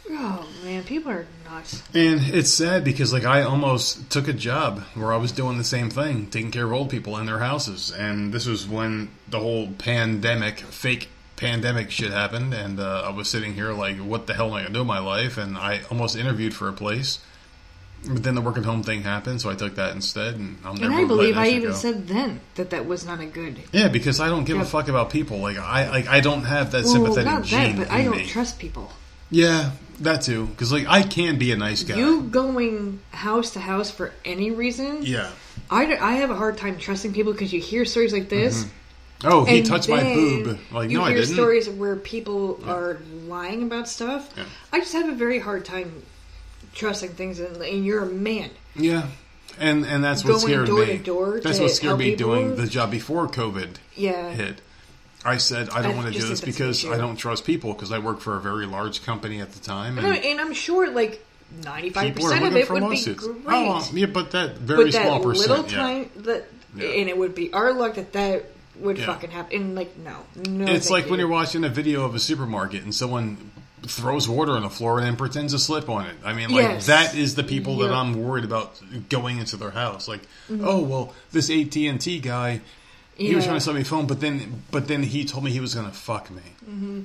[0.09, 1.81] Oh man, people are nuts.
[1.93, 5.63] and it's sad because like I almost took a job where I was doing the
[5.63, 9.39] same thing, taking care of old people in their houses, and this was when the
[9.39, 11.07] whole pandemic, fake
[11.37, 14.61] pandemic shit happened, and uh, I was sitting here like, what the hell am I
[14.63, 15.37] gonna do with my life?
[15.37, 17.19] And I almost interviewed for a place.
[18.05, 20.75] But then the work at home thing happened, so I took that instead, and I'm
[20.75, 21.75] never And I believe I even go.
[21.75, 23.61] said then that that was not a good.
[23.71, 24.63] Yeah, because I don't give Yeah.
[24.63, 25.37] a fuck about people.
[25.37, 28.17] Like I, like I don't have that Well, sympathetic not gene that, but I don't
[28.17, 28.25] me.
[28.25, 28.91] trust people.
[29.31, 30.47] Yeah, that too.
[30.47, 31.95] Because like I can be a nice guy.
[31.97, 34.99] You going house to house for any reason?
[35.03, 35.29] yeah.
[35.69, 38.65] I, I have a hard time trusting people because you hear stories like this.
[38.65, 39.27] Mm-hmm.
[39.27, 40.59] Oh, he and touched my boob.
[40.71, 41.33] Like you no, I hear didn't.
[41.35, 44.29] stories where people are lying about stuff.
[44.35, 44.43] Yeah.
[44.73, 46.03] I just have a very hard time
[46.73, 48.49] trusting things, and, and you're a man.
[48.75, 49.07] Yeah,
[49.59, 50.97] and and that's what Going scared door me.
[50.97, 52.33] to door that's what scared me people?
[52.33, 54.31] doing the job before COVID Yeah.
[54.31, 54.61] hit.
[55.25, 56.99] I said I don't I want to do this think that's an because.
[56.99, 59.97] I don't trust people because I work for a very large company at the time.
[59.97, 61.25] And and I'm sure like
[61.63, 63.25] ninety five percent of it would lawsuits.
[63.27, 63.43] be great.
[63.47, 65.49] Oh, yeah, but that very but that small percent.
[65.49, 65.77] little yeah.
[65.77, 66.45] time that,
[66.75, 66.87] Yeah.
[66.89, 68.45] and it would be our luck that that
[68.79, 69.05] would Yeah.
[69.05, 69.55] fucking happen.
[69.61, 70.17] And like, no,
[70.47, 70.65] no.
[70.65, 71.19] It's like when you.
[71.19, 73.51] you're watching a video of a supermarket and someone
[73.85, 76.15] throws water on the floor and then pretends to slip on it.
[76.23, 76.85] I mean, like Yes.
[76.87, 78.79] that is the people that I'm worried about
[79.09, 80.07] going into their house.
[80.07, 80.65] Like, Mm-hmm.
[80.67, 82.61] oh well, this AT and T guy,
[83.15, 85.51] he was trying to sell me a phone, but then but then he told me
[85.51, 86.41] he was going to fuck me.
[86.65, 87.01] Mm-hmm.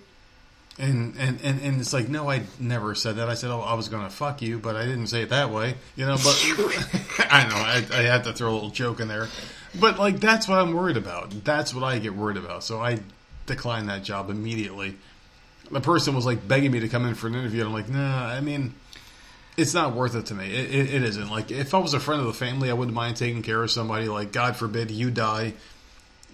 [0.80, 3.28] And, and, and, and it's like, no, I never said that.
[3.28, 5.50] I said, oh, I was going to fuck you, but I didn't say it that
[5.50, 6.16] way, you know.
[6.16, 6.46] But
[7.30, 9.26] I know I, I had to throw a little joke in there,
[9.78, 11.44] but like that's what I'm worried about.
[11.44, 12.62] That's what I get worried about.
[12.62, 13.00] So I
[13.46, 14.96] declined that job immediately.
[15.70, 17.88] The person was like begging me to come in for an interview, and I'm like,
[17.88, 18.26] nah.
[18.26, 18.74] I mean,
[19.56, 20.46] it's not worth it to me.
[20.46, 21.28] It, it, it isn't.
[21.28, 23.70] Like if I was a friend of the family, I wouldn't mind taking care of
[23.70, 24.08] somebody.
[24.08, 25.54] Like God forbid you die,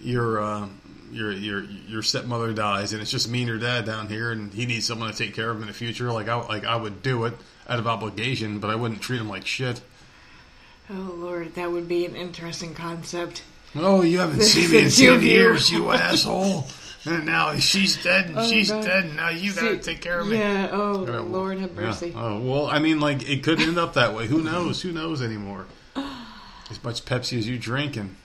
[0.01, 0.69] your uh,
[1.13, 4.53] your your your stepmother dies, and it's just me and your dad down here, and
[4.53, 6.11] he needs someone to take care of him in the future.
[6.13, 7.35] Like I like I would do it
[7.69, 9.81] out of obligation, but I wouldn't treat him like shit.
[10.91, 13.43] Oh lord, that would be an interesting concept.
[13.77, 16.67] Oh, you haven't seen me in ten years, you asshole.
[17.07, 18.83] And now she's dead, and Oh, she's God.
[18.85, 20.39] dead, and now you gotta take care of me.
[20.39, 20.71] Yeah.
[20.73, 21.81] Oh Yeah, lord, have Yeah.
[21.83, 22.13] mercy.
[22.17, 24.27] Oh, well, I mean, like, it could end up that way.
[24.27, 24.81] Who knows?
[24.81, 25.67] Who knows anymore?
[25.97, 28.17] As much Pepsi as you drink, and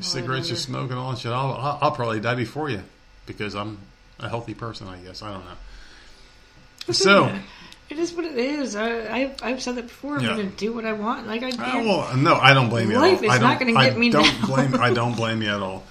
[0.00, 0.56] cigarettes you're Whatever.
[0.56, 1.32] smoking, all that shit.
[1.32, 2.82] I'll, I'll, I'll probably die before you
[3.26, 3.78] because I'm
[4.18, 4.86] a healthy person.
[4.88, 6.92] I guess I don't know.
[6.92, 7.32] So,
[7.90, 8.76] It is what it is.
[8.76, 10.16] I, I've, I've said that before.
[10.18, 10.36] I'm Yeah.
[10.36, 11.26] going to do what I want.
[11.26, 12.96] Like I uh, well, no, I don't blame you.
[12.98, 13.24] Life at all.
[13.24, 14.46] is I not don't- gonna get I me don't now.
[14.46, 14.74] blame.
[14.76, 15.82] I don't blame you at all.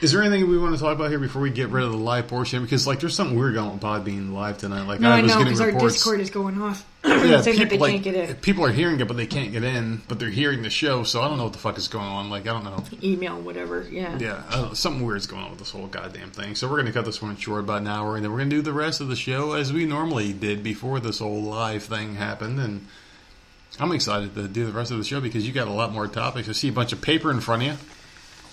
[0.00, 1.96] Is there anything we want to talk about here before we get rid of the
[1.96, 2.62] live portion?
[2.62, 4.86] Because like, there's something weird going on with Podbean live tonight.
[4.86, 5.80] Like, no, I I was know getting because our.
[5.80, 6.86] Discord is going off.
[7.04, 8.36] yeah, saying that they people, can't like, get in.
[8.36, 10.02] people are hearing it, but they can't get in.
[10.08, 12.28] But they're hearing the show, so I don't know what the fuck is going on.
[12.28, 12.84] Like, I don't know.
[13.02, 13.86] Email, whatever.
[13.90, 14.18] Yeah.
[14.18, 16.54] Yeah, I don't know, something weird's going on with this whole goddamn thing.
[16.54, 18.50] So we're going to cut this one short, about an hour, and then we're going
[18.50, 21.84] to do the rest of the show as we normally did before this whole live
[21.84, 22.60] thing happened.
[22.60, 22.86] And
[23.80, 26.08] I'm excited to do the rest of the show because you got a lot more
[26.08, 26.48] topics.
[26.48, 27.76] I see a bunch of paper in front of you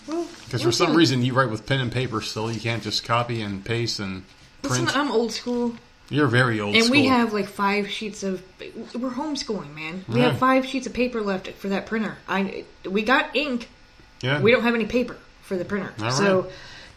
[0.06, 2.52] because for some reason you write with pen and paper still.
[2.52, 4.24] You can't just copy and paste and
[4.64, 4.98] Listen, print.
[4.98, 5.76] I'm old school,
[6.10, 6.78] You're very old school.
[6.84, 7.02] and school.
[7.02, 8.42] we have like five sheets of.
[8.94, 10.06] We're homeschooling, man.
[10.08, 10.24] We Right.
[10.30, 12.18] have five sheets of paper left for that printer.
[12.28, 13.70] I we got ink.
[14.22, 14.42] yeah.
[14.42, 15.94] We don't have any paper for the printer.
[16.02, 16.52] All so, right.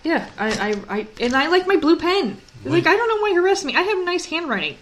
[0.05, 0.49] yeah, I,
[0.89, 2.37] I, I, and I like my blue pen.
[2.65, 3.77] Like, I don't know why you harass me.
[3.77, 4.77] I have nice handwriting.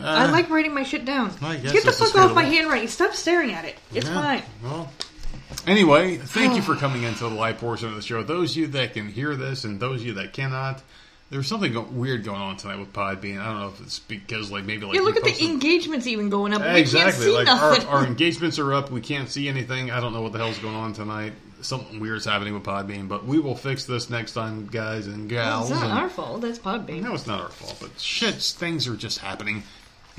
[0.00, 1.30] I Uh, like writing my shit down.
[1.42, 2.88] I guess Get the fuck off my handwriting.
[2.88, 3.76] Stop staring at it.
[3.94, 4.42] It's Yeah, fine.
[4.62, 4.92] Well,
[5.66, 8.22] anyway, thank you for coming into the live portion of the show.
[8.22, 10.82] Those of you that can hear this and those of you that cannot,
[11.30, 13.40] there's something go- weird going on tonight with Podbean.
[13.40, 16.30] I don't know if it's because like maybe like Yeah, look at the engagements even
[16.30, 16.62] going up.
[16.62, 18.90] Exactly can't see like our, our engagements are up.
[18.90, 19.90] We can't see anything.
[19.90, 21.32] I don't know what the hell's going on tonight.
[21.62, 25.70] Something weird's happening with Podbean, but we will fix this next time, guys and gals.
[25.70, 26.42] it's not and- our fault.
[26.42, 27.00] That's Podbean.
[27.02, 29.62] no, it's not our fault, but shit, things are just happening.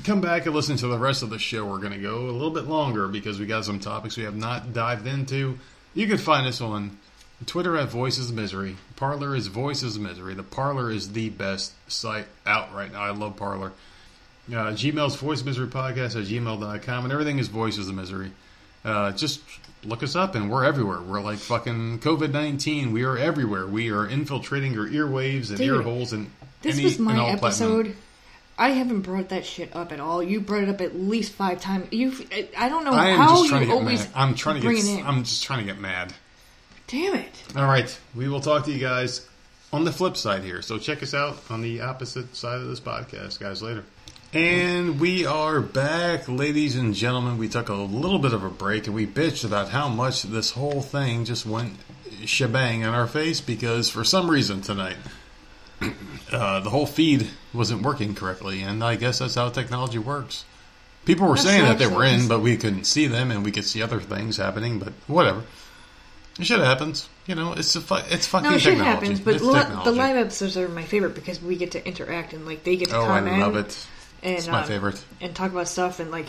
[0.04, 1.66] Come back and listen to the rest of the show.
[1.66, 4.36] We're going to go a little bit longer because we got some topics we have
[4.36, 5.58] not dived into.
[5.94, 6.96] You can find us on
[7.46, 8.76] Twitter at Voices of Misery.
[8.96, 10.34] Parler is Voices of Misery.
[10.34, 13.00] The Parler is the best site out right now.
[13.02, 13.72] I love Parler.
[14.48, 18.30] Uh, Gmail's Voice Misery Podcast at gmail.com, and everything is Voices of Misery.
[18.84, 19.40] Uh, just
[19.84, 21.00] look us up, and we're everywhere.
[21.02, 22.92] We're like fucking COVID 19.
[22.92, 23.66] We are everywhere.
[23.66, 26.30] We are infiltrating your earwaves and Dude, ear holes and
[26.62, 27.68] This any, was my episode.
[27.84, 27.96] platinum.
[28.58, 30.20] I haven't brought that shit up at all.
[30.20, 31.86] You brought it up at least five times.
[31.92, 32.12] You,
[32.56, 34.10] I don't know I how you always mad.
[34.16, 34.84] I'm trying to bring get.
[34.84, 35.06] it in.
[35.06, 36.12] I'm just trying to get mad.
[36.88, 37.42] Damn it!
[37.54, 39.26] All right, we will talk to you guys
[39.72, 40.60] on the flip side here.
[40.62, 43.62] So check us out on the opposite side of this podcast, guys.
[43.62, 43.84] Later.
[44.32, 47.38] And we are back, ladies and gentlemen.
[47.38, 50.50] We took a little bit of a break and we bitched about how much this
[50.50, 51.74] whole thing just went
[52.24, 54.96] shebang in our face because for some reason tonight
[56.32, 60.44] uh, the whole feed wasn't working correctly, and I guess that's how technology works.
[61.04, 63.50] People were That saying that they were in, but we couldn't see them, and we
[63.50, 64.78] could see other things happening.
[64.78, 65.42] But whatever,
[66.38, 67.08] it shit happens.
[67.26, 69.06] You know, it's a fu- it's fucking No, shit technology.
[69.06, 72.44] happens, but li- the live episodes are my favorite because we get to interact and
[72.44, 73.86] like they get to Oh, I come in love it.
[74.22, 74.96] and It's my um, favorite.
[74.96, 75.24] Mm-hmm.
[75.24, 76.26] and talk about stuff and like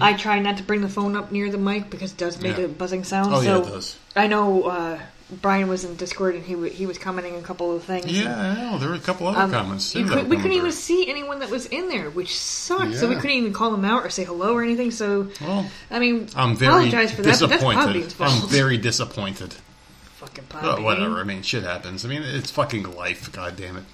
[0.00, 2.58] I try not to bring the phone up near the mic because it does make
[2.58, 2.64] Yeah.
[2.64, 3.32] a buzzing sound.
[3.32, 3.96] Oh, so yeah, it does.
[4.16, 4.98] I know uh,
[5.42, 8.06] Brian was in Discord and he w- he was commenting a couple of things.
[8.06, 8.78] Yeah, know.
[8.78, 10.04] There were a couple other Um, comments too.
[10.06, 12.96] could, we couldn't even see anyone that was in there, which sucked.
[12.96, 14.90] So we couldn't even call them out or say hello or anything.
[14.90, 17.30] So Well, I mean, I'm very apologize for that.
[17.38, 18.14] Disappointed.
[18.20, 19.54] I'm very disappointed.
[20.18, 20.44] fucking
[20.84, 21.20] whatever.
[21.20, 22.04] I mean, shit happens.
[22.04, 23.30] I mean, it's fucking life.
[23.32, 23.84] God damn it.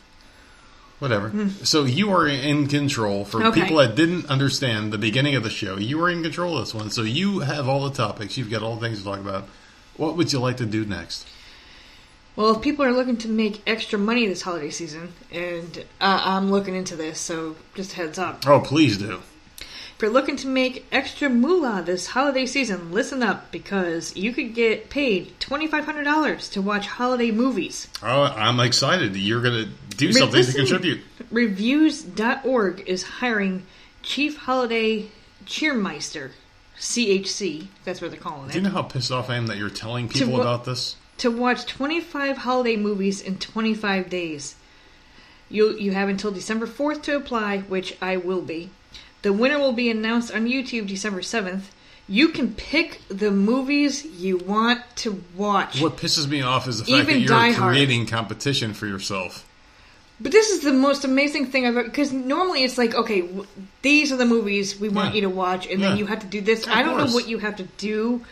[0.98, 1.50] Whatever.
[1.62, 3.26] So you are in control.
[3.26, 3.44] For.
[3.44, 3.60] Okay.
[3.60, 6.74] people that didn't understand the beginning of the show, you are in control of this
[6.74, 6.88] one.
[6.90, 8.38] So you have all the topics.
[8.38, 9.46] You've got all the things to talk about.
[9.96, 11.26] What would you like to do next?
[12.36, 16.50] Well, if people are looking to make extra money this holiday season, and uh, I'm
[16.50, 18.46] looking into this, so just a heads up.
[18.46, 19.22] Oh, please do.
[19.96, 24.54] If you're looking to make extra moolah this holiday season, listen up because you could
[24.54, 27.88] get paid $2,500 to watch holiday movies.
[28.02, 29.16] Oh, I'm excited.
[29.16, 31.00] You're going to do something to Listen, contribute.
[31.30, 33.62] Reviews.org is hiring
[34.02, 35.08] Chief Holiday
[35.46, 36.32] Cheermeister,
[36.78, 38.52] CHC, that's what they're calling it.
[38.52, 40.96] Do you know how pissed off I am that you're telling people what- about this?
[41.18, 44.54] to watch 25 holiday movies in 25 days.
[45.48, 48.68] You you have until December 4th to apply, which I will be.
[49.22, 51.70] The winner will be announced on YouTube December 7th.
[52.06, 55.80] You can pick the movies you want to watch.
[55.80, 57.72] What pisses me off is the fact Even that you're Hard.
[57.72, 59.45] creating competition for yourself.
[60.18, 63.46] But this is the most amazing thing I've ever because normally it's like okay, w-
[63.82, 65.14] these are the movies we want Yeah.
[65.16, 65.88] you to watch, and Yeah.
[65.90, 66.62] then you have to do this.
[66.66, 68.22] Of I don't know what you have to do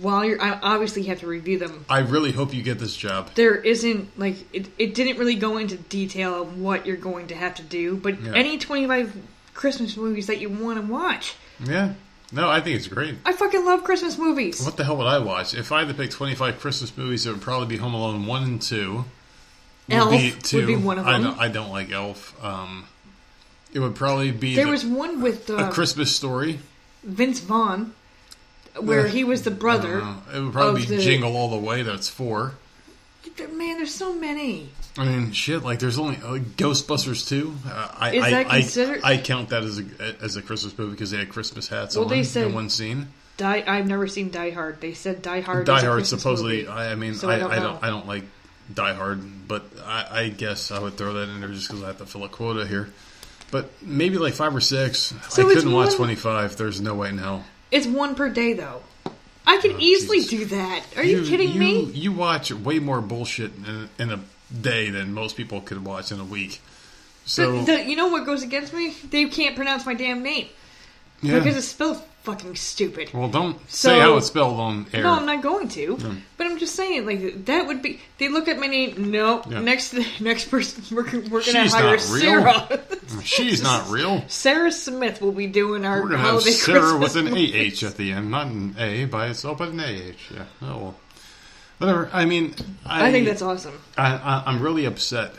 [0.00, 0.40] while you're.
[0.40, 3.30] I obviously you have to review them I really hope you get this job.
[3.34, 7.34] there isn't like it, it didn't really go into detail of what you're going to
[7.34, 8.32] have to do but Yeah.
[8.34, 9.12] any 25
[9.52, 11.92] christmas movies that you want to watch Yeah.
[12.32, 13.16] No, I think it's great.
[13.26, 15.52] i fucking love christmas movies What the hell would I watch?
[15.52, 18.42] If I had to pick 25 Christmas movies, it would probably be Home Alone 1
[18.42, 19.04] and 2.
[19.88, 21.22] Would Elf be would be one of I them.
[21.24, 22.42] don't, I don't like Elf.
[22.42, 22.86] Um,
[23.72, 26.60] it would probably be there the- was one with a uh, Christmas story.
[27.02, 27.92] vince vaughn
[28.80, 29.12] where Yeah.
[29.12, 30.00] he was the brother.
[30.02, 31.82] Uh, it would probably be the- Jingle All the Way.
[31.82, 32.54] That's four.
[33.52, 34.68] Man, there's so many.
[34.96, 35.62] I mean, shit.
[35.64, 37.54] Like, there's only uh, Ghostbusters two.
[37.68, 39.84] Uh, I, Is that I- considered- I, count that as a
[40.22, 42.70] as a Christmas movie because they had Christmas hats Well, on they said- in one
[42.70, 43.08] scene.
[43.36, 43.64] Die.
[43.66, 44.80] I've never seen Die Hard.
[44.80, 45.66] They said Die Hard.
[45.66, 46.58] Die is Hard supposedly.
[46.58, 46.68] movie.
[46.68, 48.22] I, I mean, So I, I don't I don't I don't like
[48.72, 51.88] Die Hard, but I, I guess I would throw that in there just because I
[51.88, 52.90] have to fill a quota here.
[53.50, 55.14] But maybe like five or six.
[55.28, 56.56] So I couldn't watch 25.
[56.56, 57.44] There's no way in hell.
[57.70, 58.82] It's one per day though.
[59.46, 60.38] I can oh, easily Oh, Jesus.
[60.38, 60.84] do that.
[60.96, 61.84] Are you, kidding you, me?
[61.84, 64.20] You watch way more bullshit in, in a
[64.58, 66.60] day than most people could watch in a week.
[67.26, 68.94] So The- the- you know what goes against me?
[69.10, 70.48] They can't pronounce my damn name
[71.20, 71.38] yeah.
[71.38, 73.10] because it's spelled fucking stupid.
[73.14, 75.02] well, don't So- say how it's spelled on air.
[75.04, 75.96] No, I'm not going to.
[76.36, 78.00] But I'm just saying, like that would be.
[78.18, 79.10] They look at my name.
[79.12, 79.60] No, Yeah.
[79.60, 81.98] next next person we're, we're gonna She's hire real.
[82.00, 82.80] Sarah.
[83.22, 84.24] She's not real.
[84.28, 87.82] Sarah Smith will be doing our We're gonna have Sarah Christmas with an movies.
[87.82, 89.84] AH at the end, not an A by itself, but an AH.
[90.34, 90.44] Yeah.
[90.62, 90.94] Oh well.
[91.78, 92.08] Whatever.
[92.12, 92.54] I mean,
[92.86, 93.78] I, I think that's awesome.
[93.98, 95.34] I, I, I'm really upset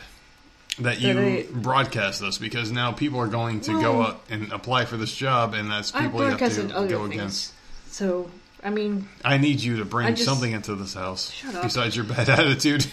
[0.80, 4.84] that you broadcast this because now people are going to go Well- out and apply
[4.84, 7.52] for this job, and that's people you have to go things, against.
[7.90, 8.30] so
[8.62, 11.32] I mean, I need you to bring just- something into this house
[11.62, 12.86] besides your bad attitude.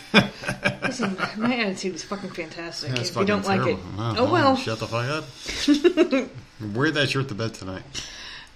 [0.84, 2.92] listen, my attitude is fucking fantastic.
[2.92, 4.00] That's if you don't fucking like it, terrible.
[4.00, 4.32] oh uh-huh.
[4.32, 4.56] well.
[4.56, 6.30] Shut the fuck up.
[6.76, 7.82] Wear that shirt to bed tonight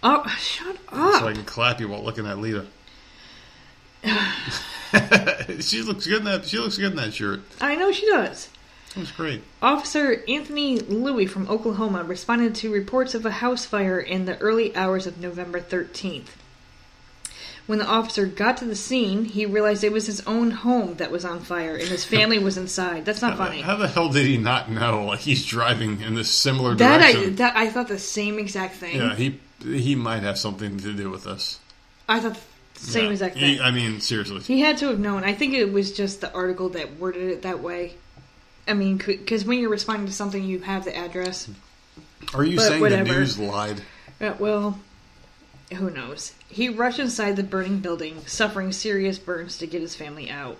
[0.03, 1.21] Oh, shut up!
[1.21, 2.65] so I can clap you while looking at Lita.
[5.61, 6.45] she looks good in that.
[6.45, 7.41] She looks good in that shirt.
[7.59, 8.49] I know she does.
[8.97, 9.41] That's great.
[9.61, 14.75] Officer Anthony Louis from Oklahoma responded to reports of a house fire in the early
[14.75, 16.29] hours of November 13th.
[17.67, 21.11] When the officer got to the scene, he realized it was his own home that
[21.11, 23.03] was on fire and his family was inside.
[23.03, 23.59] That's not funny.
[23.61, 25.05] How the hell did he not know?
[25.05, 27.35] Like he's driving in this similar That I direction.
[27.35, 28.95] that I thought the same exact thing.
[28.95, 31.59] yeah, he he might have something to do with this.
[32.07, 32.39] I thought
[32.75, 33.11] the same Yeah.
[33.11, 33.61] exact He- thing.
[33.61, 34.39] I mean, seriously.
[34.41, 35.25] He had to have known.
[35.25, 37.95] I think it was just the article that worded it that way.
[38.67, 41.49] I mean, because when you're responding to something, you have the address.
[42.33, 43.03] Are you but saying whatever.
[43.05, 43.81] the news lied?
[44.19, 44.79] Uh, well,
[45.73, 46.33] who knows?
[46.49, 50.57] He rushed inside the burning building, suffering serious burns to get his family out.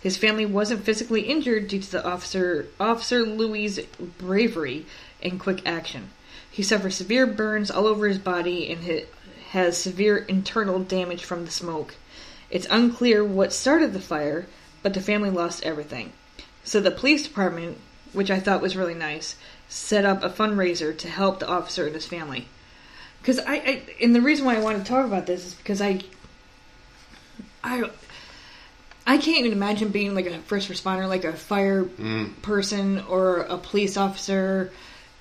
[0.00, 3.80] His family wasn't physically injured due to the officer Officer Louis'
[4.18, 4.86] bravery
[5.22, 6.10] and quick action.
[6.50, 9.06] He suffered severe burns all over his body and ha-
[9.50, 11.94] has severe internal damage from the smoke.
[12.50, 14.46] It's unclear what started the fire,
[14.82, 16.12] but the family lost everything.
[16.68, 17.78] So the police department,
[18.12, 19.36] which I thought was really nice,
[19.70, 22.46] set up a fundraiser to help the officer and his family.
[23.22, 25.80] Because I, I, and the reason why I want to talk about this is because
[25.80, 26.02] I,
[27.64, 27.88] I,
[29.06, 32.40] I can't even imagine being like a first responder, like a fire mm.
[32.42, 34.70] person or a police officer,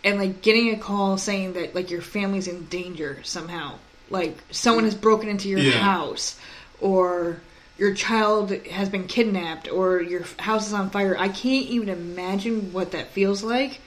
[0.03, 3.75] and like getting a call saying that like your family's in danger somehow,
[4.09, 5.79] like someone has broken into your Yeah.
[5.79, 6.37] house,
[6.81, 7.39] or
[7.77, 11.15] your child has been kidnapped, or your house is on fire.
[11.17, 13.79] I can't even imagine what that feels like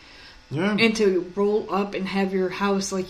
[0.50, 0.76] Yeah.
[0.78, 3.06] and to roll up and have your house like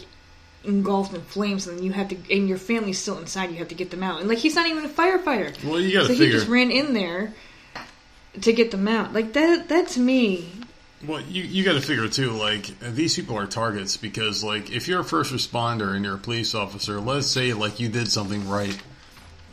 [0.64, 3.74] engulfed in flames and you have to and your family's still inside you have to
[3.74, 6.22] get them out and like he's not even a firefighter well, you got to so
[6.22, 7.32] he just ran in there
[8.42, 10.50] to get them out like that that to me
[11.06, 12.32] Well, you you got to figure too.
[12.32, 16.18] Like these people are targets because, like, if you're a first responder and you're a
[16.18, 18.76] police officer, let's say like you did something right,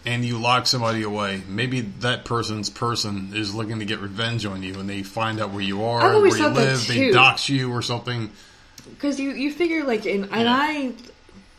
[0.07, 1.41] and you lock somebody away.
[1.47, 5.51] Maybe that person's person is looking to get revenge on you, and they find out
[5.51, 8.31] where you are, where you live, they dox you or something.
[8.89, 10.93] because you you figure like and, and I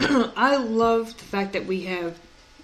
[0.37, 2.19] I love the fact that we have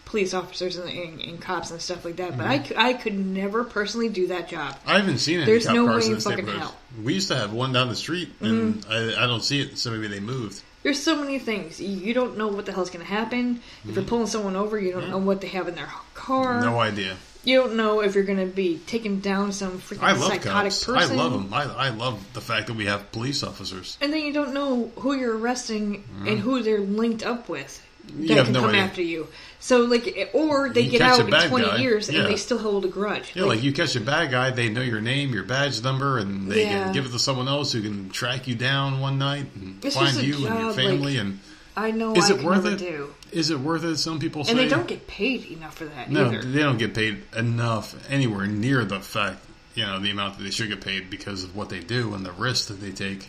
[0.06, 2.78] police officers and, and, and cops and stuff like that but I, Mm-hmm.
[2.78, 6.04] I could never personally do that job I haven't seen any There's cop no cars
[6.04, 6.60] way in this fucking neighborhood.
[6.60, 6.76] hell.
[6.94, 7.04] Mm-hmm.
[7.04, 9.76] We used to have one down the street, and I, I don't see it.
[9.78, 10.62] So maybe they moved.
[10.84, 11.80] There's so many things.
[11.80, 13.60] You you don't know what the hell's going to happen.
[13.88, 16.54] If you're pulling someone over, you don't know what they have in their car.
[16.54, 16.66] Mm-hmm.
[16.66, 17.16] No idea.
[17.42, 20.72] You don't know if you're going to be taking down some freaking I love psychotic
[20.72, 20.84] cops.
[20.84, 21.18] person.
[21.18, 21.52] I love them.
[21.52, 23.98] I, I love the fact that we have police officers.
[24.00, 28.14] And then you don't know who you're arresting and who they're linked up with that.
[28.16, 28.82] You have can no come idea.
[28.82, 29.28] after you.
[29.60, 31.76] So like, or they You get out in 20 guy.
[31.78, 32.20] years Yeah.
[32.20, 33.32] and they still hold a grudge.
[33.34, 36.50] Yeah, like, you catch a bad guy, they know your name, your badge number, and
[36.50, 36.84] they Yeah.
[36.84, 39.96] can give it to someone else who can track you down one night and It's
[39.96, 41.14] find you and your family.
[41.14, 41.38] like, and
[41.76, 42.78] I know is I it worth it?
[42.78, 43.14] do.
[43.32, 43.96] Is it worth it?
[43.96, 44.50] Some people say.
[44.52, 46.42] And they don't get paid enough for that No, either.
[46.42, 49.38] they don't get paid enough anywhere near the fact
[49.74, 52.24] you know the amount that they should get paid because of what they do and
[52.24, 53.28] the risk that they take.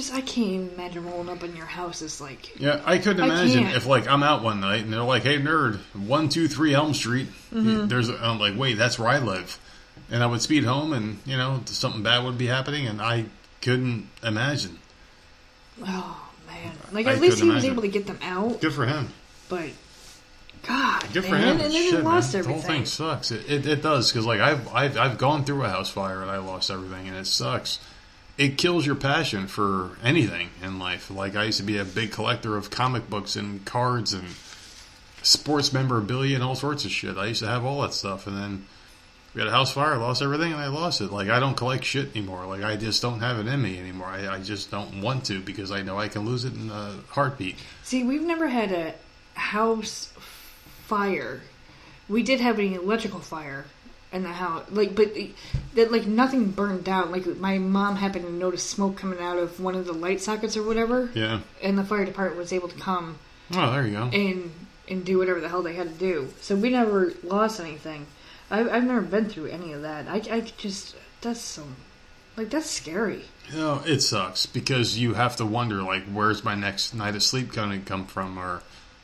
[0.00, 3.20] Just I can't even imagine rolling up in your house is like Yeah, I couldn't
[3.22, 3.76] I imagine can't.
[3.76, 6.94] if like I'm out one night and they're like, "Hey, nerd, one two three Elm
[6.94, 7.88] Street." Mm-hmm.
[7.88, 9.58] There's, a, I'm like, "Wait, that's where I live,"
[10.10, 13.26] and I would speed home, and you know something bad would be happening, and I
[13.60, 14.78] couldn't imagine.
[15.86, 16.72] oh man.
[16.92, 17.70] Like I at least he was imagine.
[17.72, 19.08] able to get them out, Good for him.
[19.50, 19.68] but
[20.66, 21.42] God, Good for man.
[21.42, 21.48] him.
[21.50, 22.42] And then Shit, he lost man.
[22.44, 23.30] The whole thing sucks.
[23.32, 26.30] It, it, it does because like I've, I've I've gone through a house fire and
[26.30, 27.78] I lost everything and it sucks.
[28.40, 31.10] It kills your passion for anything in life.
[31.10, 34.28] Like I used to be a big collector of comic books and cards and
[35.20, 37.18] sports memorabilia and all sorts of shit.
[37.18, 38.66] I used to have all that stuff and then
[39.34, 41.12] we had a house fire, lost everything and I lost it.
[41.12, 42.46] Like I don't collect shit anymore.
[42.46, 44.06] Like I just don't have it in me anymore.
[44.06, 46.94] I, I just don't want to because I know I can lose it in a
[47.10, 47.56] heartbeat.
[47.82, 48.94] See, we've never had a
[49.34, 50.14] house
[50.86, 51.42] fire.
[52.08, 53.66] We did have an electrical fire
[54.12, 55.14] in the house, like, but
[55.74, 57.12] that like nothing burned down.
[57.12, 60.56] Like my mom happened to notice smoke coming out of one of the light sockets
[60.56, 61.40] or whatever, Yeah.
[61.62, 63.18] and the fire department was able to come
[63.54, 64.04] Oh, there you go.
[64.12, 64.50] and
[64.88, 66.32] and do whatever the hell they had to do.
[66.40, 68.06] So we never lost anything.
[68.50, 70.08] I've, I've never been through any of that.
[70.08, 71.62] I, I just that's so
[72.36, 73.26] like that's scary.
[73.52, 77.22] You know, it sucks because you have to wonder, like, where's my next night of
[77.22, 78.62] sleep going to come from, or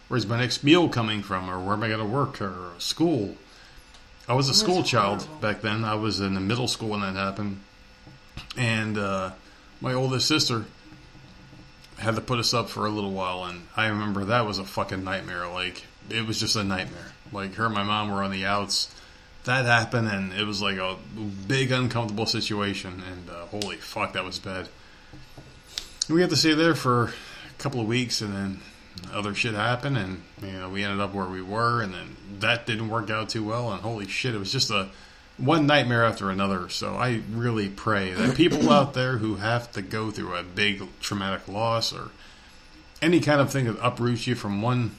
[0.08, 3.36] where's my next meal coming from, or where am I going to work, or school.
[4.28, 5.40] I was a school child horrible.
[5.40, 5.84] back then.
[5.84, 7.60] I was in the middle school when that happened,
[8.56, 9.32] and uh,
[9.80, 10.64] my oldest sister
[11.98, 14.64] had to put us up for a little while, and I remember that was a
[14.64, 15.46] fucking nightmare.
[15.46, 17.12] Like, it was just a nightmare.
[17.32, 18.92] Like, her and my mom were on the outs.
[19.44, 20.96] That happened, and it was like a
[21.46, 24.68] big, uncomfortable situation, and uh, holy fuck, that was bad.
[26.10, 27.12] We had to stay there for a
[27.58, 28.60] couple of weeks, and then
[29.12, 32.66] other shit happened, and you know we ended up where we were, and then that
[32.66, 34.88] didn't work out too well, and holy shit, it was just a
[35.38, 36.68] one nightmare after another.
[36.68, 40.82] So I really pray that people out there who have to go through a big
[41.00, 42.10] traumatic loss or
[43.02, 44.92] any kind of thing that uproots you from one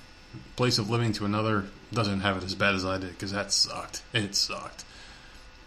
[0.55, 3.51] place of living to another doesn't have it as bad as I did because that
[3.51, 4.03] sucked.
[4.13, 4.83] It sucked.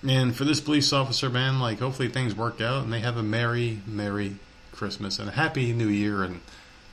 [0.06, 3.22] And for this police officer, man, like hopefully things work out and they have a
[3.22, 4.36] merry, merry
[4.72, 6.40] Christmas and a happy New Year and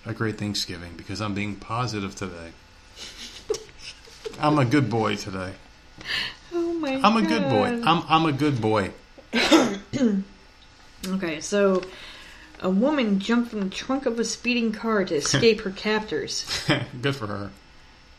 [0.06, 2.52] a great Thanksgiving because I'm being positive today.
[4.40, 5.54] I'm a good boy today.
[6.54, 7.00] Oh my!
[7.04, 7.82] I'm a good boy.
[7.84, 8.92] I'm I'm a good boy.
[11.08, 11.84] Okay, so
[12.60, 16.46] a woman jumped from the trunk of a speeding car to escape her captors.
[17.02, 17.52] good for her.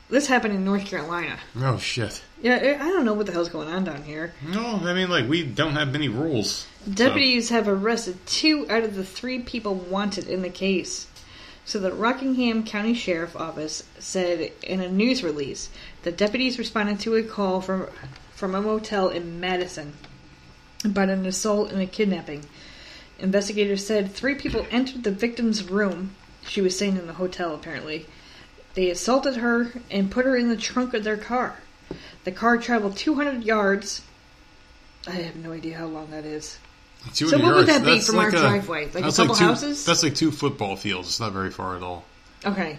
[0.08, 1.38] This happened in North Carolina.
[1.56, 2.22] Oh shit.
[2.40, 4.32] Yeah, I I don't know what the hell's going on down here.
[4.42, 6.66] No, I mean like we don't have many rules.
[6.90, 11.08] Deputies have arrested two out of the three people wanted in the case.
[11.66, 15.68] So the Rockingham County Sheriff Office said in a news release
[16.02, 17.88] that deputies responded to a call from
[18.34, 19.94] from a motel in Madison
[20.84, 22.44] about an assault and a kidnapping.
[23.18, 26.14] Investigators said three people entered the victim's room.
[26.46, 28.06] She was staying in the hotel apparently.
[28.74, 31.58] They assaulted her and put her in the trunk of their car.
[32.24, 34.02] The car traveled 200 yards.
[35.06, 36.58] I have no idea how long that is.
[37.12, 38.90] So what would that be from our a- driveway?
[38.92, 39.84] Like a couple two, houses?
[39.84, 41.08] That's like two football fields.
[41.08, 42.04] It's not very far at all.
[42.44, 42.78] Okay.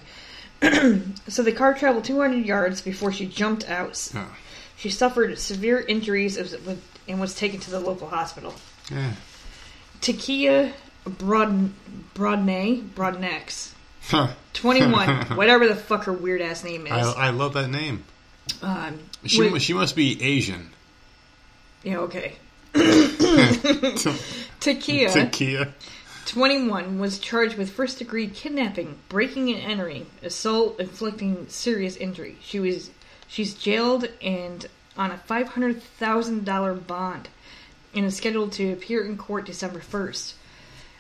[1.27, 4.11] so the car traveled 200 yards before she jumped out.
[4.14, 4.27] Yeah.
[4.77, 6.38] She suffered severe injuries
[7.07, 8.53] and was taken to the local hospital.
[8.91, 9.14] Yeah.
[10.02, 10.72] Takia
[11.06, 11.72] Broad
[12.14, 13.72] Broadnay Broadnex,
[14.10, 14.30] Huh.
[14.53, 16.91] 21, whatever the fuck her weird ass name is.
[16.94, 18.03] I, I love that name.
[18.61, 20.69] um, She with- she must be Asian.
[21.84, 22.34] yeah, okay.
[24.60, 25.73] Takia, Takia.
[26.30, 32.38] 21, was charged with first degree kidnapping, breaking and entering, assault, inflicting serious injury.
[32.39, 32.91] She was
[33.27, 37.30] she's jailed and on a $500,000 bond
[37.95, 40.34] and is scheduled to appear in court December 1st.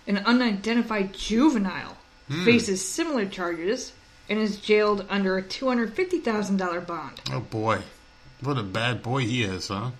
[0.07, 1.97] An unidentified juvenile
[2.27, 2.43] hmm.
[2.43, 3.93] faces similar charges
[4.29, 7.21] and is jailed under a $250,000 bond.
[7.31, 7.81] Oh boy,
[8.41, 9.91] what a bad boy he is, huh?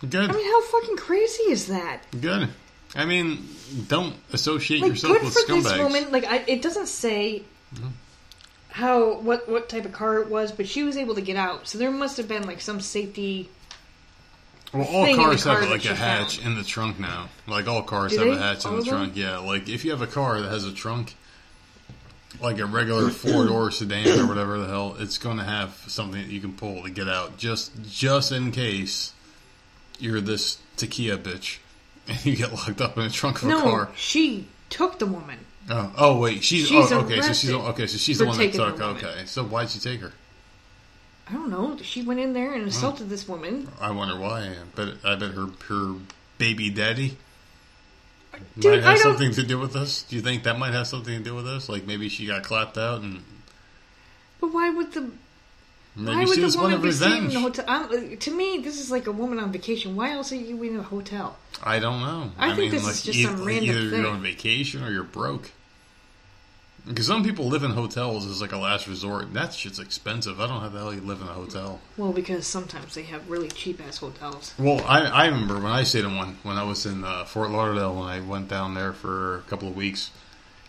[0.00, 2.04] Good, I mean, how fucking crazy is that?
[2.20, 2.50] good.
[2.94, 3.48] I mean,
[3.88, 5.62] don't associate like yourself good with for scumbags.
[5.62, 6.12] this woman.
[6.12, 7.42] Like I, it doesn't say
[7.74, 7.88] mm-hmm.
[8.68, 11.68] how what what type of car it was, but she was able to get out.
[11.68, 13.48] So there must have been like some safety.
[14.72, 16.52] Well, all thing in the cars car have like a hatch found.
[16.52, 17.28] in the trunk now.
[17.46, 18.36] Like all cars Do have a they?
[18.36, 18.94] hatch in the of them?
[18.94, 19.16] trunk.
[19.16, 21.14] Yeah, like if you have a car that has a trunk,
[22.40, 26.20] like a regular four door sedan or whatever the hell, it's going to have something
[26.20, 29.12] that you can pull to get out, just just in case
[29.98, 31.58] you're this Takia bitch
[32.10, 33.90] and you get locked up in the trunk of a No, car.
[33.96, 35.38] she took the woman.
[35.68, 37.20] Oh, oh wait, she's, She's oh, okay.
[37.20, 37.86] So she's okay.
[37.86, 38.80] So she's the one that took.
[38.80, 40.12] Okay, so why'd she take her?
[41.28, 41.78] I don't know.
[41.80, 43.68] She went in there and assaulted this woman.
[43.80, 44.52] I wonder why.
[44.74, 45.94] But I bet her her
[46.38, 47.16] baby daddy
[48.58, 50.02] Dude, might have something to do with this.
[50.04, 51.68] Do you think that might have something to do with this?
[51.68, 53.22] Like maybe she got clapped out and
[54.40, 55.10] But why would the
[55.94, 57.34] why would she the woman be staying in revenge.
[57.34, 57.64] the hotel?
[57.68, 59.96] I'm, to me, this is like a woman on vacation.
[59.96, 61.36] Why else are you in a hotel?
[61.62, 62.32] I don't know.
[62.38, 64.00] I think mean, this like, is just some random either thing.
[64.02, 65.50] you're on vacation or you're broke.
[66.86, 69.24] Because some people live in hotels as like a last resort.
[69.24, 70.40] and That shit's expensive.
[70.40, 71.80] I don't know how the hell you live in a hotel.
[71.96, 74.54] Well, because sometimes they have really cheap ass hotels.
[74.58, 77.50] Well, I, I remember when I stayed in one when I was in uh, Fort
[77.50, 80.10] Lauderdale when I went down there for a couple of weeks.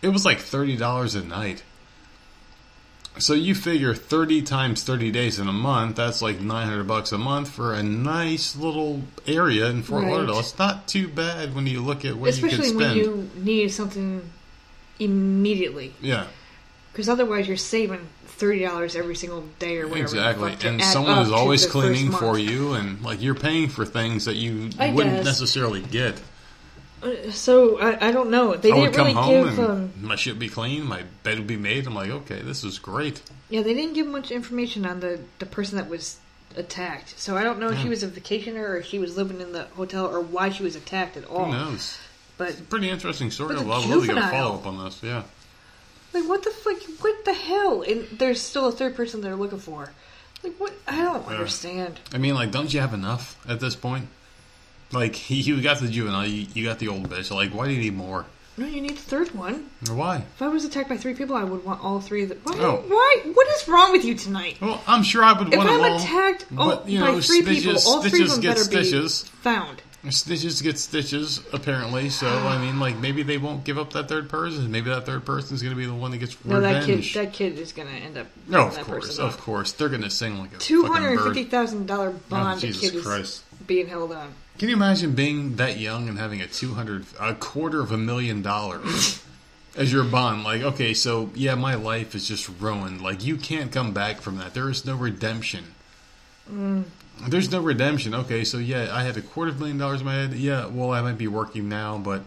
[0.02, 1.64] It was like thirty dollars a night.
[3.19, 5.97] So you figure thirty times thirty days in a month.
[5.97, 10.11] That's like nine hundred bucks a month for a nice little area in Fort Right.
[10.13, 10.39] Lauderdale.
[10.39, 12.97] It's not too bad when you look at what Especially you could when spend.
[12.97, 14.29] you need something
[14.99, 15.93] immediately.
[16.01, 16.27] yeah,
[16.91, 18.07] Because otherwise you're saving
[18.38, 20.03] $30 every single day or whatever.
[20.03, 20.55] exactly.
[20.63, 24.69] And someone is always cleaning for you, and like you're paying for things that you
[24.79, 25.25] I wouldn't guess.
[25.25, 26.19] necessarily get.
[27.32, 28.56] So, I, I don't know.
[28.56, 29.60] They I didn't come really home give...
[29.60, 31.88] and Um, my shit be clean, my bed would be made.
[31.88, 33.22] I'm like, okay, this is great.
[33.49, 36.19] yeah, they didn't give much information on the, the person that was
[36.56, 37.18] attacked.
[37.19, 37.90] So I don't know if she Yeah.
[37.90, 40.76] was a vacationer or if she was living in the hotel or why she was
[40.76, 41.45] attacked at all.
[41.45, 41.98] Who knows?
[42.38, 43.56] But Pretty interesting story.
[43.56, 44.32] But the love love to get a juvenile.
[44.32, 45.02] follow up on this.
[45.02, 45.23] Yeah.
[46.14, 46.78] Like, what the fuck?
[47.02, 47.84] What the hell?
[47.84, 49.91] And there's still a third person they're looking for.
[50.44, 50.73] Like, what?
[50.88, 51.99] I don't understand.
[52.14, 54.07] I mean, like, don't you have enough at this point?
[54.91, 57.31] Like, you got the juvenile, you, you got the old bitch.
[57.34, 58.26] Like, why do you need more?
[58.57, 59.69] No, you need the third one.
[59.89, 60.18] Why?
[60.18, 62.39] If I was attacked by three people, I would want all three of them.
[62.43, 62.55] Why?
[62.59, 62.84] Oh.
[62.88, 63.31] Why?
[63.34, 64.57] What is wrong with you tonight?
[64.61, 65.97] Well, I'm sure I would If want them I'm all.
[65.99, 68.63] attacked oh, but, you by know, three stitches, people, all three of them get better
[68.65, 69.23] stitches.
[69.23, 69.81] be found.
[70.09, 72.09] Stitches get stitches, apparently.
[72.09, 74.69] So, I mean, like, maybe they won't give up that third person.
[74.72, 77.03] Maybe that third person is going to be the one that gets No, that kid.
[77.13, 78.26] That kid is gonna end up.
[78.47, 79.72] no, of course, of course.
[79.73, 82.57] They're going to sing like a Two hundred fifty thousand dollar bond.
[82.57, 83.23] Oh, the Jesus kid Christ.
[83.23, 84.34] is being held on.
[84.57, 87.98] Can you imagine being that young and having a two hundred, a quarter of a
[87.98, 89.23] million dollars
[89.76, 90.44] as your bond?
[90.44, 93.02] Like, okay, so yeah, my life is just ruined.
[93.02, 94.53] Like, you can't come back from that.
[94.53, 95.73] There is no redemption.
[97.28, 98.14] There's no redemption.
[98.14, 100.34] Okay, so yeah, I had a quarter of a million dollars in my head.
[100.34, 102.22] Yeah, well, I might be working now, but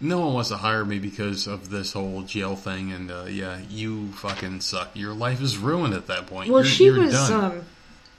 [0.00, 2.92] no one wants to hire me because of this whole jail thing.
[2.92, 4.90] And uh, yeah, you fucking suck.
[4.94, 6.50] Your life is ruined at that point.
[6.50, 7.44] Well, You're- she you're was done.
[7.58, 7.62] um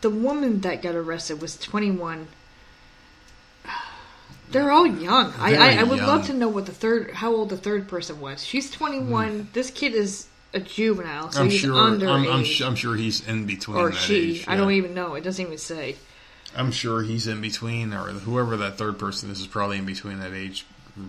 [0.02, 2.28] the woman that got arrested was 21.
[4.56, 5.34] They're all young.
[5.38, 6.08] I, I, I would young.
[6.08, 8.42] love to know what the third, how old the third person was.
[8.42, 9.30] She's 21.
[9.40, 9.46] Hmm.
[9.52, 11.42] This kid is a juvenile, so.
[11.42, 11.74] I'm he's sure.
[11.74, 12.08] underage.
[12.10, 13.76] I'm, I'm, I'm sure he's in between.
[13.78, 14.32] or she.
[14.40, 15.16] age, I don't even know.
[15.16, 15.98] It doesn't even say.
[16.56, 20.20] I'm sure he's in between, or whoever that third person is is probably in between
[20.20, 20.66] that age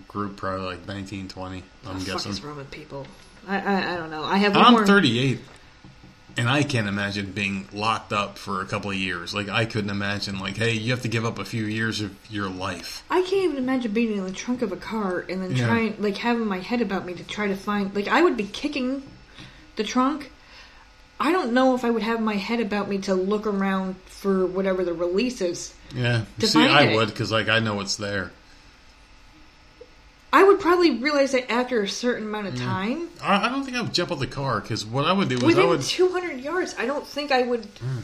[0.09, 1.55] group, probably like 19, 20.
[1.55, 2.31] I'm What the fuck guessing.
[2.33, 3.07] is wrong with people?
[3.47, 4.25] I, I, I don't know.
[4.25, 4.85] I have I'm more.
[4.85, 5.39] 38,
[6.37, 9.33] and I can't imagine being locked up for a couple of years.
[9.33, 12.15] Like I couldn't imagine, like, hey, you have to give up a few years of
[12.29, 13.03] your life.
[13.09, 15.65] I can't even imagine being in the trunk of a car and then Yeah.
[15.67, 17.93] trying, like, having my head about me to try to find.
[17.95, 19.03] Like, I would be kicking
[19.75, 20.31] the trunk.
[21.19, 24.45] I don't know if I would have my head about me to look around for
[24.45, 25.73] whatever the release is.
[25.95, 26.95] Yeah, see, I it.
[26.95, 28.31] would because like I know it's there.
[30.31, 32.63] I would probably realize that after a certain amount of mm.
[32.63, 33.09] time.
[33.21, 35.35] I, I don't think I would jump out the car because what I would do
[35.37, 37.63] is I Within would 200 yards, I don't think I would.
[37.75, 38.03] Mm.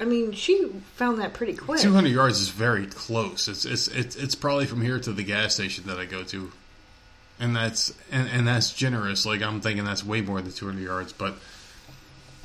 [0.00, 1.80] I mean, she found that pretty quick.
[1.80, 3.48] 200 yards is very close.
[3.48, 6.50] It's it's it's it's probably from here to the gas station that I go to,
[7.38, 9.26] and that's and and that's generous.
[9.26, 11.34] Like I'm thinking that's way more than 200 yards, but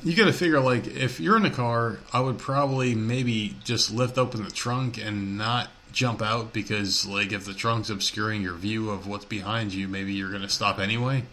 [0.04, 3.90] you got to figure like if you're in a car, I would probably maybe just
[3.90, 8.54] lift open the trunk and not jump out because like if the trunk's obscuring your
[8.54, 11.24] view of what's behind you, maybe you're going to stop anyway.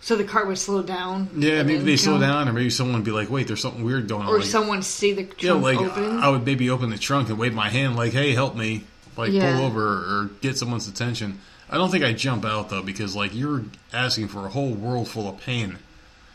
[0.00, 1.28] So the car would slow down.
[1.36, 4.08] Yeah, maybe they slow down, or maybe someone would be like, "Wait, there's something weird
[4.08, 6.18] going on." Or like, someone see the trunk Yeah, like open.
[6.20, 8.84] I would maybe open the trunk and wave my hand, like, "Hey, help me!"
[9.18, 9.52] Like Yeah.
[9.56, 11.38] pull over or get someone's attention.
[11.68, 15.08] I don't think I jump out though because like you're asking for a whole world
[15.08, 15.76] full of pain.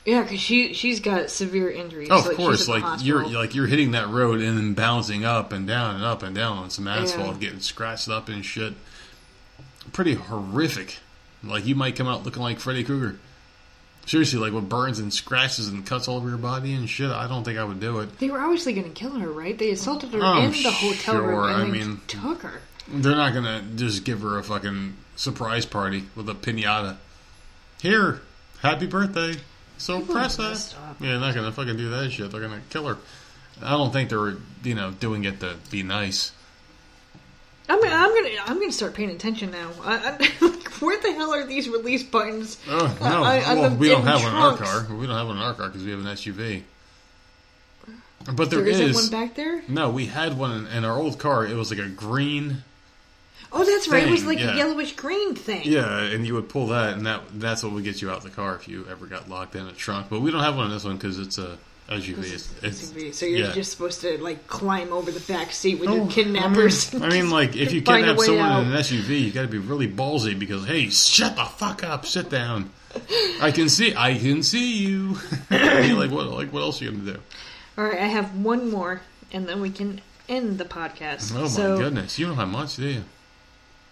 [0.06, 2.10] Yeah, because she she's got severe injuries.
[2.12, 5.52] Oh, of like, course, like you're like you're hitting that road and then bouncing up
[5.52, 7.40] and down and up and down on some asphalt, Yeah.
[7.40, 8.74] getting scratched up and shit.
[9.94, 11.00] Pretty horrific.
[11.44, 13.20] Like you might come out looking like Freddy Krueger.
[14.08, 17.10] Seriously, like with burns and scratches and cuts all over your body and shit.
[17.10, 18.20] I don't think I would do it.
[18.20, 19.58] They were obviously going to kill her, right?
[19.58, 22.62] They assaulted her Oh, in the hotel room and I mean- took her.
[22.88, 26.98] They're not gonna just give her a fucking surprise party with a pinata.
[27.82, 28.22] Here,
[28.62, 29.38] happy birthday.
[29.78, 30.74] So People press that.
[31.00, 32.32] Yeah, they're not gonna fucking do that shit.
[32.32, 32.98] They're gonna kill her.
[33.62, 36.32] I don't think they're you know doing it to be nice.
[37.68, 39.70] I mean, I'm gonna I'm gonna start paying attention now.
[39.84, 42.58] I, I, like, where the hell are these release buttons?
[42.70, 44.88] Oh no, I- well the- we don't have one in our car.
[44.96, 46.64] We don't have one in our car because we have an SUV.
[48.34, 49.62] But there There isn't is one back there.
[49.68, 49.92] no.
[49.92, 51.46] We had one in, in our old car.
[51.46, 52.64] It was like a green.
[53.52, 54.06] Oh, that's right.
[54.06, 54.54] It was like yeah.
[54.54, 55.62] a yellowish green thing.
[55.64, 58.24] Yeah, and you would pull that, and that that's what would get you out of
[58.24, 60.08] the car if you ever got locked in a trunk.
[60.10, 61.58] But we don't have one in this one because it's a
[61.90, 62.16] SUV.
[62.16, 63.14] This It's, it's SUV.
[63.14, 63.54] So you're yeah.
[63.54, 66.94] just supposed to like climb over the back seat with Oh, your kidnappers.
[66.94, 68.64] I mean, I mean, like if you kidnap someone out.
[68.64, 72.06] in an SUV, you got to be really ballsy because hey, shut the fuck up,
[72.06, 72.72] sit down.
[73.42, 75.18] I can see, I can see you.
[75.50, 76.28] Like what?
[76.28, 77.20] Like what else are you gonna do?
[77.78, 79.02] All right, I have one more,
[79.32, 81.34] and then we can end the podcast.
[81.36, 83.04] Oh my so, goodness, you don't have much, do you?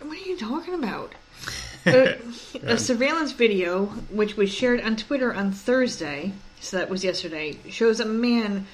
[0.03, 1.13] What are you talking about?
[1.85, 2.17] a,
[2.63, 7.99] a surveillance video, which was shared on Twitter on Thursday, so that was yesterday, shows
[7.99, 8.67] a man.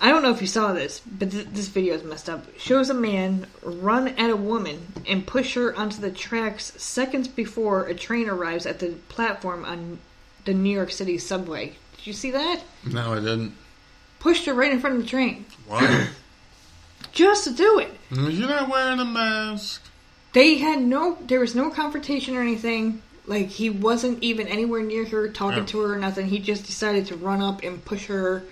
[0.00, 2.46] I don't know if you saw this, but th- this video is messed up.
[2.58, 7.86] Shows a man run at a woman and push her onto the tracks seconds before
[7.86, 9.98] a train arrives at the platform on
[10.44, 11.74] the New York City subway.
[11.98, 12.62] Did you see that?
[12.84, 13.54] No, I didn't.
[14.18, 16.08] Pushed her right in front of the train Why?
[17.12, 17.92] just to do it.
[18.10, 19.81] You're not wearing a mask.
[20.32, 23.02] They had no, there was no confrontation or anything.
[23.26, 25.66] Like he wasn't even anywhere near her, talking Yeah.
[25.66, 26.26] to her or nothing.
[26.26, 28.42] He just decided to run up and push her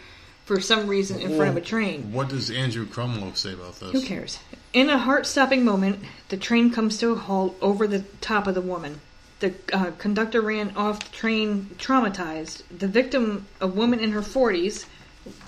[0.45, 2.13] for some reason in front of a train.
[2.13, 3.93] What does Andrew Cuomo say about this?
[3.93, 4.39] Who cares?
[4.73, 8.61] In a heart-stopping moment, the train comes to a halt over the top of the
[8.61, 9.01] woman.
[9.41, 12.63] The uh, conductor ran off the train traumatized.
[12.77, 14.85] The victim, a woman in her 40s,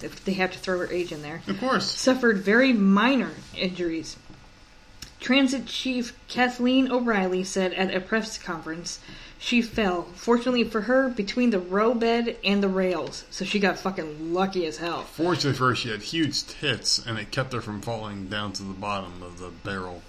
[0.02, 1.90] if they have to throw her age in there, Of course.
[1.90, 4.16] suffered very minor injuries.
[5.22, 8.98] Transit Chief Kathleen O'Reilly said at a press conference
[9.38, 14.34] she fell, fortunately for her, between the roadbed and the rails, so she got fucking
[14.34, 15.02] lucky as hell.
[15.02, 18.64] Fortunately for her, she had huge tits, and it kept her from falling down to
[18.64, 20.02] the bottom of the barrel.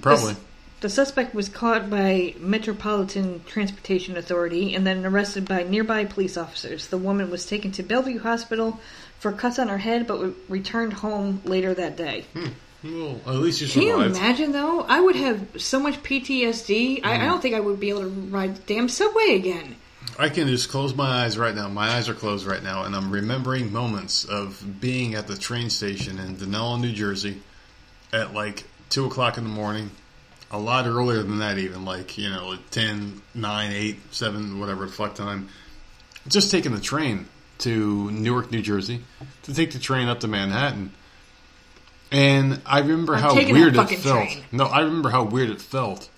[0.00, 0.36] Probably.
[0.80, 6.88] The suspect was caught by Metropolitan Transportation Authority and then arrested by nearby police officers.
[6.88, 8.80] The woman was taken to Bellevue Hospital
[9.20, 12.24] for cuts on her head, but returned home later that day.
[12.32, 12.48] Hmm.
[12.84, 14.82] Well, at least you Can you imagine though?
[14.82, 17.00] I would have so much PTSD.
[17.04, 17.26] I, I mm-hmm.
[17.26, 19.76] don't think I would be able to ride the damn subway again.
[20.18, 21.68] I can just close my eyes right now.
[21.68, 25.70] My eyes are closed right now, and I'm remembering moments of being at the train
[25.70, 27.40] station in Dunellen, New Jersey,
[28.12, 29.90] at like two o'clock in the morning.
[30.50, 34.86] A lot earlier than that, even like you know, like 10, 9, 8, 7, whatever
[34.86, 35.48] the fuck time.
[36.28, 37.26] Just taking the train
[37.58, 39.02] to Newark, New Jersey,
[39.44, 40.92] to take the train up to Manhattan.
[42.12, 44.28] And I remember I'm how weird it felt.
[44.28, 44.44] train.
[44.52, 46.08] No, I remember how weird it felt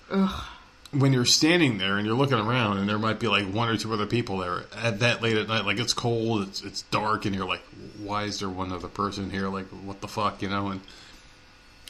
[0.91, 3.77] when you're standing there and you're looking around and there might be like one or
[3.77, 5.65] two other people there at that late at night.
[5.65, 7.63] Like it's cold it's it's dark and you're like
[8.01, 9.49] why is there one other person here?
[9.49, 10.41] Like what the fuck?
[10.41, 10.81] You know and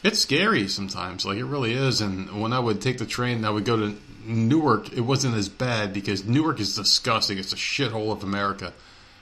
[0.02, 1.24] it's scary sometimes.
[1.24, 2.00] Like it really is.
[2.00, 3.96] And when I would take the train and I would go to
[4.26, 4.92] Newark.
[4.92, 7.38] It wasn't as bad because Newark is disgusting.
[7.38, 8.72] It's a shithole of America.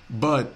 [0.08, 0.54] But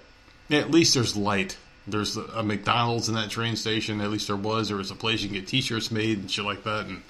[0.50, 1.56] at least there's light
[1.90, 5.23] there's a McDonald's in that train station at least there was there was a place
[5.23, 7.02] you can get t-shirts made and shit like that and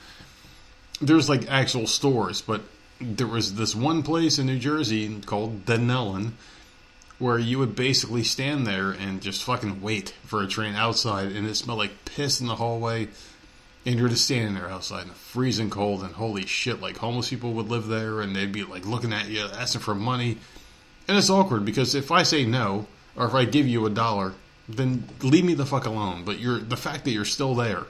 [1.00, 2.62] there's like actual stores, but
[3.00, 6.32] there was this one place in New Jersey called Dunellen
[7.18, 11.46] where you would basically stand there and just fucking wait for a train outside and
[11.46, 13.08] it smelled like piss in the hallway
[13.84, 17.30] and you're just standing there outside in the freezing cold and holy shit like homeless
[17.30, 20.36] people would live there and they'd be like looking at you asking for money
[21.08, 22.86] and it's awkward because if I say no
[23.16, 24.34] or if I give you a dollar
[24.68, 27.84] then leave me the fuck alone but you're the fact that you're still there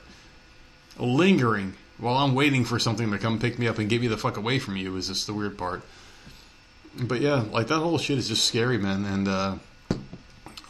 [0.98, 4.16] lingering while I'm waiting for something to come pick me up and get me the
[4.16, 5.82] fuck away from you is just the weird part.
[6.98, 9.04] But yeah, like that whole shit is just scary, man.
[9.04, 9.56] And uh,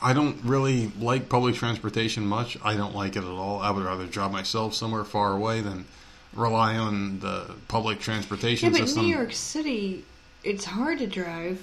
[0.02, 2.58] I don't really like public transportation much.
[2.64, 3.60] I don't like it at all.
[3.60, 5.84] I would rather drive myself somewhere far away than
[6.32, 9.04] rely on the public transportation Yeah, but system.
[9.04, 10.04] New York City,
[10.44, 11.60] it's hard to drive.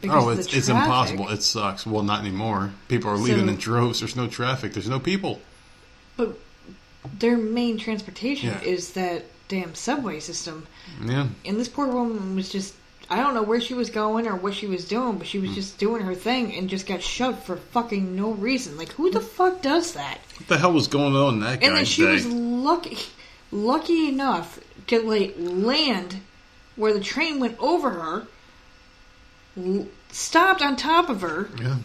[0.00, 1.28] Because oh, it's it's impossible.
[1.28, 1.84] It sucks.
[1.86, 2.72] Well, not anymore.
[2.86, 3.98] People are leaving So- in droves.
[4.00, 4.72] There's no traffic.
[4.72, 5.40] There's no people.
[6.16, 6.38] But
[7.18, 8.60] their main transportation Yeah.
[8.60, 10.66] is that damn subway system.
[11.04, 11.28] Yeah.
[11.44, 12.74] And this poor woman was just
[13.10, 15.48] I don't know where she was going or what she was doing, but she was
[15.50, 15.54] hmm.
[15.54, 18.76] just doing her thing and just got shoved for fucking no reason.
[18.76, 20.18] Like who the fuck does that?
[20.36, 22.12] What the hell was going on in that And then she day?
[22.12, 22.98] was lucky
[23.50, 26.20] lucky enough to like land
[26.76, 28.26] where the train went over her,
[30.10, 31.76] stopped on top of her, yeah.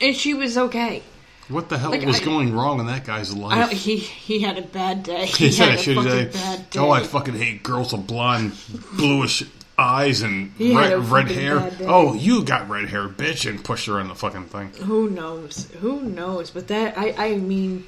[0.00, 1.02] and she was okay.
[1.48, 3.70] What the hell Like, was I- going wrong in that guy's life?
[3.70, 5.26] He he had a bad day.
[5.38, 6.24] He He, had, a fucking day.
[6.32, 6.78] bad day.
[6.78, 8.52] Oh, I fucking hate girls with blonde,
[8.94, 9.42] bluish
[9.76, 11.70] eyes and He red, red hair.
[11.82, 14.70] Oh, you got red hair, bitch, and pushed her in the fucking thing.
[14.84, 15.68] Who knows?
[15.80, 16.50] Who knows?
[16.50, 17.84] But that I I mean,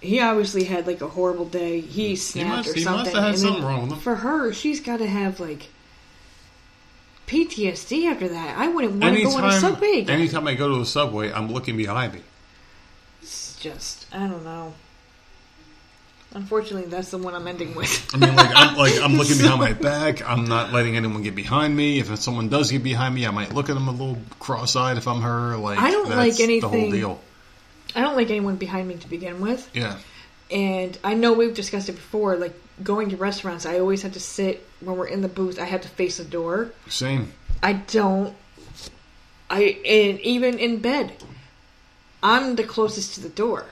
[0.00, 1.80] he obviously had like a horrible day.
[1.80, 3.14] He snapped must- or he must something.
[3.14, 3.98] have had and something wrong with him.
[3.98, 5.68] For her, she's got to have like
[7.30, 8.58] PTSD after that.
[8.58, 10.20] I wouldn't want to go on a subway Anytime, again.
[10.20, 12.20] anytime I go to the subway, I'm looking behind me.
[13.22, 14.74] It's just I don't know.
[16.32, 18.10] Unfortunately, that's the one I'm ending with.
[18.14, 20.28] I mean, like I'm like I'm looking behind my back.
[20.28, 22.00] I'm not letting anyone get behind me.
[22.00, 25.06] If someone does get behind me, I might look at them a little cross-eyed if
[25.06, 25.56] I'm her.
[25.56, 27.20] Like I don't like The whole deal.
[27.94, 29.70] I don't like anyone behind me to begin with.
[29.72, 29.98] Yeah.
[30.50, 32.36] And I know we've discussed it before.
[32.36, 35.58] Like going to restaurants, I always have to sit when we're in the booth.
[35.58, 36.72] I have to face the door.
[36.88, 37.32] Same.
[37.62, 38.34] I don't.
[39.50, 41.12] I and even in bed,
[42.22, 43.66] I'm the closest to the door.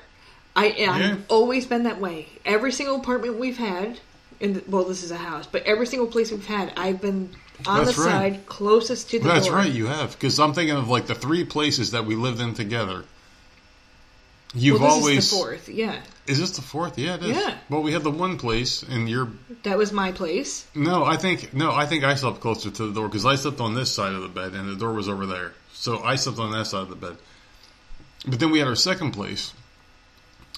[0.57, 0.93] I Yeah.
[0.93, 2.27] I've always been that way.
[2.45, 4.01] Every single apartment we've had,
[4.41, 7.31] in the, well, this is a house, but every single place we've had, I've been
[7.67, 8.11] on That's the right.
[8.11, 9.57] side closest to the That's door.
[9.57, 9.71] right.
[9.73, 13.05] You have because I'm thinking of like the three places that we lived in together.
[14.55, 15.69] You've well, this always is the fourth.
[15.69, 16.99] Yeah, Is this the fourth?
[16.99, 17.37] Yeah, it is.
[17.37, 17.55] Yeah.
[17.69, 19.29] Well, we had the one place, and you're
[19.65, 20.67] that was my place.
[20.75, 21.05] no.
[21.05, 21.73] I think no.
[21.73, 24.23] I think I slept closer to the door because I slept on this side of
[24.23, 25.53] the bed, and the door was over there.
[25.75, 27.17] So I slept on that side of the bed.
[28.27, 29.53] But then we had our second place,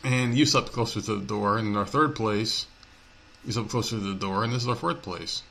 [0.05, 2.67] and you slept closer to the door, and our third place,
[3.45, 5.43] you slept closer to the door, and this is our fourth place.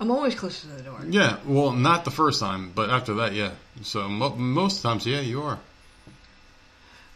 [0.00, 1.00] I'm always closer to the door.
[1.08, 1.38] Yeah.
[1.46, 3.50] Well, not the first time, but after that, yeah.
[3.82, 5.58] So mo- most times, yeah, you are.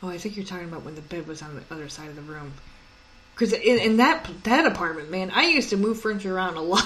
[0.02, 2.16] Oh, I think you're talking about when the bed was on the other side of
[2.16, 2.52] the room.
[3.34, 6.84] Because in, in that that apartment, man, I used to move furniture around a lot.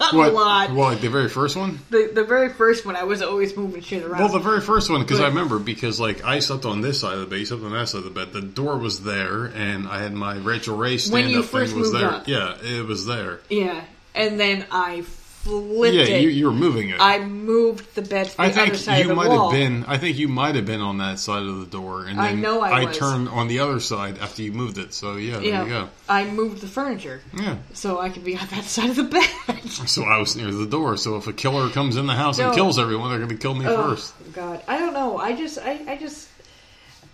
[0.00, 0.32] a What?
[0.32, 0.70] lot.
[0.70, 1.80] Well, like the very first one.
[1.90, 4.20] The the very first one, I was always moving shit around.
[4.20, 7.14] Well, the very first one, because I remember, because like I slept on this side
[7.14, 8.32] of the bed, you slept on that side of the bed.
[8.32, 11.94] The door was there, and I had my Rachael Ray stand up thing was moved
[11.94, 12.08] there.
[12.10, 12.28] up.
[12.28, 13.40] Yeah, it was there.
[13.50, 13.82] yeah,
[14.14, 15.04] and then I
[15.44, 16.22] flipped Yeah, it.
[16.22, 16.96] you, you were moving it.
[17.00, 19.50] I moved the bed to the I other think side you of the might wall.
[19.50, 19.84] have been.
[19.86, 22.40] I think you might have been on that side of the door, and I then
[22.40, 22.96] know I was.
[22.98, 24.92] turned on the other side after you moved it.
[24.94, 25.88] So yeah, there yeah, you go.
[26.08, 27.56] I moved the furniture Yeah.
[27.72, 29.24] so I could be on that side of the bed.
[29.68, 30.96] So I was near the door.
[30.96, 33.54] So if a killer comes in the house and kills everyone, they're going to kill
[33.54, 34.14] me oh first.
[34.32, 35.18] God, I don't know.
[35.18, 36.28] I just, I, I just.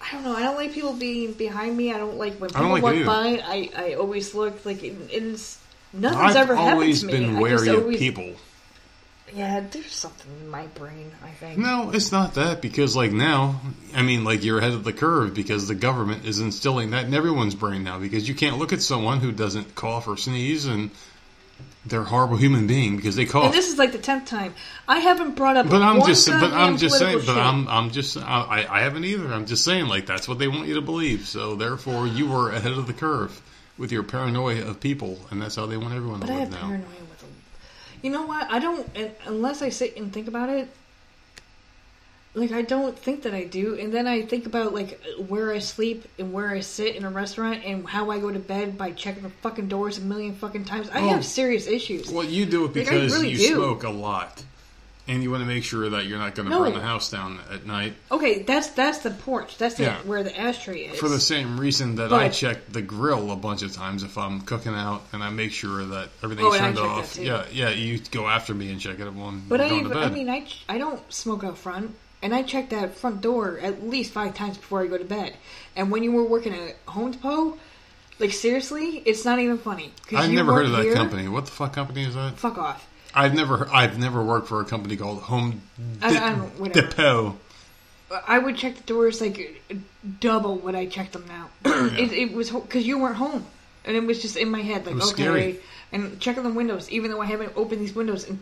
[0.06, 0.36] I don't know.
[0.36, 1.90] I don't like people being behind me.
[1.90, 3.04] I don't like when don't people like walk either.
[3.06, 3.42] by.
[3.42, 5.58] I, I always look like it, it's
[5.94, 7.12] nothing's I've ever happened always to me.
[7.12, 8.32] been I wary of always- people.
[9.34, 11.10] Yeah, there's something in my brain.
[11.24, 11.58] I think.
[11.58, 13.60] No, it's not that because like now,
[13.92, 17.14] I mean, like you're ahead of the curve because the government is instilling that in
[17.14, 20.92] everyone's brain now because you can't look at someone who doesn't cough or sneeze and
[21.86, 23.46] they're a horrible human being because they cough.
[23.46, 24.54] And this is like the tenth time.
[24.86, 25.68] I haven't brought up.
[25.68, 27.42] but I'm just, but I'm just saying, political but.
[27.42, 29.26] I'm, I'm just, I, I haven't either.
[29.32, 31.26] I'm just saying, like that's what they want you to believe.
[31.26, 33.42] So therefore, you were ahead of the curve
[33.78, 36.48] with your paranoia of people, and that's how they want everyone But to I live
[36.50, 36.68] have now.
[36.68, 37.30] paranoia with them.
[38.02, 38.50] You know what?
[38.50, 38.88] I don't
[39.26, 40.68] unless I sit and think about it.
[42.36, 45.60] Like I don't think that I do, and then I think about like where I
[45.60, 48.90] sleep and where I sit in a restaurant and how I go to bed by
[48.90, 50.90] checking the fucking doors a million fucking times.
[50.90, 51.08] I Oh.
[51.10, 52.10] have serious issues.
[52.10, 53.54] Well, you do it Like, because really you do.
[53.54, 54.42] smoke a lot,
[55.06, 56.62] and you want to make sure that you're not going to No.
[56.64, 57.94] burn the house down at night.
[58.10, 59.58] Okay, that's that's the porch.
[59.58, 59.96] That's the, Yeah.
[60.04, 60.98] where the ashtray is.
[60.98, 64.40] For the same reason that I check the grill a bunch of times if I'm
[64.42, 67.16] cooking out, and I make sure that everything's Oh, turned off.
[67.18, 67.68] Yeah, yeah.
[67.70, 70.04] You go after me and check it when But I, going to bed.
[70.04, 73.86] I mean, I, I don't smoke out front, and I check that front door at
[73.86, 75.34] least five times before I go to bed.
[75.76, 77.58] And when you were working at Home Depot,
[78.18, 79.92] like seriously, it's not even funny.
[80.16, 81.28] I've never heard of that here- company.
[81.28, 82.38] What the fuck company is that?
[82.38, 82.86] Fuck off.
[83.14, 85.62] I've never, I've never worked for a company called Home
[86.02, 87.36] I- Di- I don't- Depot.
[88.28, 89.62] I would check the doors like
[90.20, 91.48] double what I checked them now.
[91.64, 93.44] it, it was because you weren't home,
[93.84, 95.04] and it was just in my head like okay.
[95.04, 95.58] scary.
[95.90, 98.40] And checking the windows, even though I haven't opened these windows in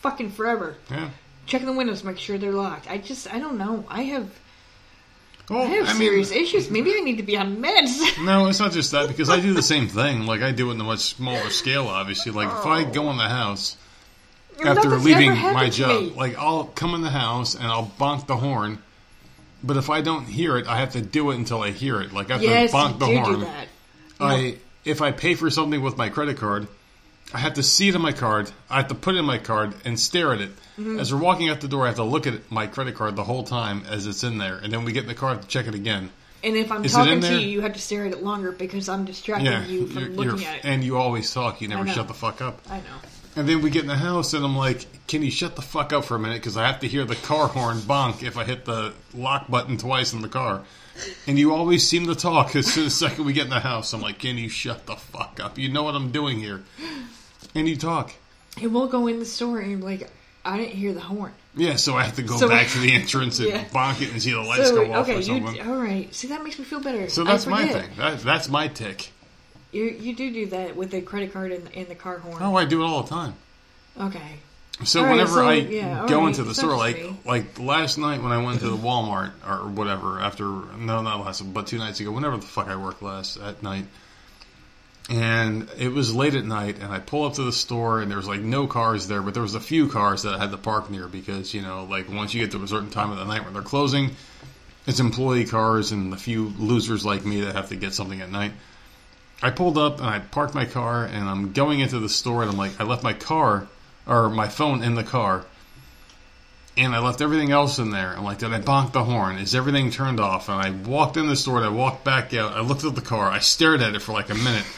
[0.00, 0.76] fucking forever.
[0.90, 1.10] Yeah.
[1.46, 2.88] Checking the windows, make sure they're locked.
[2.90, 3.84] I just, I don't know.
[3.88, 4.30] I have,
[5.50, 6.70] Well, I have I mean, serious issues.
[6.70, 8.18] Maybe I need to be on meds.
[8.24, 10.26] No, it's not just that because I do the same thing.
[10.26, 11.88] Like I do it in a much smaller scale.
[11.88, 13.76] Obviously, like if I go in the house
[14.58, 16.10] after Nothing's leaving my job, me.
[16.10, 18.78] like I'll come in the house and I'll bonk the horn.
[19.64, 22.12] But if I don't hear it, I have to do it until I hear it.
[22.12, 23.40] Like I have yes, to bonk the horn.
[23.40, 23.68] do that.
[24.20, 26.66] I if I pay for something with my credit card,
[27.32, 28.50] I have to see it on my card.
[28.68, 30.50] I have to put it in my card and stare at it.
[30.78, 30.98] Mm-hmm.
[30.98, 33.24] As we're walking out the door, I have to look at my credit card the
[33.24, 35.66] whole time as it's in there, and then we get in the car to check
[35.66, 36.10] it again.
[36.44, 38.88] And if I'm Is talking to you, you have to stare at it longer because
[38.88, 40.64] I'm distracting Yeah, you from you're- looking at it.
[40.64, 41.60] and you always talk.
[41.60, 42.60] You never shut the fuck up.
[42.68, 42.82] I know.
[43.34, 45.92] And then we get in the house, and I'm like, "Can you shut the fuck
[45.92, 48.44] up for a minute?" Because I have to hear the car horn bonk if I
[48.44, 50.62] hit the lock button twice in the car.
[51.26, 53.60] And you always seem to talk as soon as the second we get in the
[53.60, 53.94] house.
[53.94, 55.58] I'm like, "Can you shut the fuck up?
[55.58, 56.62] You know what I'm doing here."
[57.54, 58.12] And you talk.
[58.60, 60.10] And we'll go in the store and you're like,
[60.44, 61.32] I didn't hear the horn.
[61.54, 63.64] Yeah, so I have to go So- back to the entrance and Yeah.
[63.64, 65.60] bonk it and see the lights So, go off okay, or you, something.
[65.66, 66.14] all right.
[66.14, 67.08] See, that makes me feel better.
[67.08, 67.88] so that's my thing.
[67.96, 69.10] That, that's my tick.
[69.72, 72.42] You you do do that with the credit card and, and the car horn.
[72.42, 73.34] Oh, I do it all the time.
[73.98, 74.38] Okay.
[74.84, 77.16] So All right, whenever so, I yeah, go right, into the store, like me.
[77.24, 81.40] like last night when I went to the Walmart or whatever, after no, not last,
[81.52, 83.84] but two nights ago, whenever the fuck I worked last at night,
[85.08, 88.18] And it was late at night, and I pull up to the store, and there
[88.18, 90.56] was like no cars there, but there was a few cars that I had to
[90.56, 93.24] park near because you know, like once you get to a certain time of the
[93.24, 94.12] night when they're closing,
[94.86, 98.30] it's employee cars and a few losers like me that have to get something at
[98.30, 98.52] night.
[99.42, 102.50] I pulled up and I parked my car, and I'm going into the store, and
[102.50, 103.66] I'm like, I left my car
[104.06, 105.44] or my phone in the car,
[106.76, 108.16] and I left everything else in there.
[108.16, 109.38] I'm like, did I bonk the horn?
[109.38, 110.48] Is everything turned off?
[110.48, 112.52] And I walked in the store and I walked back out.
[112.52, 113.30] I looked at the car.
[113.30, 114.64] I stared at it for like a minute.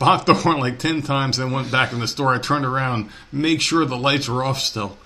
[0.00, 2.34] Bonked the horn like 10 times, then went back in the store.
[2.34, 4.96] I turned around, make sure the lights were off still.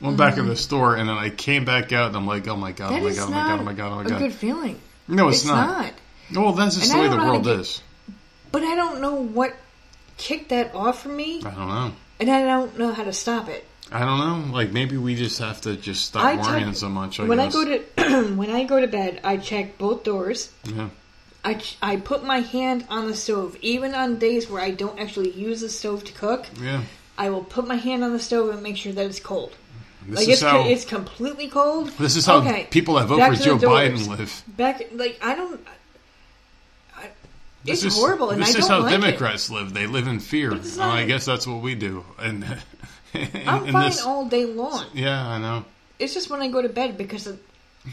[0.00, 0.58] Went back in the mm-hmm.
[0.58, 3.14] store, and then I came back out, and I'm like, oh my god, oh my
[3.14, 4.16] god, oh my god, oh my god, oh my God.
[4.16, 4.80] a good feeling.
[5.06, 5.78] no, it's, It's not.
[5.78, 5.94] not.
[6.34, 7.82] Well, that's just And the way the don't know how world get- is.
[8.52, 9.54] But I don't know what
[10.18, 11.92] kicked that off for me, I don't know.
[12.20, 13.66] and I don't know how to stop it.
[13.90, 14.18] I don't
[14.48, 14.52] know.
[14.54, 17.18] Like maybe we just have to just stop I worrying check- so much.
[17.20, 17.54] I when guess.
[17.54, 20.50] I go to when I go to bed, I check both doors.
[20.64, 20.88] yeah.
[21.44, 25.00] I, ch- I put my hand on the stove, even on days where I don't
[25.00, 26.46] actually use the stove to cook.
[26.60, 26.82] Yeah.
[27.18, 29.52] I will put my hand on the stove and make sure that it's cold.
[30.06, 31.88] This like is it's, how it's completely cold.
[31.98, 34.06] this is how Okay, people that vote for Joe doors.
[34.06, 34.42] Biden live.
[34.56, 35.60] Back like I don't.
[37.64, 39.72] This it's is, horrible, and this I is how like Democrats live.
[39.72, 40.50] They live in fear.
[40.50, 42.04] Well, oh, not- I guess that's what we do.
[42.18, 42.58] And, it.
[43.14, 44.86] and I'm and fine this, all day long.
[44.94, 45.64] yeah, I know.
[45.98, 47.38] It's just when I go to bed because of,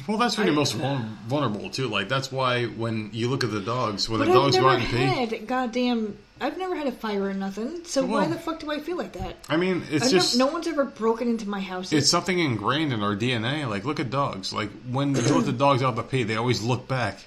[0.07, 1.87] Well, that's when you're most vulnerable too.
[1.87, 4.79] Like that's why when you look at the dogs, when but the dogs go out
[4.79, 4.97] and pee.
[4.97, 6.17] had goddamn.
[6.41, 7.83] I've never had a fire or nothing.
[7.83, 9.35] So why the fuck do I feel like that?
[9.49, 11.91] I mean, it's I've just never, no one's ever broken into my house.
[11.91, 13.67] it's something ingrained in our DNA.
[13.69, 14.53] Like look at dogs.
[14.53, 17.19] Like when you let the dogs out to pee, they always look back.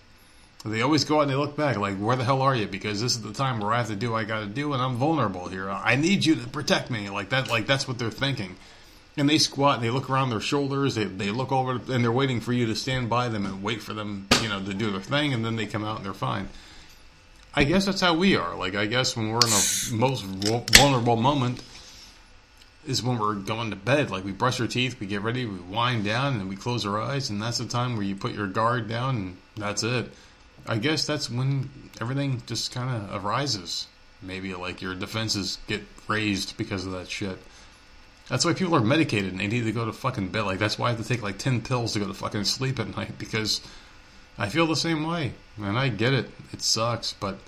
[0.65, 1.77] They always go out and they look back.
[1.77, 2.67] Like where the hell are you?
[2.67, 4.73] Because this is the time where I have to do what I got to do,
[4.73, 5.69] and I'm vulnerable here.
[5.69, 7.11] I need you to protect me.
[7.11, 7.49] Like that.
[7.49, 8.57] Like that's what they're thinking.
[9.17, 10.95] And they squat and they look around their shoulders.
[10.95, 13.83] They they look over and they're waiting for you to stand by them and wait
[13.83, 16.15] for them, you know, to do their thing, and then they come out and they're
[16.15, 16.49] fine.
[17.55, 18.55] I guess that's how we are.
[18.57, 21.61] Like I guess when we're in a most vulnerable moment
[22.87, 24.11] is when we're going to bed.
[24.11, 27.01] Like we brush our teeth, we get ready, we wind down, and we close our
[27.01, 30.11] eyes, and that's the time where you put your guard down, and that's it.
[30.67, 31.71] I guess that's when
[32.01, 33.87] everything just kind of arises.
[34.23, 37.39] Maybe like your defenses get raised because of that shit.
[38.29, 40.43] That's why people are medicated and they need to go to fucking bed.
[40.43, 42.79] Like that's why I have to take like ten pills to go to fucking sleep
[42.79, 43.61] at night because
[44.39, 45.35] I feel the same way.
[45.59, 46.31] And I get it.
[46.53, 47.39] It sucks, but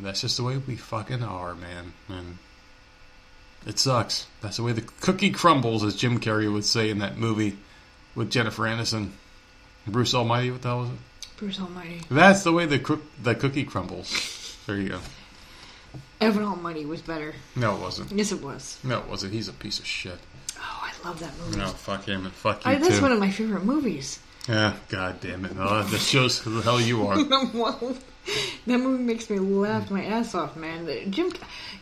[0.00, 1.92] that's just the way we fucking are, man.
[2.08, 2.38] And
[3.66, 4.26] it sucks.
[4.40, 7.56] That's the way the cookie crumbles, as Jim Carrey would say in that movie
[8.14, 9.10] with Jennifer Aniston.
[9.86, 10.96] Bruce Almighty, what the hell was it?
[11.36, 12.00] Bruce Almighty.
[12.10, 14.56] That's the way the cook the cookie crumbles.
[14.66, 15.00] There you go.
[16.20, 17.34] Evan Almighty was better.
[17.54, 18.12] No, it wasn't.
[18.12, 18.78] Yes, it was.
[18.82, 19.32] No, it wasn't.
[19.34, 20.18] He's a piece of shit.
[20.58, 21.58] Oh, I love that movie.
[21.58, 23.02] No, fuck him and fuck you I, that's too.
[23.02, 24.18] one of my favorite movies.
[24.48, 25.54] Yeah, god damn it.
[25.56, 27.16] No, that shows who the hell you are.
[27.52, 27.96] Well,
[28.66, 30.86] that movie makes me laugh my ass off, man.
[31.12, 31.32] Jim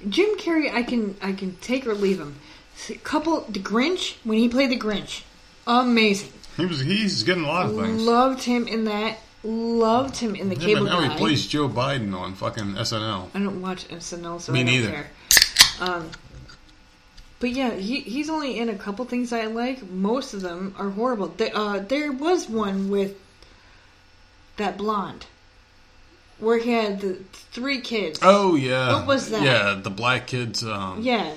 [0.09, 2.36] Jim Carrey, I can I can take or leave him.
[2.76, 5.22] See, Couple the Grinch when he played the Grinch,
[5.66, 6.32] amazing.
[6.56, 8.02] He was he's getting a lot of things.
[8.02, 9.18] Loved him in that.
[9.45, 11.12] Loved him in the Yeah, Cable but now Guy.
[11.12, 13.29] he plays Joe Biden on fucking SNL.
[13.35, 14.91] I don't watch SNL, so Me I don't neither.
[14.91, 15.07] care.
[15.81, 16.11] Um,
[17.41, 19.83] but yeah, he, he's only in a couple things I like.
[19.91, 21.29] Most of them are horrible.
[21.29, 23.16] There, uh, there was one with
[24.57, 25.27] that blonde,
[26.39, 28.21] where he had the three kids.
[28.23, 28.95] Oh yeah.
[28.95, 29.43] What was that?
[29.43, 30.65] Yeah, the black kids.
[30.65, 31.35] Um, Yeah,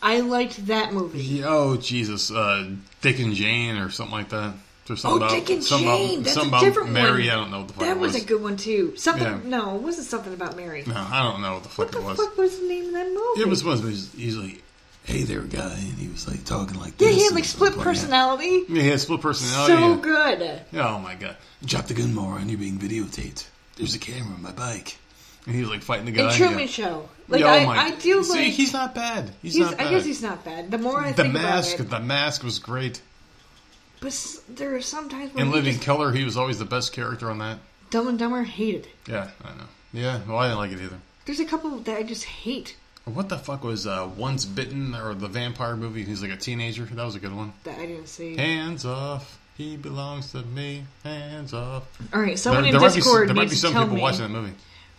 [0.00, 1.20] I liked that movie.
[1.20, 2.70] yeah, Oh Jesus, uh,
[3.02, 4.54] Dick and Jane or something like that.
[4.90, 6.10] Or something Oh, about, Dick and something Jane.
[6.14, 7.28] About, That's something a about different Mary.
[7.28, 7.30] one.
[7.30, 8.22] I don't know what the fuck That it was was.
[8.22, 8.96] a good one too.
[8.96, 9.24] Something?
[9.24, 9.40] Yeah.
[9.44, 10.84] No, it wasn't something about Mary.
[10.86, 12.16] No, I don't know what the fuck What the was.
[12.18, 13.40] fuck was the name of that movie?
[13.42, 14.12] It was those.
[14.12, 14.62] He's like,
[15.04, 17.08] "Hey there, guy," and he was like talking like this.
[17.08, 18.64] Yeah, he had like split personality.
[18.68, 19.74] Yeah, he had split personality.
[19.74, 20.00] So yeah.
[20.00, 20.60] good.
[20.72, 21.36] Yeah, oh my god.
[21.64, 22.48] Drop the gun, moron.
[22.48, 23.46] You're being videotaped.
[23.76, 24.96] There's a camera on my bike.
[25.46, 26.24] And he was like fighting the guy.
[26.24, 26.66] And Truman yeah.
[26.66, 27.08] Show.
[27.28, 28.46] Like Yeah, oh I, I do See, like.
[28.52, 29.30] he's not bad.
[29.40, 29.86] He's, He's, not bad.
[29.86, 30.70] I guess he's not bad.
[30.70, 31.78] The more I the think mask.
[31.80, 33.00] about it, The mask was great.
[34.00, 36.92] But there are some times when he Living just, Keller, he was always the best
[36.92, 37.58] character on that.
[37.90, 38.86] Dumb and Dumber hated.
[39.08, 39.64] Yeah, I know.
[39.92, 40.98] Yeah, well, I didn't like it either.
[41.26, 45.14] There's a couple that I just hate What the fuck was uh, Once Bitten or
[45.14, 46.02] the vampire movie?
[46.04, 46.84] He's like a teenager.
[46.84, 47.52] That was a good one.
[47.64, 48.36] that I didn't see.
[48.36, 49.38] Hands off.
[49.56, 50.84] He belongs to me.
[51.04, 51.84] Hands off.
[52.14, 53.72] All right, someone there in there might be, Discord there might needs be to some
[53.72, 54.54] tell people me watching that movie.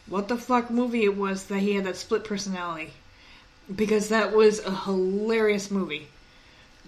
[0.07, 2.91] what the fuck movie it was that he had that split personality.
[3.73, 6.07] Because that was a hilarious movie.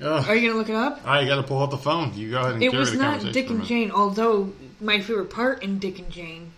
[0.02, 0.28] Ugh.
[0.28, 1.02] Are you gonna look it up?
[1.06, 2.14] I got to pull out the phone.
[2.16, 3.64] You go ahead and It was not Dick and.
[3.64, 4.52] Jane, although
[4.82, 6.52] my favorite part in Dick and Jane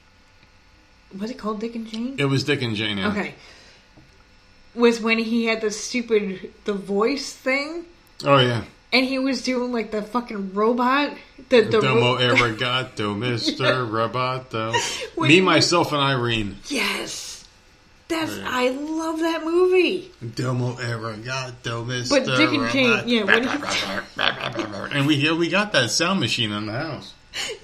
[1.20, 2.16] was it called Dick and Jane?
[2.18, 2.98] It was Dick and Jane.
[2.98, 3.10] Yeah.
[3.10, 3.36] Okay.
[4.74, 7.86] Was when he had the stupid the voice thing
[8.26, 8.64] Oh yeah.
[8.92, 11.12] and he was doing like the fucking robot.
[11.50, 14.74] The the Domo ro- arigato, Mister Roboto.
[15.16, 16.58] When Me, myself, and Irene.
[16.68, 17.35] Yes.
[18.08, 20.12] That's I love that movie.
[20.36, 22.10] Domo arigato, Mr.
[22.10, 23.50] But Dick and Kane, yeah, when he,
[24.98, 27.14] and we yeah, we got that sound machine in the house.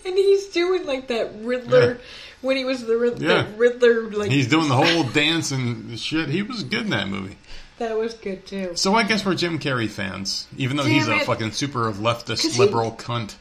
[0.05, 1.97] and he's doing like that Riddler Yeah.
[2.41, 3.43] when he was the, Rid- Yeah.
[3.43, 4.09] the Riddler.
[4.11, 6.29] Like He's doing the whole dance and shit.
[6.29, 7.37] He was good in that movie.
[7.77, 8.71] that was good too.
[8.75, 11.25] So I guess we're Jim Carrey fans, even though Damn he's a it.
[11.25, 13.35] fucking super leftist he- liberal cunt.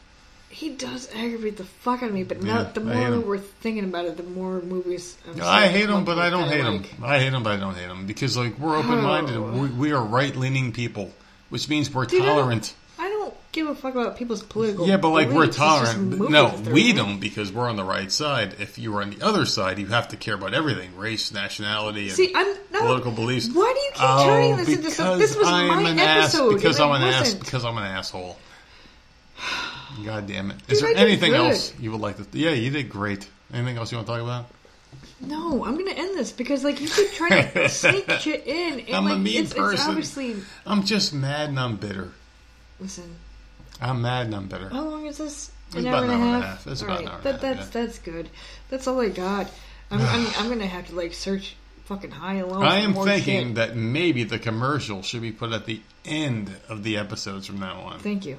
[0.61, 3.83] He does aggravate the fuck out of me, but now Yeah, the more we're thinking
[3.83, 5.17] about it, the more movies.
[5.27, 6.85] I'm I hate him, but I don't hate him.
[7.03, 9.37] I hate him, but I don't hate him because like we're open minded.
[9.37, 9.49] Oh.
[9.63, 11.11] We, we are right leaning people,
[11.49, 12.75] which means we're Dude, I don't- tolerant.
[12.99, 14.87] I don't give a fuck about people's political.
[14.87, 15.57] Yeah, but like we're beliefs.
[15.57, 16.29] Just tolerant.
[16.29, 18.57] No, we don't because we're on the right side.
[18.59, 22.09] If you were on the other side, you have to care about everything: race, nationality,
[22.09, 23.49] and See, I'm no, political beliefs.
[23.51, 25.17] Why do you keep Oh, turning this into something?
[25.17, 26.49] This was I'm my an episode.
[26.49, 27.19] Ass, because I'm an ass.
[27.21, 27.43] wasn't.
[27.45, 28.37] Because I'm an asshole.
[30.05, 30.57] God damn it!
[30.67, 32.25] Is Dude, there anything else you would like to?
[32.37, 33.29] Yeah, you did great.
[33.53, 34.45] Anything else you want to talk about?
[35.19, 38.95] No, I'm gonna end this because like you keep trying to sneak shit in, and
[38.95, 39.89] I'm a like mean it's, it's person.
[39.89, 40.35] obviously.
[40.65, 42.11] I'm just mad and I'm bitter.
[42.79, 43.15] Listen,
[43.79, 44.69] I'm mad and I'm bitter.
[44.69, 45.51] how long is this?
[45.67, 46.67] It's an hour and a half.
[46.67, 47.81] It's about an hour and a half, that's yeah.
[47.81, 48.29] that's good.
[48.69, 49.51] That's all I got.
[49.89, 51.55] I'm, I'm I'm gonna have to like search
[51.85, 52.61] fucking high and low.
[52.61, 53.55] I am thinking shit.
[53.55, 57.81] that maybe the commercial should be put at the end of the episodes from now
[57.81, 57.99] on.
[57.99, 58.37] Thank you.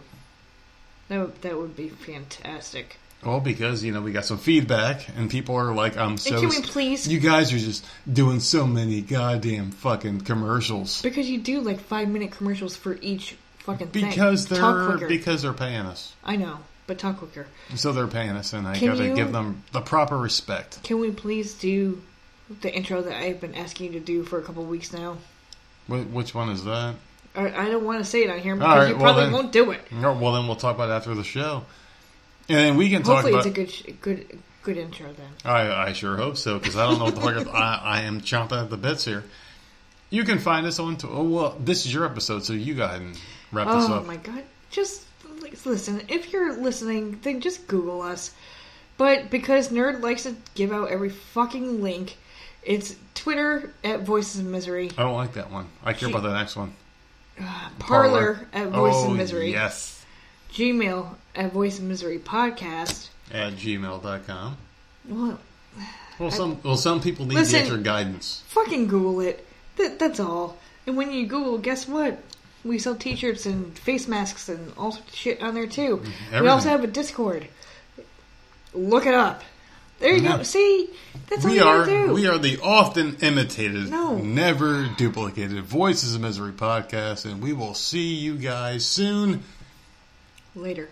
[1.12, 2.96] That would, that would be fantastic.
[3.22, 6.48] Well, because you know we got some feedback, and people are like, "I'm so." can
[6.48, 11.60] we please- You guys are just doing so many goddamn fucking commercials Because you do
[11.60, 14.06] like five minute commercials for each fucking thing.
[14.08, 16.14] because talk they're because they're paying us.
[16.24, 17.46] I know, but talk quicker.
[17.74, 20.82] So they're paying us, and I Can gotta you- give them the proper respect.
[20.82, 22.00] Can we please do
[22.62, 25.18] the intro that I've been asking you to do for a couple weeks now?
[25.88, 26.94] Wh- which one is that?
[27.34, 29.32] I, I don't want to say it on here because right, you well probably then-
[29.32, 29.80] won't do it.
[29.90, 31.64] No, well, then we'll talk about it after the show,
[32.48, 35.28] and then we can talk Hopefully, it's a good, good, good intro then.
[35.44, 38.20] I, I sure hope so because I don't know what the fuck I, I am
[38.20, 39.24] chomping at the bits here.
[40.10, 40.96] You can find us on.
[40.98, 43.18] To, oh well, this is your episode, so you go ahead and
[43.50, 44.02] wrap this oh up.
[44.02, 44.44] Oh my god!
[44.70, 45.04] Just
[45.64, 46.02] listen.
[46.08, 48.32] If you're listening, then just Google us.
[48.98, 52.16] But because Nerd likes to give out every fucking link,
[52.62, 55.68] it's Twitter at Voices of Misery, I don't like that one.
[55.82, 56.74] I care about the next one.
[57.78, 60.04] Parler, at Voice oh, of Misery, Yes,
[60.52, 63.08] Gmail at Voice of Misery Podcast.
[63.32, 64.56] at gmail.com.
[65.08, 65.38] Well,
[66.18, 67.52] Well, some well some people need Listen.
[67.52, 68.42] the extra guidance.
[68.46, 69.46] fucking Google it.
[69.76, 70.58] That, that's all.
[70.86, 72.18] And when you Google, guess what?
[72.64, 76.02] We sell T-shirts and face masks and all sorts of shit on there too.
[76.32, 77.48] We also have a Discord.
[78.74, 79.42] Look it up.
[80.02, 80.42] There you go.
[80.42, 80.88] See,
[81.28, 82.12] that's all We you are do.
[82.12, 84.16] we are the often imitated, No.
[84.16, 89.42] never duplicated Voices of Misery podcast, and we will see you guys soon.
[90.54, 90.90] Later.